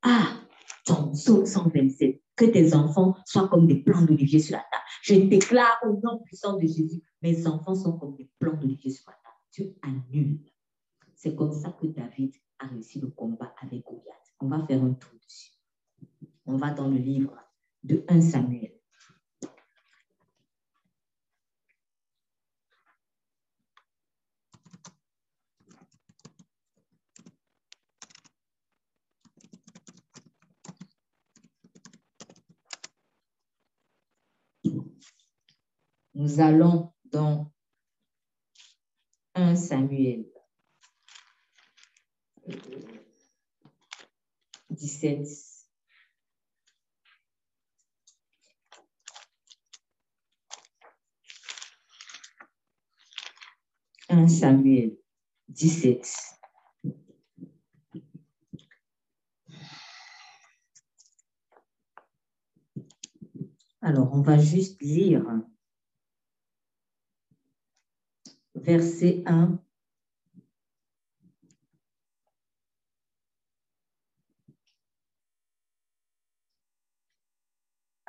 [0.01, 0.39] Ah,
[0.85, 4.83] ton 127, que tes enfants soient comme des plants d'olivier sur la table.
[5.01, 9.09] Je déclare au nom puissant de Jésus, mes enfants sont comme des plants d'olivier sur
[9.09, 9.35] la table.
[9.51, 10.52] Tu annules.
[11.23, 14.35] C'est comme ça que David a réussi le combat avec Goliath.
[14.41, 15.53] On va faire un tour dessus.
[16.45, 17.33] On va dans le livre
[17.81, 18.77] de 1 Samuel.
[36.15, 37.49] Nous allons dans
[39.35, 40.25] 1 Samuel
[44.69, 45.27] 17.
[54.09, 54.97] Un Samuel
[55.49, 56.05] 17.
[63.81, 65.25] Alors, on va juste lire
[68.55, 69.59] verset 1.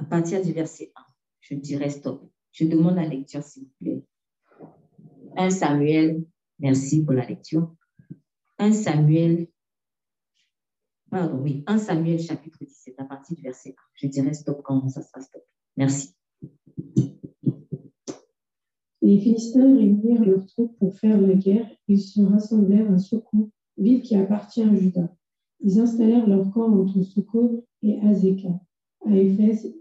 [0.05, 1.03] À partir du verset 1,
[1.41, 2.31] je dirais stop.
[2.53, 4.05] Je demande la lecture, s'il vous plaît.
[5.35, 6.27] 1 Samuel,
[6.59, 7.75] merci pour la lecture.
[8.59, 9.49] 1 Samuel,
[11.11, 13.73] pardon, oui, 1 Samuel chapitre 17, à partir du verset 1.
[13.95, 15.43] Je dirais stop quand ça sera stop.
[15.79, 16.15] Merci.
[19.01, 21.67] Les Philistins réunirent leurs troupes pour faire la guerre.
[21.89, 25.09] Ils se rassemblèrent à Soko, ville qui appartient à Juda.
[25.61, 28.51] Ils installèrent leur camp entre Soko et Azeka,
[29.07, 29.75] à Éphèse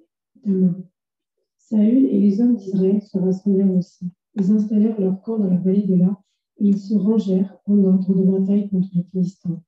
[1.57, 4.11] Saül et les hommes d'Israël se rassemblèrent aussi.
[4.35, 6.21] Ils installèrent leur camp dans la vallée de La
[6.59, 9.61] et ils se rangèrent en ordre de bataille contre les Philistins.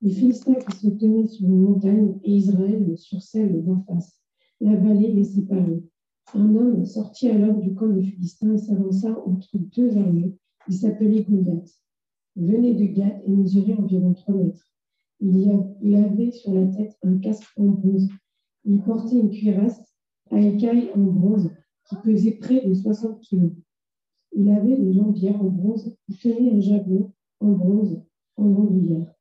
[0.00, 4.20] Les Philistins qui se tenaient sur une montagne et Israël sur celle d'en face.
[4.60, 5.82] La vallée les séparait.
[6.34, 10.34] Un homme sortit alors du camp des Philistins et s'avança entre deux armées.
[10.68, 11.70] Il s'appelait Goliath.
[12.36, 14.66] Venait de Gath et mesurait environ trois mètres.
[15.20, 18.08] Il, avait sur la tête un casque en bronze.
[18.64, 19.91] Il portait une cuirasse
[20.32, 21.50] à écailles en bronze
[21.88, 23.52] qui pesait près de 60 kilos.
[24.32, 28.02] Il avait des jambières en bronze et tenait un javelot en bronze
[28.36, 29.12] en bandoulière.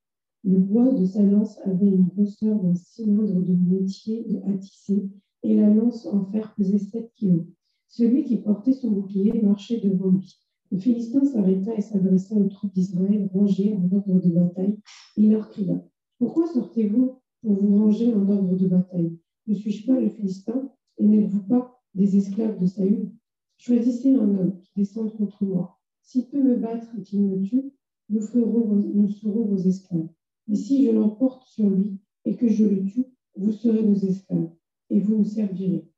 [0.43, 5.09] Le bois de sa lance avait une grosseur d'un cylindre de métier à tisser
[5.43, 7.45] et la lance en fer pesait 7 kilos.
[7.89, 10.39] Celui qui portait son bouclier marchait devant lui.
[10.71, 14.77] Le Philistin s'arrêta et s'adressa aux troupes d'Israël rangées en ordre de bataille.
[15.17, 15.83] Il leur cria
[16.17, 19.17] Pourquoi sortez-vous pour vous ranger en ordre de bataille?
[19.47, 20.71] Ne suis-je pas le Philistin?
[21.01, 23.11] Et n'êtes-vous pas des esclaves de Saül?
[23.57, 25.79] Choisissez un homme qui descende contre moi.
[26.03, 27.73] S'il peut me battre et qu'il me tue,
[28.09, 30.09] nous, serons vos esclaves.
[30.47, 34.51] Et si je l'emporte sur lui et que je le tue, vous serez nos esclaves
[34.91, 35.89] et vous nous servirez.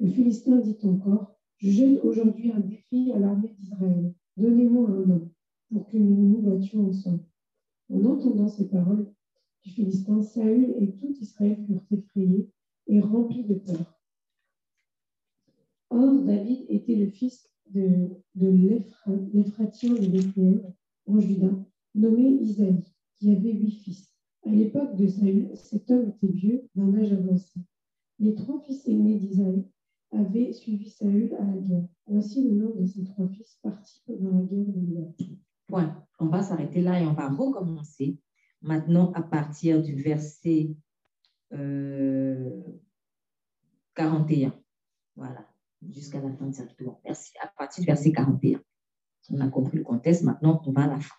[0.00, 4.12] Le Philistin dit encore, je jette aujourd'hui un défi à l'armée d'Israël.
[4.36, 5.30] Donnez-moi un homme
[5.70, 7.24] pour que nous nous battions ensemble.
[7.92, 9.06] En entendant ces paroles
[9.62, 12.50] du Philistin, Saül et tout Israël furent effrayés
[12.88, 13.97] et remplis de peur.
[15.90, 20.62] Or, David était le fils de, de de Bethléem
[21.06, 21.50] en Juda,
[21.94, 22.84] nommé Isaïe
[23.16, 24.14] qui avait huit fils.
[24.46, 27.60] À l'époque de Saül, cet homme était vieux, d'un âge avancé.
[28.18, 29.64] Les trois fils aînés d'Isaïe
[30.12, 31.88] avaient suivi Saül à la guerre.
[32.06, 35.20] Voici le nom de ces trois fils partis dans la guerre de l'Irak.
[35.66, 36.04] Point.
[36.18, 38.18] On va s'arrêter là et on va recommencer
[38.62, 40.74] maintenant à partir du verset
[41.50, 41.58] 41.
[44.00, 44.50] Euh,
[45.14, 45.47] voilà,
[45.86, 47.00] jusqu'à la fin directement.
[47.04, 47.32] Merci.
[47.42, 48.60] À partir du verset 41.
[49.30, 51.14] On a compris le contexte, maintenant on va à la fin.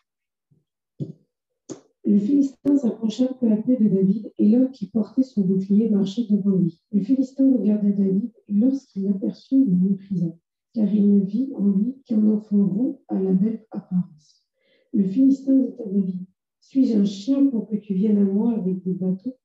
[2.05, 6.26] Le Philistin s'approcha peu à peu de David, et l'homme qui portait son bouclier marchait
[6.28, 6.82] devant lui.
[6.91, 10.26] Le Philistin regarda David, et lorsqu'il l'aperçut, il le méprisa,
[10.74, 14.43] car il ne vit en lui qu'un enfant rond à la belle apparence.
[14.91, 16.26] Le Philistin dit à David,
[16.62, 19.38] Suis-je un chien pour que tu viennes à moi avec des bateaux?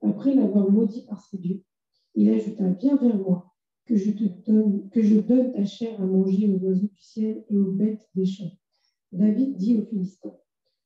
[0.00, 1.62] Après l'avoir maudit par ses dieux,
[2.14, 3.53] il ajouta, Viens vers moi,
[3.86, 7.44] que je te donne, que je donne ta chair à manger aux oiseaux du ciel
[7.48, 8.52] et aux bêtes des champs.
[9.12, 10.32] David dit au Philistin,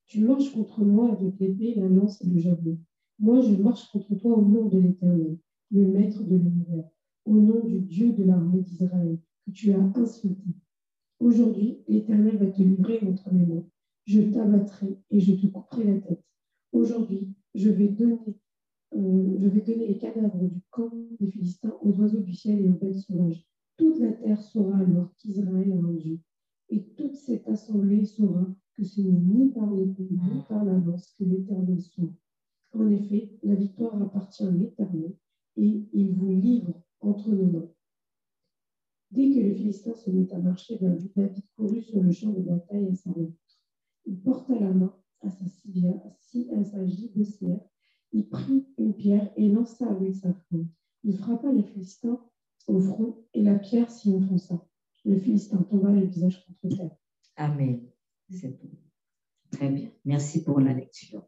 [0.07, 2.79] tu marches contre moi avec l'épée, la lance et le javelot.
[3.19, 5.39] Moi, je marche contre toi au nom de l'Éternel,
[5.71, 6.89] le Maître de l'univers,
[7.25, 10.51] au nom du Dieu de l'armée d'Israël, que tu as insulté.
[11.21, 13.67] Aujourd'hui, l'Éternel va te livrer entre mes mains.
[14.05, 16.25] Je t'abattrai et je te couperai la tête.
[16.73, 18.39] Aujourd'hui, je vais donner
[18.95, 22.69] euh, je vais donner les cadavres du camp des Philistins aux oiseaux du ciel et
[22.69, 23.47] aux bêtes sauvages.
[23.77, 26.19] Toute la terre saura alors qu'Israël a un Dieu.
[26.71, 31.15] Et toute cette assemblée saura que ce n'est ni par l'épée ni par la lance
[31.19, 32.13] que l'Éternel soit.
[32.73, 35.15] En effet, la victoire appartient à l'Éternel
[35.57, 37.71] et il vous livre entre nos mains.
[39.11, 42.31] Dès que le Philistin se mit à marcher vers lui, David courut sur le champ
[42.31, 43.39] de bataille à sa rencontre.
[44.05, 47.61] Il porta la main à sa, à sa gibecière,
[48.13, 50.67] il prit une pierre et lança avec sa fronde.
[51.05, 52.21] Il frappa le Philistin
[52.67, 54.65] au front et la pierre s'y enfonça.
[55.05, 56.97] Le Philistin tomba le visage contre terre.
[57.37, 57.81] Amen.
[58.31, 58.69] C'est tout.
[59.51, 59.91] Très bien.
[60.05, 61.27] Merci pour la lecture.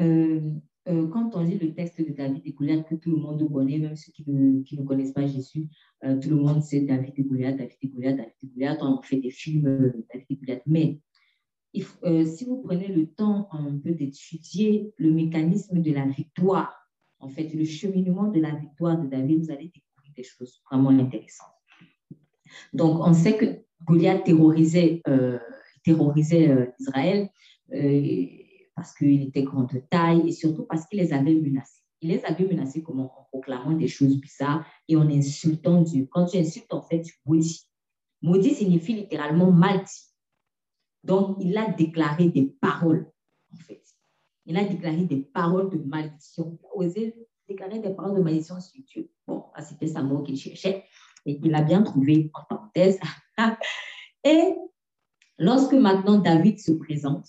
[0.00, 0.40] Euh,
[0.88, 3.78] euh, quand on lit le texte de David et Goliath, que tout le monde connaît,
[3.78, 5.68] même ceux qui ne, qui ne connaissent pas Jésus,
[6.04, 8.78] euh, tout le monde sait David et Goliath, David et Goliath, David et Goliath.
[8.82, 10.62] On fait des films David et Goliath.
[10.66, 11.00] Mais
[11.74, 16.74] si vous prenez le temps un peu d'étudier le mécanisme de la victoire,
[17.18, 20.90] en fait, le cheminement de la victoire de David, vous allez découvrir des choses vraiment
[20.90, 21.48] intéressantes.
[22.72, 25.02] Donc, on sait que Goliath terrorisait
[25.86, 27.28] terrorisait euh, Israël
[27.72, 28.26] euh,
[28.74, 31.80] parce qu'il était grand de taille et surtout parce qu'il les avait menacés.
[32.02, 36.08] Il les avait menacés comment En proclamant des choses bizarres et en insultant Dieu.
[36.10, 37.70] Quand tu insultes, en fait, tu maudis.
[38.20, 40.12] Maudit signifie littéralement maudit.
[41.06, 43.10] Donc, il a déclaré des paroles,
[43.52, 43.82] en fait.
[44.44, 46.58] Il a déclaré des paroles de malédiction.
[46.60, 49.10] Il a osé déclarer des paroles de malédiction sur Dieu.
[49.26, 50.84] Bon, c'était sa mot qu'il cherchait
[51.24, 52.98] et il a bien trouvé, en parenthèse.
[54.24, 54.54] et
[55.38, 57.28] Lorsque maintenant David se présente,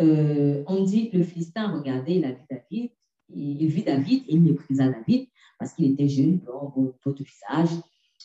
[0.00, 2.90] euh, on dit le Philistin, regardez, il a vu David,
[3.28, 5.28] il, vit David et il méprisa David
[5.58, 7.76] parce qu'il était jeune, bon, votre visage.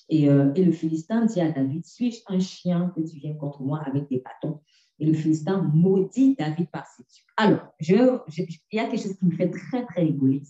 [0.10, 3.64] Et, euh, et, le Philistin dit à David, suis-je un chien que tu viens contre
[3.64, 4.62] moi avec des bâtons?
[5.00, 7.26] Et le Philistin maudit David par ses yeux.
[7.38, 10.44] Alors, il y a quelque chose qui me fait très, très rigoler.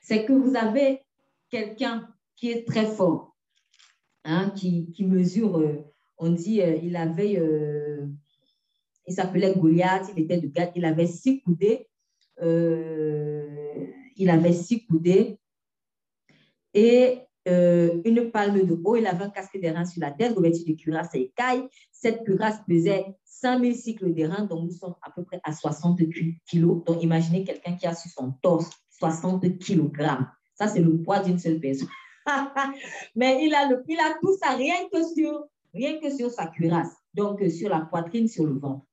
[0.00, 1.02] C'est que vous avez
[1.50, 3.36] quelqu'un qui est très fort,
[4.24, 5.84] hein, qui, qui, mesure, euh,
[6.16, 7.42] on dit, euh, il avait,
[9.06, 11.88] il s'appelait Goliath, il était de Gath, il avait six coudées,
[12.40, 15.38] il avait six coudées
[16.74, 17.27] et
[18.04, 21.14] une palme de haut, il avait un casque reins sur la tête, revêtu de cuirasse
[21.14, 21.68] et écailles.
[21.92, 26.00] Cette cuirasse pesait 5000 cycles reins, donc nous sommes à peu près à 60
[26.46, 26.84] kilos.
[26.84, 30.28] Donc imaginez quelqu'un qui a sur son torse 60 kilogrammes.
[30.54, 31.88] Ça, c'est le poids d'une seule personne.
[33.16, 36.46] Mais il a, le, il a tout ça rien que, sur, rien que sur sa
[36.46, 38.84] cuirasse, donc euh, sur la poitrine, sur le ventre.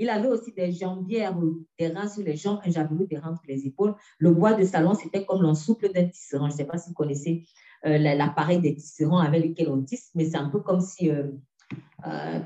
[0.00, 1.38] Il avait aussi des jambières,
[1.78, 3.94] des reins sur les jambes, un javelot des reins sur les épaules.
[4.18, 6.48] Le bois de salon, c'était comme l'ensouple d'un tisserand.
[6.48, 7.44] Je ne sais pas si vous connaissez
[7.84, 11.28] euh, l'appareil des tisserands avec lequel on tisse, mais c'est un peu comme si, euh,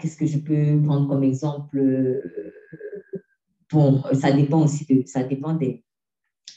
[0.00, 1.80] qu'est-ce que je peux prendre comme exemple
[3.70, 5.84] Bon, ça dépend aussi de, ça dépend des,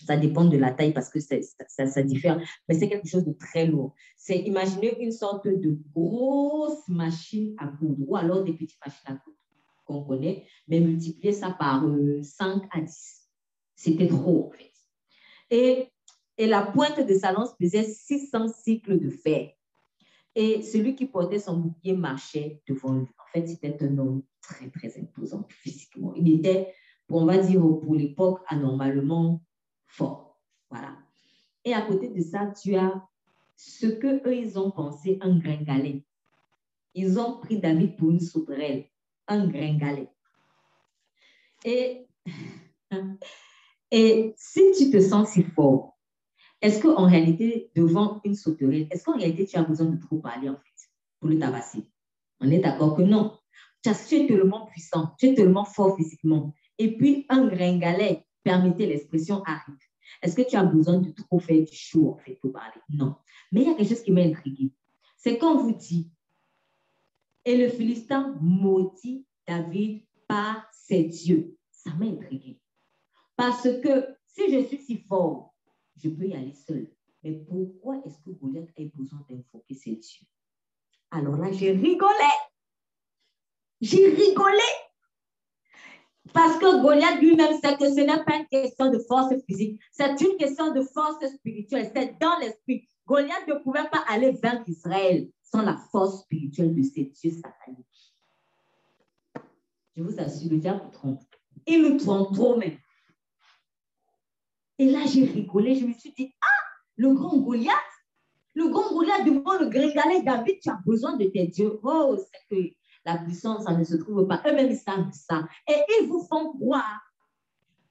[0.07, 1.35] ça dépend de la taille parce que ça,
[1.67, 3.93] ça, diffère, mais c'est quelque chose de très lourd.
[4.15, 9.13] C'est imaginer une sorte de grosse machine à coudre ou alors des petites machines à
[9.13, 9.36] coudre
[9.87, 13.29] qu'on connaît, mais multiplier ça par 5 euh, à 10.
[13.75, 14.71] C'était trop en fait.
[15.49, 15.87] Et,
[16.37, 19.51] et la pointe de sa lance pesait 600 cycles de fer.
[20.35, 23.07] Et celui qui portait son bouclier marchait devant lui.
[23.17, 26.13] En fait, c'était un homme très, très imposant physiquement.
[26.15, 26.73] Il était,
[27.09, 29.41] on va dire, pour l'époque, anormalement
[29.87, 30.39] fort.
[30.69, 30.95] Voilà.
[31.65, 33.03] Et à côté de ça, tu as
[33.55, 36.03] ce que eux ils ont pensé un gringalet.
[36.93, 38.85] Ils ont pris David pour une sauterelle,
[39.27, 40.09] un gringalet.
[41.65, 42.07] Et,
[43.91, 45.97] et si tu te sens si fort,
[46.61, 50.49] est-ce qu'en réalité, devant une sauterelle, est-ce qu'en réalité, tu as besoin de trop parler
[50.49, 51.87] en fait pour le tabasser?
[52.39, 53.37] On est d'accord que non.
[53.83, 56.53] Tu es tellement puissant, tu es tellement fort physiquement.
[56.77, 59.77] Et puis, un gringalet, permettez l'expression, arrive.
[60.21, 62.81] Est-ce que tu as besoin de trop faire du show, en fait, pour parler?
[62.89, 63.15] Non.
[63.51, 64.71] Mais il y a quelque chose qui m'a intrigué.
[65.15, 66.11] C'est quand vous dit,
[67.47, 71.55] et le Philistin maudit David par ses dieux.
[71.71, 72.59] Ça m'a intrigué.
[73.37, 75.55] Parce que si je suis si fort,
[75.95, 76.91] je peux y aller seul.
[77.23, 80.27] Mais pourquoi est-ce que Goliath a besoin d'invoquer ses dieux?
[81.09, 82.33] Alors là, j'ai rigolé.
[83.79, 84.69] J'ai rigolé.
[86.33, 90.19] Parce que Goliath lui-même sait que ce n'est pas une question de force physique, c'est
[90.19, 92.85] une question de force spirituelle, c'est dans l'esprit.
[93.05, 98.15] Goliath ne pouvait pas aller vers Israël sans la force spirituelle de ses dieux sataniques.
[99.95, 101.21] Je vous assure, le diable trompe.
[101.65, 102.77] Il nous trompe trop même.
[104.77, 106.63] Et là, j'ai rigolé, je me suis dit, ah,
[106.97, 107.73] le grand Goliath,
[108.53, 111.79] le grand Goliath devant le gringalet David, tu as besoin de tes dieux.
[111.83, 112.75] Oh, c'est que
[113.05, 114.41] la puissance, ça ne se trouve pas.
[114.45, 115.47] Eux-mêmes, ils savent ça.
[115.67, 117.01] Et ils vous font croire.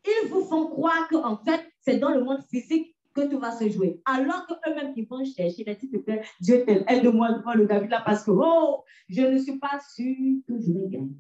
[0.05, 3.69] Ils vous font croire qu'en fait, c'est dans le monde physique que tout va se
[3.71, 4.01] jouer.
[4.05, 8.03] Alors qu'eux-mêmes, ils vont chercher, les te plaît, Dieu t'aime, aide-moi devant le David là
[8.05, 10.15] parce que, oh, je ne suis pas sûr
[10.47, 11.17] que je vais gagner.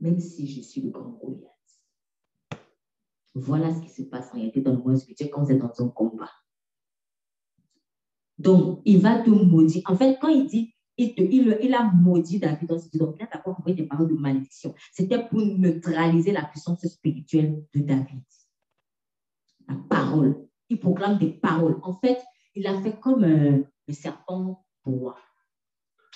[0.00, 1.52] Même si je suis le grand Goliath.
[3.34, 5.84] Voilà ce qui se passe en réalité dans le monde spirituel quand vous êtes dans
[5.84, 6.30] un combat.
[8.38, 9.82] Donc, il va te maudire.
[9.86, 13.76] En fait, quand il dit il, a maudit David dans Donc, il a d'abord envoyé
[13.76, 14.74] des paroles de malédiction.
[14.92, 18.22] C'était pour neutraliser la puissance spirituelle de David.
[19.68, 20.46] La parole.
[20.68, 21.78] Il proclame des paroles.
[21.82, 22.18] En fait,
[22.54, 25.18] il a fait comme euh, le serpent bois.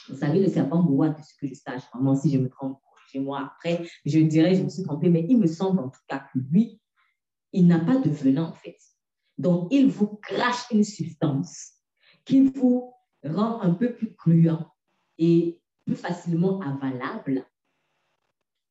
[0.09, 2.79] Vous savez, le serpent bois, de ce que je sache, vraiment, si je me trompe,
[3.19, 6.21] moi après, je dirais, je me suis trompée, mais il me semble en tout cas
[6.33, 6.81] que lui,
[7.53, 8.79] il n'a pas de venin, en fait.
[9.39, 11.73] Donc, il vous crache une substance
[12.25, 12.93] qui vous
[13.25, 14.73] rend un peu plus cruant
[15.19, 17.45] et plus facilement avalable.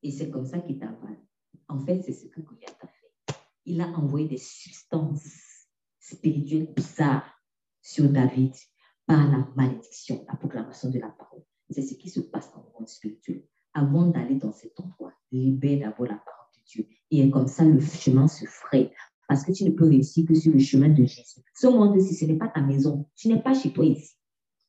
[0.03, 1.19] Et c'est comme ça qu'il t'avale.
[1.67, 2.98] En fait, c'est ce que Goliath a fait.
[3.65, 5.67] Il a envoyé des substances
[5.99, 7.39] spirituelles bizarres
[7.81, 8.53] sur David
[9.05, 11.43] par la malédiction, la proclamation de la parole.
[11.69, 13.43] C'est ce qui se passe dans le monde spirituel.
[13.73, 16.87] Avant d'aller dans cet endroit, libère d'abord la parole de Dieu.
[17.11, 18.91] Et comme ça, le chemin se fraye.
[19.27, 21.41] Parce que tu ne peux réussir que sur le chemin de Jésus.
[21.53, 23.07] Ce monde-ci, ce n'est pas ta maison.
[23.15, 24.15] Tu n'es pas chez toi ici.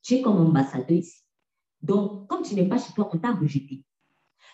[0.03, 1.22] Tu es comme ambassadeur ici.
[1.82, 3.84] Donc, comme tu n'es pas chez toi, on t'a rejeté.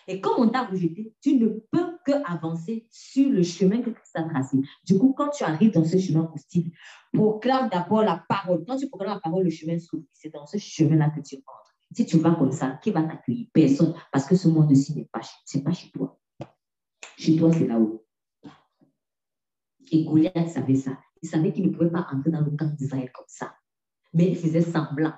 [0.07, 4.15] Et comme on t'a rejeté, tu ne peux que avancer sur le chemin que Christ
[4.15, 4.57] a tracé.
[4.85, 6.71] Du coup, quand tu arrives dans ce chemin hostile,
[7.11, 8.63] proclame d'abord la parole.
[8.65, 10.05] Quand tu proclames la parole, le chemin s'ouvre.
[10.13, 11.75] C'est dans ce chemin-là que tu entres.
[11.91, 13.47] Si tu vas comme ça, qui va t'accueillir?
[13.53, 13.93] Personne.
[14.11, 16.19] Parce que ce monde-ci n'est pas, pas chez toi.
[17.17, 18.05] Chez toi, c'est là-haut.
[19.91, 20.97] Et Goliath savait ça.
[21.21, 23.53] Il savait qu'il ne pouvait pas entrer dans le camp d'Israël comme ça.
[24.13, 25.13] Mais il faisait semblant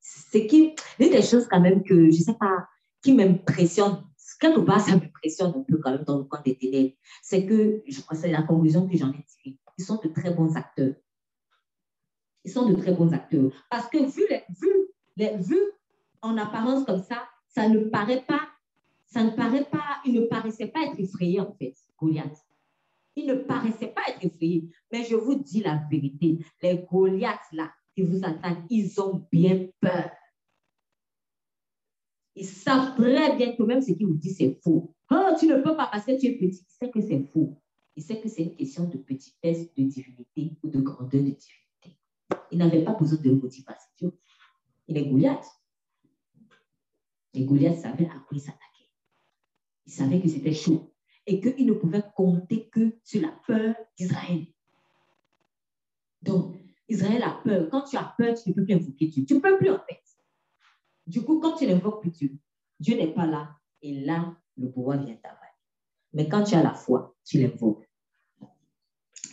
[0.00, 2.66] c'est qui, une des choses quand même que, je sais pas,
[3.02, 4.04] qui m'impressionne,
[4.38, 7.82] quelque part, ça m'impressionne un peu quand même dans le camp des ténèbres, c'est que,
[7.86, 10.94] je c'est la conclusion que j'en ai tirée, ils sont de très bons acteurs.
[12.44, 13.50] Ils sont de très bons acteurs.
[13.70, 14.22] Parce que vu,
[14.60, 15.58] vu vu
[16.22, 18.48] en apparence comme ça, ça ne paraît pas,
[19.06, 22.44] ça ne paraît pas, il ne paraissait pas être effrayé en fait, Goliath.
[23.16, 24.70] Il ne paraissait pas être effrayé.
[24.92, 29.66] Mais je vous dis la vérité, les Goliaths là qui vous attaquent, ils ont bien
[29.80, 30.10] peur.
[32.38, 34.94] Ils savent très bien que même ce qu'ils vous disent, c'est faux.
[35.10, 36.64] Oh, tu ne peux pas parce que tu es petit.
[36.64, 37.60] Il sait que c'est faux.
[37.96, 41.98] Il sait que c'est une question de petitesse, de divinité ou de grandeur de divinité.
[42.52, 44.12] Il n'avait pas besoin de motivation.
[44.86, 45.46] Il est Goliath.
[47.34, 48.90] Et Goliath savait à quoi il s'attaquait.
[49.86, 50.94] Il savait que c'était chaud
[51.26, 54.46] et qu'il ne pouvait compter que sur la peur d'Israël.
[56.22, 56.54] Donc,
[56.88, 57.68] Israël a peur.
[57.68, 59.24] Quand tu as peur, tu ne peux plus invoquer Dieu.
[59.24, 60.02] Tu ne peux plus en fait.
[61.08, 62.38] Du coup, quand tu n'invoques plus Dieu,
[62.78, 63.56] Dieu n'est pas là.
[63.80, 65.38] Et là, le pouvoir vient t'avaler.
[66.12, 67.88] Mais quand tu as la foi, tu l'invoques.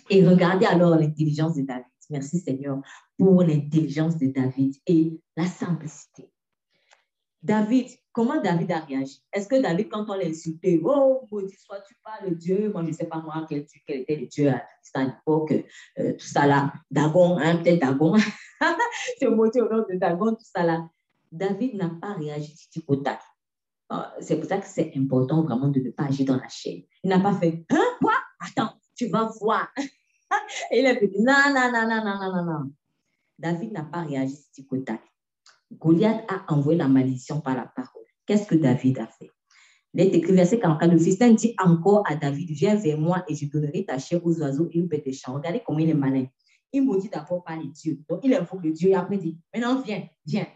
[0.09, 1.85] Et regardez alors l'intelligence de David.
[2.09, 2.79] Merci Seigneur
[3.17, 6.31] pour l'intelligence de David et la simplicité.
[7.43, 9.21] David, comment David a réagi?
[9.33, 12.83] Est-ce que David, quand on l'a insulté, oh, maudit soit tu parles de Dieu, moi
[12.83, 15.53] je ne sais pas moi quel, quel était le Dieu à l'époque,
[15.99, 18.15] euh, tout ça là, Dagon, hein, peut-être Dagon,
[19.19, 20.87] c'est maudit au nom de Dagon, tout ça là.
[21.35, 22.55] David n'a pas réagi
[22.87, 23.19] au tac.
[23.89, 26.81] Ah, c'est pour ça que c'est important vraiment de ne pas agir dans la chaîne.
[27.03, 28.13] Il n'a pas fait, hein, quoi?
[28.39, 29.67] Attends, tu vas voir.
[30.71, 32.71] Il a dit, non, non, non, non, non, non, non.
[33.37, 35.01] David n'a pas réagi du au tac.
[35.71, 38.05] Goliath a envoyé la malédiction par la parole.
[38.25, 39.29] Qu'est-ce que David a fait?
[39.93, 43.35] Il est écrit verset 44, le Philistins dit encore à David, viens vers moi et
[43.35, 45.33] je donnerai ta chair aux oiseaux et aux bêtes de champ.
[45.33, 46.25] Regardez comment il est malin.
[46.73, 47.99] Il maudit d'abord par les dieux.
[48.09, 50.47] Donc, il invoque le Dieu et après dit, maintenant viens, viens.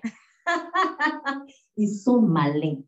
[1.77, 2.81] Ils sont malins.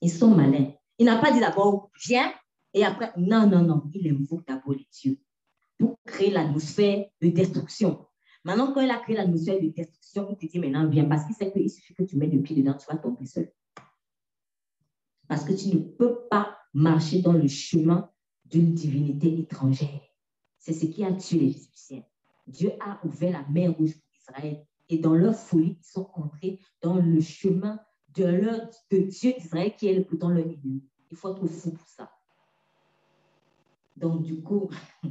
[0.00, 0.72] Ils sont malins.
[0.98, 2.32] Il n'a pas dit d'abord, viens,
[2.72, 3.90] et après, non, non, non.
[3.94, 5.18] Il invoque d'abord les dieux
[5.78, 8.06] pour créer l'atmosphère de destruction.
[8.44, 11.34] Maintenant, quand il a créé l'atmosphère de destruction, il te dit maintenant, viens, parce qu'il
[11.34, 13.50] sait qu'il suffit que tu mets le pied dedans, tu vas tomber seul.
[15.28, 18.10] Parce que tu ne peux pas marcher dans le chemin
[18.44, 20.02] d'une divinité étrangère.
[20.58, 22.04] C'est ce qui a tué les Égyptiens.
[22.46, 26.60] Dieu a ouvert la mer rouge pour Israël et dans leur folie, ils sont entrés
[26.82, 27.80] dans le chemin
[28.14, 30.84] de, leur, de Dieu d'Israël qui est pourtant leur ennemi.
[31.10, 32.10] Il faut être fou pour ça.
[33.96, 34.68] Donc, du coup,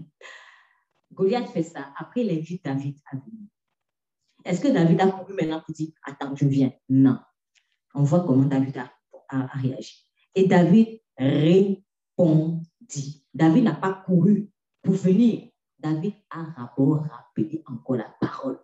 [1.14, 1.94] Goliath fait ça.
[1.98, 3.48] Après, il invite David à venir.
[4.46, 6.72] Est-ce que David a couru maintenant pour dire Attends, je viens?
[6.90, 7.18] Non.
[7.94, 8.92] On voit comment David a,
[9.54, 10.06] réagi.
[10.36, 13.26] Et David répondit.
[13.34, 14.50] David n'a pas couru
[14.82, 15.50] pour venir.
[15.80, 18.60] David a rappelé encore la parole.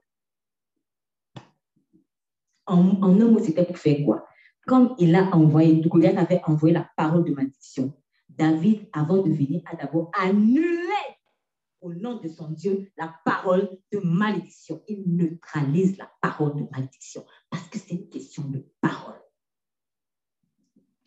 [2.70, 4.26] En, en un mot, c'était pour faire quoi?
[4.66, 7.94] Comme il a envoyé, Goliath avait envoyé la parole de malédiction,
[8.30, 10.78] David, avant de venir, a d'abord annulé
[11.82, 14.82] au nom de son Dieu la parole de malédiction.
[14.88, 19.20] Il neutralise la parole de malédiction parce que c'est une question de parole.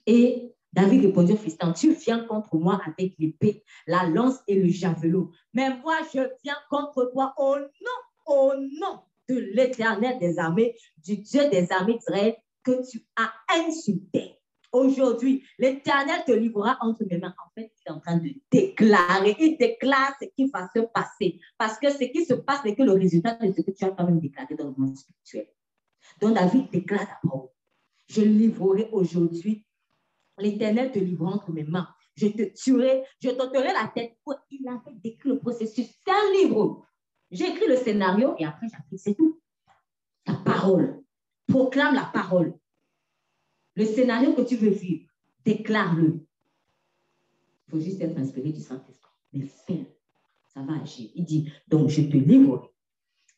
[0.07, 4.69] Et David répondit au Philistin, tu viens contre moi avec l'épée, la lance et le
[4.69, 5.31] javelot.
[5.55, 11.19] Mais moi, je viens contre toi au nom, au nom de l'éternel des armées, du
[11.19, 13.33] Dieu des armées d'Israël que tu as
[13.67, 14.39] insulté.
[14.73, 17.35] Aujourd'hui, l'Éternel te livrera entre mes mains.
[17.45, 19.37] En fait, il est en train de déclarer.
[19.39, 21.39] Il déclare ce qui va se passer.
[21.59, 23.91] Parce que ce qui se passe n'est que le résultat de ce que tu as
[23.91, 25.47] quand même déclaré dans le monde spirituel.
[26.23, 27.53] Donc, David déclare d'abord,
[28.09, 29.67] je livrerai aujourd'hui.
[30.39, 31.89] L'Éternel te livrera entre mes mains.
[32.17, 34.17] Je te tuerai, je t'ôterai la tête.
[34.51, 35.87] Il a fait décrit le processus.
[35.87, 36.87] C'est un livre.
[37.33, 39.41] J'ai écrit le scénario et après j'applique, c'est tout.
[40.27, 41.03] La parole.
[41.49, 42.55] Proclame la parole.
[43.75, 45.11] Le scénario que tu veux vivre,
[45.45, 46.21] déclare-le.
[47.67, 49.11] Il faut juste être inspiré du Saint-Esprit.
[49.33, 49.87] Mais fais-le.
[50.53, 51.11] Ça va agir.
[51.15, 52.69] Il dit, donc je te livrerai.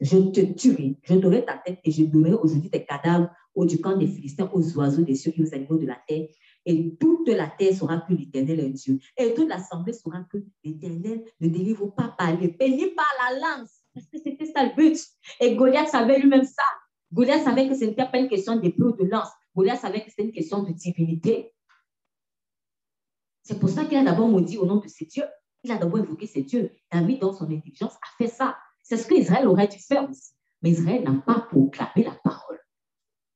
[0.00, 0.98] Je te tuerai.
[1.04, 4.50] Je donnerai ta tête et je donnerai aujourd'hui tes cadavres au du camp des Philistins,
[4.52, 6.26] aux oiseaux des cieux et aux animaux de la terre.
[6.66, 8.98] Et toute la terre saura que l'Éternel est Dieu.
[9.16, 13.83] Et toute l'assemblée saura que l'Éternel ne délivre pas par l'épée ni par la lance.
[13.94, 14.98] Parce que c'était ça le but.
[15.40, 16.64] Et Goliath savait lui-même ça.
[17.12, 19.28] Goliath savait que ce n'était pas une question d'épée ou de lance.
[19.54, 21.52] Goliath savait que c'était une question de divinité.
[23.42, 25.26] C'est pour ça qu'il a d'abord maudit au nom de ses dieux.
[25.62, 26.72] Il a d'abord évoqué ses dieux.
[26.90, 28.56] David, dans son intelligence, a fait ça.
[28.82, 30.32] C'est ce qu'Israël aurait dû faire aussi.
[30.62, 32.58] Mais Israël n'a pas proclamé la parole.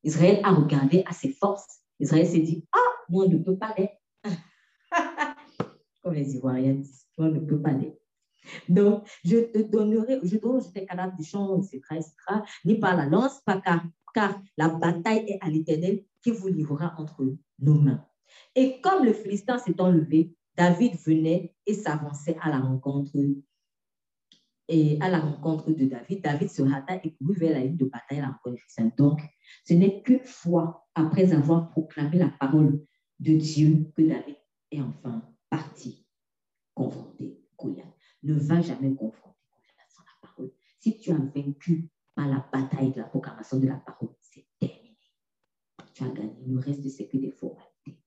[0.02, 1.80] Israël a regardé à ses forces.
[2.00, 2.78] Israël s'est dit, ah,
[3.08, 3.96] moi, on ne peut pas l'être.
[6.02, 8.00] Comme les Ivoiriens disent, moi, on ne peut pas l'être.
[8.68, 12.14] Donc, je te donnerai, je donnerai tes cadavres du champ, etc., etc.,
[12.64, 13.84] ni par la lance, pas car,
[14.14, 17.24] car la bataille est à l'éternel qui vous livrera entre
[17.58, 18.04] nos mains.
[18.54, 23.12] Et comme le Philistin s'est enlevé, David venait et s'avançait à la rencontre
[24.68, 26.22] et à la rencontre de David.
[26.22, 29.20] David se hâta et courut vers la ligne de bataille à la rencontre du Donc,
[29.64, 32.84] ce n'est qu'une fois après avoir proclamé la parole
[33.20, 34.36] de Dieu que David
[34.70, 36.06] est enfin parti
[36.74, 37.86] confronter Goliath.
[38.22, 39.38] Ne va jamais confronter
[39.76, 40.52] la parole.
[40.80, 44.98] Si tu as vaincu par la bataille de la proclamation de la parole, c'est terminé.
[45.94, 46.44] Tu as gagné.
[46.46, 48.02] Le reste, c'est que des formalités.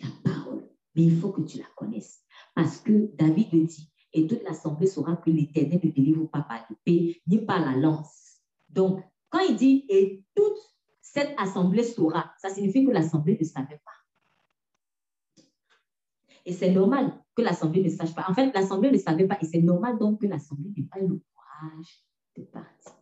[0.00, 0.68] La parole.
[0.94, 2.22] Mais il faut que tu la connaisses.
[2.54, 6.64] Parce que David le dit, et toute l'assemblée saura que l'Éternel ne délivre pas par
[6.70, 8.40] l'épée ni par la lance.
[8.68, 10.58] Donc, quand il dit et toute
[11.00, 14.03] cette assemblée saura, ça signifie que l'assemblée ne savait pas.
[16.46, 18.26] Et c'est normal que l'assemblée ne sache pas.
[18.28, 21.08] En fait, l'assemblée ne savait pas et c'est normal donc que l'assemblée n'ait pas eu
[21.08, 22.04] le courage
[22.36, 22.92] de partir.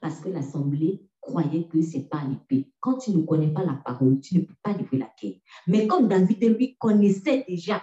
[0.00, 2.72] Parce que l'assemblée croyait que c'est pas l'épée.
[2.80, 5.38] Quand tu ne connais pas la parole, tu ne peux pas livrer la guerre.
[5.66, 7.82] Mais comme David lui connaissait déjà,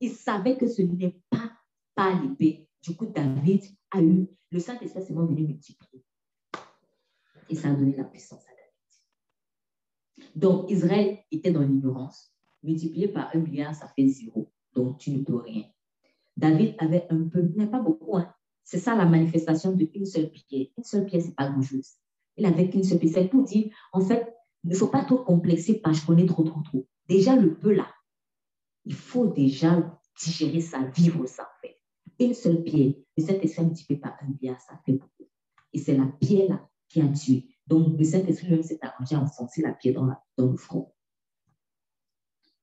[0.00, 1.52] il savait que ce n'est pas
[1.94, 2.68] par l'épée.
[2.82, 6.04] Du coup, David a eu, le Saint-Esprit est venu multiplier.
[7.50, 10.32] Et ça a donné la puissance à David.
[10.34, 12.32] Donc, Israël était dans l'ignorance.
[12.62, 14.50] Multiplié par un milliard, ça fait zéro.
[14.74, 15.64] Donc, tu ne peux rien.
[16.36, 18.16] David avait un peu, mais pas beaucoup.
[18.16, 18.32] Hein.
[18.64, 20.66] C'est ça la manifestation d'une seule pierre.
[20.76, 21.94] Une seule pierre, c'est pas grand-chose.
[22.36, 23.14] Il avait qu'une seule pierre.
[23.14, 26.44] C'est pour dire, en fait, il ne faut pas trop complexer parce je connais trop,
[26.44, 26.86] trop, trop.
[27.08, 27.88] Déjà, le peu là,
[28.84, 31.78] il faut déjà digérer ça, vivre ça, en fait
[32.18, 32.92] une seule pierre.
[33.16, 35.28] Le Saint-Esprit multiplié par un bien, ça fait beaucoup.
[35.72, 37.48] Et c'est la pierre là qui a tué.
[37.66, 40.92] Donc, le Saint-Esprit même s'est arrangé à enfoncer la pierre dans le front.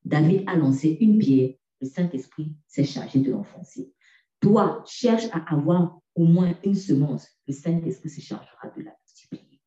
[0.06, 3.92] David a lancé une pierre, le Saint-Esprit s'est chargé de l'enfoncer.
[4.40, 9.62] Toi, cherche à avoir au moins une semence, le Saint-Esprit se chargera de la multiplier.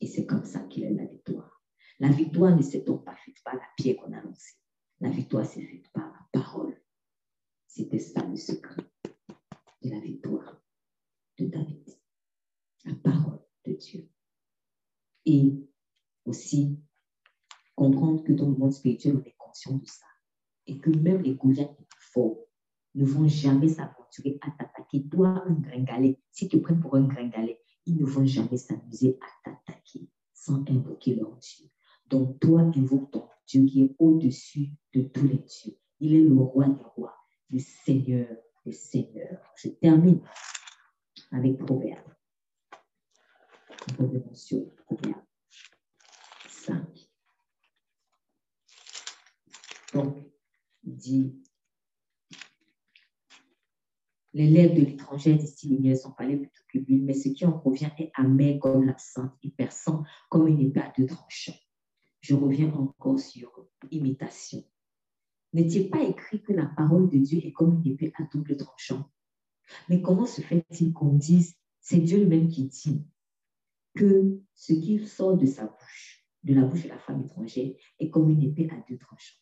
[0.00, 1.62] Et c'est comme ça qu'il est la victoire.
[1.98, 4.54] La victoire ne s'est donc pas faite par la pierre qu'on a lancée.
[5.00, 6.80] La victoire s'est faite par la parole.
[7.66, 8.90] C'était ça le secret
[9.82, 10.62] de la victoire
[11.36, 11.90] de David.
[12.86, 14.08] La parole de Dieu.
[15.26, 15.52] Et
[16.24, 16.80] aussi
[17.80, 20.04] comprendre que dans le monde spirituel, on est conscient de ça.
[20.66, 22.36] Et que même les Goliaths les plus
[22.94, 25.08] ne vont jamais s'aventurer à t'attaquer.
[25.08, 29.50] Toi, un gringalet, si tu prends pour un gringalet, ils ne vont jamais s'amuser à
[29.50, 31.70] t'attaquer sans invoquer leur Dieu.
[32.06, 35.78] Donc, toi, invoque ton Dieu qui est au-dessus de tous les dieux.
[36.00, 37.16] Il est le roi des rois
[37.48, 38.28] du Seigneur
[38.66, 39.40] des Seigneurs.
[39.56, 40.20] Je termine
[41.32, 42.12] avec Proverbe.
[44.34, 45.22] Sur Proverbe
[46.46, 46.99] 5.
[49.92, 50.16] Donc,
[50.84, 51.40] il dit
[54.32, 57.52] Les lèvres de l'étranger distillent sont pas les plutôt que l'huile, mais ce qui en
[57.52, 61.58] provient est amer comme l'absinthe et perçant comme une épée à deux tranchants.
[62.20, 63.50] Je reviens encore sur
[63.90, 64.62] imitation.
[65.52, 69.10] N'est-il pas écrit que la parole de Dieu est comme une épée à double tranchant?
[69.88, 73.04] Mais comment se fait-il qu'on dise, c'est Dieu lui-même qui dit
[73.96, 78.10] que ce qui sort de sa bouche, de la bouche de la femme étrangère, est
[78.10, 79.40] comme une épée à deux tranchants?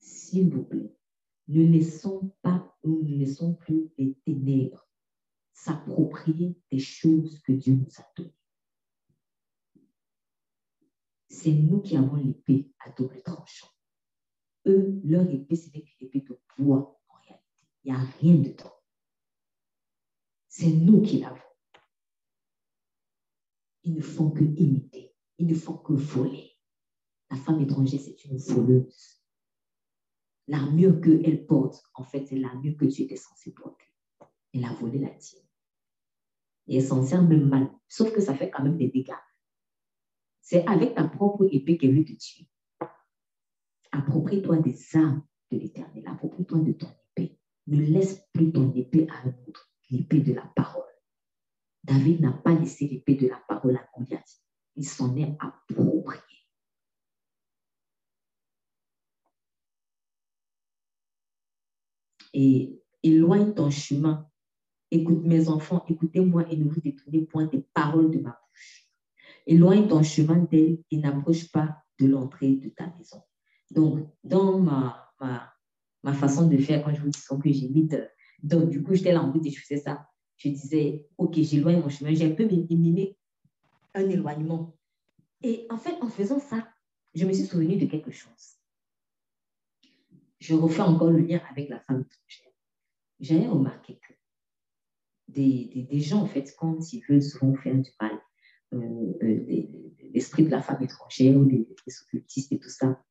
[0.00, 0.94] S'il vous plaît,
[1.48, 4.86] ne laissons pas, nous ne laissons plus les ténèbres
[5.52, 8.38] s'approprier des choses que Dieu nous a données
[11.28, 13.68] c'est nous qui avons l'épée à double tranchant.
[14.66, 17.66] Eux, leur épée, c'est une épée de bois en réalité.
[17.84, 18.74] Il n'y a rien dedans.
[20.48, 21.38] C'est nous qui l'avons.
[23.84, 25.07] Ils ne font que imiter.
[25.38, 26.52] Ils ne font que voler.
[27.30, 29.22] La femme étrangère, c'est une voleuse.
[30.48, 33.84] L'armure qu'elle porte, en fait, c'est l'armure que tu étais censé porter.
[34.52, 35.44] Elle a volé la tienne.
[36.66, 37.70] Et elle s'en sert même mal.
[37.86, 39.12] Sauf que ça fait quand même des dégâts.
[40.40, 42.48] C'est avec ta propre épée qu'elle veut te tuer.
[43.92, 46.06] Approprie-toi des armes de l'éternel.
[46.06, 47.38] Approprie-toi de ton épée.
[47.66, 50.82] Ne laisse plus ton épée à un autre, l'épée de la parole.
[51.84, 54.42] David n'a pas laissé l'épée de la parole à Goliath.
[54.78, 56.22] Il s'en est approprié.
[62.32, 64.30] Et éloigne ton chemin.
[64.92, 68.88] Écoute mes enfants, écoutez-moi et ne vous détournez point des paroles de ma bouche.
[69.46, 73.20] Éloigne ton chemin d'elle et n'approche pas de l'entrée de ta maison.
[73.72, 75.52] Donc, dans ma, ma,
[76.04, 77.96] ma, façon de faire, quand je vous dis que j'imite,
[78.44, 80.06] donc du coup, j'étais là en route et je faisais ça.
[80.36, 82.14] Je disais, OK, j'éloigne mon chemin.
[82.14, 83.18] J'ai un peu mimé
[83.94, 84.76] un éloignement.
[85.42, 86.68] Et en fait, en faisant ça,
[87.14, 88.56] je me suis souvenu de quelque chose.
[90.40, 92.52] Je refais encore le lien avec la femme étrangère.
[93.20, 94.14] J'avais remarqué que
[95.28, 98.18] des, des, des, gens, en fait, quand ils veulent souvent faire du mal,
[98.74, 99.62] euh, euh,
[100.12, 101.66] l'esprit de la femme étrangère ou des,
[102.02, 103.02] occultistes et tout ça,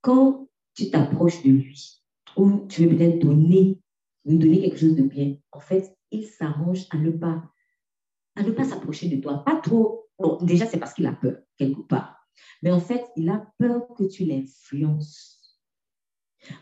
[0.00, 2.02] quand tu t'approches de lui,
[2.36, 3.80] ou tu veux peut-être donner,
[4.24, 7.50] lui donner quelque chose de bien, en fait, il s'arrange à ne pas,
[8.36, 9.44] à ne pas s'approcher de toi.
[9.44, 10.08] Pas trop.
[10.18, 12.16] Bon, déjà, c'est parce qu'il a peur, quelque part.
[12.62, 15.58] Mais en fait, il a peur que tu l'influences.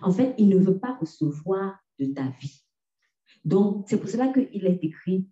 [0.00, 2.64] En fait, il ne veut pas recevoir de ta vie.
[3.44, 5.28] Donc, c'est pour cela qu'il est écrit,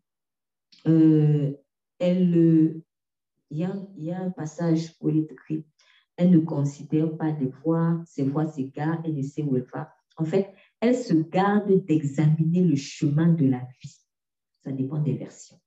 [0.86, 1.52] euh,
[1.98, 2.82] elle,
[3.50, 5.66] il y, a, un passage où il est écrit,
[6.16, 9.92] elle ne considère pas des voies, ses voies s'égarent, elle ne sait où elle va.
[10.16, 13.96] En fait, elle se garde d'examiner le chemin de la vie.
[14.64, 15.60] Ça dépend des versions.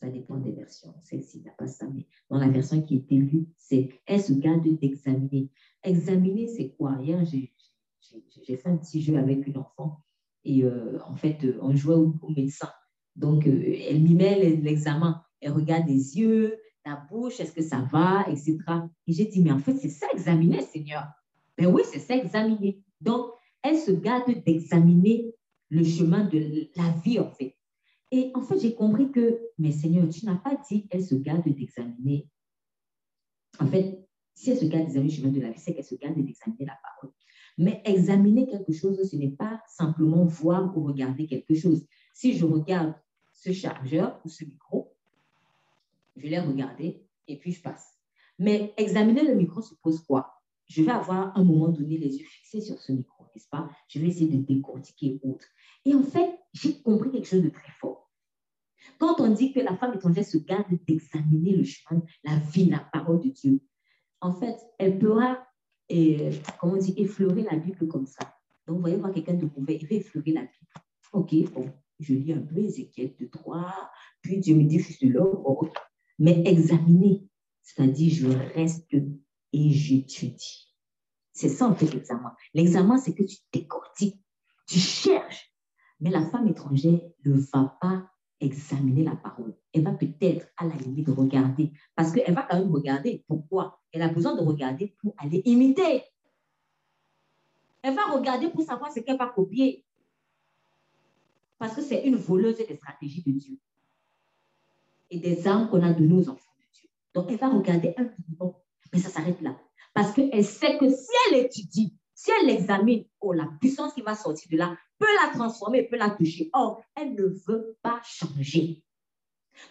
[0.00, 0.94] Ça dépend des versions.
[1.02, 5.50] Celle-ci n'a pas ça, mais dans la version qui est lue, c'est se garde d'examiner.
[5.82, 6.96] Examiner, c'est quoi?
[7.02, 10.02] Hier, j'ai fait un petit jeu avec une enfant
[10.48, 12.70] et euh, en fait, euh, on jouait au, médecin.
[13.16, 15.22] Donc, euh, elle mimait l'examen.
[15.40, 16.56] Elle regarde les yeux,
[16.86, 18.56] la bouche, est-ce que ça va, etc.
[19.06, 21.04] Et j'ai dit, mais en fait, c'est ça examiner, Seigneur.
[21.56, 22.82] Ben oui, c'est ça examiner.
[23.00, 23.26] Donc,
[23.62, 25.34] elle se garde d'examiner
[25.68, 27.57] le chemin de la vie, en fait?
[28.10, 31.44] Et en fait, j'ai compris que, mais Seigneur, tu n'as pas dit elle se garde
[31.44, 32.28] d'examiner.
[33.60, 35.96] En fait, si elle se garde d'examiner le chemin de la vie, c'est qu'elle se
[35.96, 37.12] garde d'examiner la parole.
[37.58, 41.84] Mais examiner quelque chose, ce n'est pas simplement voir ou regarder quelque chose.
[42.14, 42.94] Si je regarde
[43.32, 44.94] ce chargeur ou ce micro,
[46.16, 47.98] je l'ai regardé et puis je passe.
[48.38, 50.34] Mais examiner le micro suppose quoi?
[50.66, 53.68] Je vais avoir à un moment donné les yeux fixés sur ce micro, n'est-ce pas?
[53.88, 55.46] Je vais essayer de décortiquer autre.
[55.84, 58.10] Et en fait, j'ai compris quelque chose de très fort.
[58.98, 62.80] Quand on dit que la femme étrangère se garde d'examiner le chemin, la vie, la
[62.80, 63.60] parole de Dieu,
[64.20, 65.44] en fait, elle pourra
[66.58, 68.34] comment on dit, effleurer la Bible comme ça.
[68.66, 70.66] Donc, vous voyez voir quelqu'un de mauvais, il va effleurer la Bible.
[71.12, 75.14] Ok, bon, je lis un peu Ézéchiel de 3, puis Dieu me dit, suis de
[75.14, 75.70] l'homme.
[76.18, 77.28] Mais examiner,
[77.62, 78.92] c'est-à-dire je reste
[79.52, 80.74] et j'étudie.
[81.32, 82.34] C'est ça en fait l'examen.
[82.52, 84.20] L'examen, c'est que tu décortiques,
[84.66, 85.47] tu cherches.
[86.00, 88.10] Mais la femme étrangère ne va pas
[88.40, 89.54] examiner la parole.
[89.72, 93.24] Elle va peut-être à la limite regarder, parce qu'elle va quand même regarder.
[93.26, 93.80] Pourquoi?
[93.92, 96.04] Elle a besoin de regarder pour aller imiter.
[97.82, 99.84] Elle va regarder pour savoir ce qu'elle va copier.
[101.58, 103.58] Parce que c'est une voleuse des stratégies de Dieu
[105.10, 106.88] et des armes qu'on a de nos enfants de Dieu.
[107.14, 108.54] Donc, elle va regarder un minimum,
[108.92, 109.58] mais ça s'arrête là.
[109.94, 114.14] Parce qu'elle sait que si elle étudie, si elle l'examine, oh, la puissance qui va
[114.14, 116.50] sortir de là peut la transformer, peut la toucher.
[116.52, 118.84] Or, elle ne veut pas changer.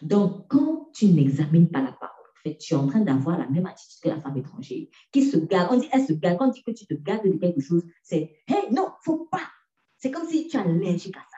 [0.01, 3.47] Donc, quand tu n'examines pas la parole, en fait, tu es en train d'avoir la
[3.49, 5.69] même attitude que la femme étrangère qui se garde.
[5.71, 6.37] On dit, elle se garde.
[6.37, 9.49] Quand on dit que tu te gardes de quelque chose, c'est, hé, non, faut pas.
[9.97, 11.37] C'est comme si tu es allergique à ça.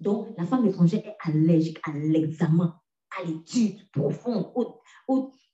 [0.00, 2.78] Donc, la femme étrangère est allergique à l'examen,
[3.18, 4.82] à l'étude profonde, au,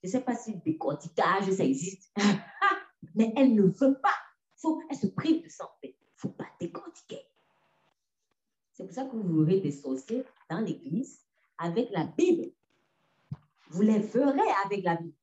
[0.02, 2.10] je ne sais pas si le décortiquage, ça existe,
[3.14, 4.10] mais elle ne veut pas
[4.62, 5.96] faut, elle se prive de ça, en fait.
[6.22, 7.18] Faut pas décortiquer.
[8.72, 11.20] C'est pour ça que vous verrez des sorciers dans l'église
[11.58, 12.52] avec la Bible.
[13.70, 15.16] Vous les verrez avec la Bible.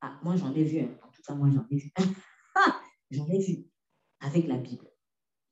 [0.00, 0.80] Ah, moi, j'en ai vu.
[0.80, 1.92] En tout cas, moi, j'en ai vu.
[3.12, 3.66] j'en ai vu
[4.18, 4.90] avec la Bible.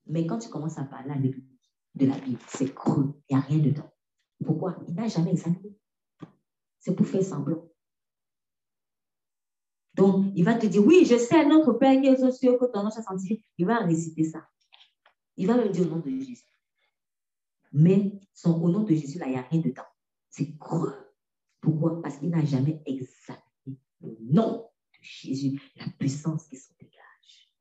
[0.07, 1.33] Mais quand tu commences à parler
[1.95, 3.15] de la Bible, c'est creux.
[3.29, 3.93] Il n'y a rien dedans.
[4.45, 4.77] Pourquoi?
[4.89, 5.79] Il n'a jamais examiné.
[6.81, 7.69] C'est pour faire semblant.
[9.97, 12.67] Donc, il va te dire, oui, je sais, notre Père qui est aux cieux, que
[12.67, 13.43] ton nom soit sanctifié.
[13.57, 14.47] Il va réciter ça.
[15.37, 16.45] Il va me dire au nom de Jésus.
[17.73, 19.87] Mais son, au nom de Jésus, là, il n'y a rien dedans.
[20.29, 20.95] C'est creux.
[21.63, 22.03] Pourquoi?
[22.03, 27.55] Parce qu'il n'a jamais examiné le nom de Jésus, la puissance qui s'en dégage.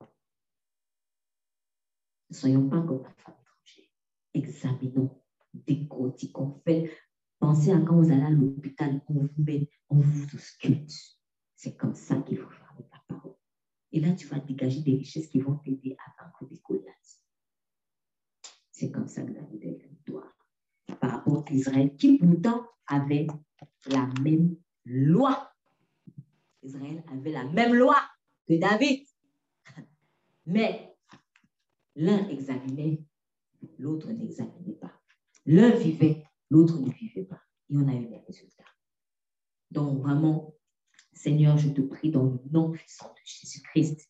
[2.30, 3.92] Ne soyons pas comme la femme étrangère.
[4.34, 5.22] Examinons,
[5.54, 6.92] décortiquons, fait.
[7.40, 11.15] Pensez à quand vous allez à l'hôpital, on vous met, on vous sculpte.
[11.56, 13.36] C'est comme ça qu'il faut faire avec la parole.
[13.92, 17.22] Et là, tu vas dégager des richesses qui vont t'aider à vaincre des Goliaths.
[18.72, 20.36] C'est comme ça que David a une victoire
[21.00, 23.28] par rapport à Israël, qui pourtant avait
[23.88, 25.52] la même loi.
[26.62, 27.96] Israël avait la même loi
[28.48, 29.06] que David.
[30.46, 30.96] Mais
[31.96, 33.04] l'un examinait,
[33.80, 34.92] l'autre n'examinait pas.
[35.46, 37.42] L'un vivait, l'autre ne vivait pas.
[37.70, 38.64] Et on a eu les résultats.
[39.72, 40.54] Donc, vraiment,
[41.16, 44.10] Seigneur, je te prie dans le nom puissant de Jésus-Christ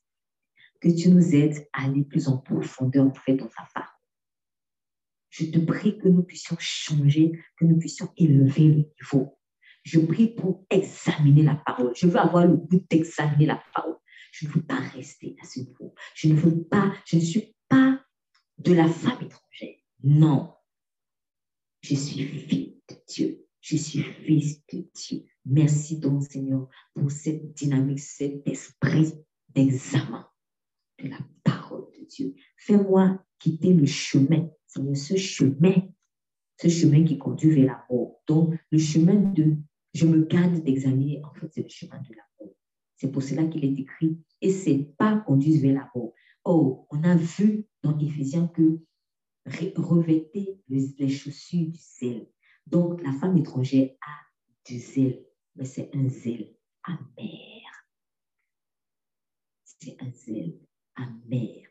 [0.82, 3.90] que tu nous aides à aller plus en profondeur fait dans ta parole.
[5.30, 9.38] Je te prie que nous puissions changer, que nous puissions élever le niveau.
[9.84, 11.94] Je prie pour examiner la parole.
[11.96, 13.98] Je veux avoir le goût d'examiner la parole.
[14.32, 15.94] Je ne veux pas rester à ce niveau.
[16.16, 18.04] Je ne veux pas, je ne suis pas
[18.58, 19.76] de la femme étrangère.
[20.04, 20.56] Non.
[21.82, 23.48] Je suis fille de Dieu.
[23.62, 25.26] Je suis fils de Dieu.
[25.46, 29.14] Merci donc, Seigneur, pour cette dynamique, cet esprit
[29.50, 30.28] d'examen
[31.02, 32.36] de la parole de Dieu.
[32.58, 35.76] Fais-moi quitter le chemin, Seigneur, ce chemin,
[36.60, 38.22] ce chemin qui conduit vers la mort.
[38.28, 39.58] Donc, le chemin de
[39.94, 42.54] je me garde d'examiner, en fait, c'est le chemin de la mort.
[42.98, 46.14] C'est pour cela qu'il est écrit, et c'est pas conduire vers la mort.
[46.44, 48.82] Oh, on a vu dans Éphésiens que
[49.78, 52.28] revêter les chaussures du zèle.
[52.68, 54.26] Donc, la femme étrangère a
[54.66, 55.24] du zèle,
[55.56, 56.54] mais c'est un zèle
[56.84, 57.62] amer.
[59.64, 60.60] C'est un zèle
[60.96, 61.64] amer.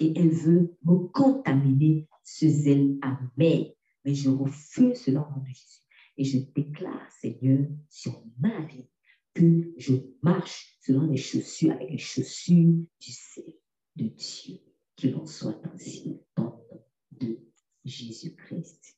[0.00, 3.74] Et elle veut me contaminer ce zèle amer.
[4.04, 5.80] Mais je refuse cela au nom de Jésus.
[6.16, 8.88] Et je déclare, Seigneur, sur ma vie,
[9.34, 13.54] que je marche selon les chaussures, avec les chaussures du ciel
[13.96, 14.58] de Dieu.
[14.96, 17.38] Qu'il en soit ainsi dans le nom de
[17.84, 18.96] Jésus-Christ.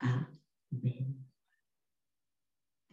[0.00, 1.24] Amen.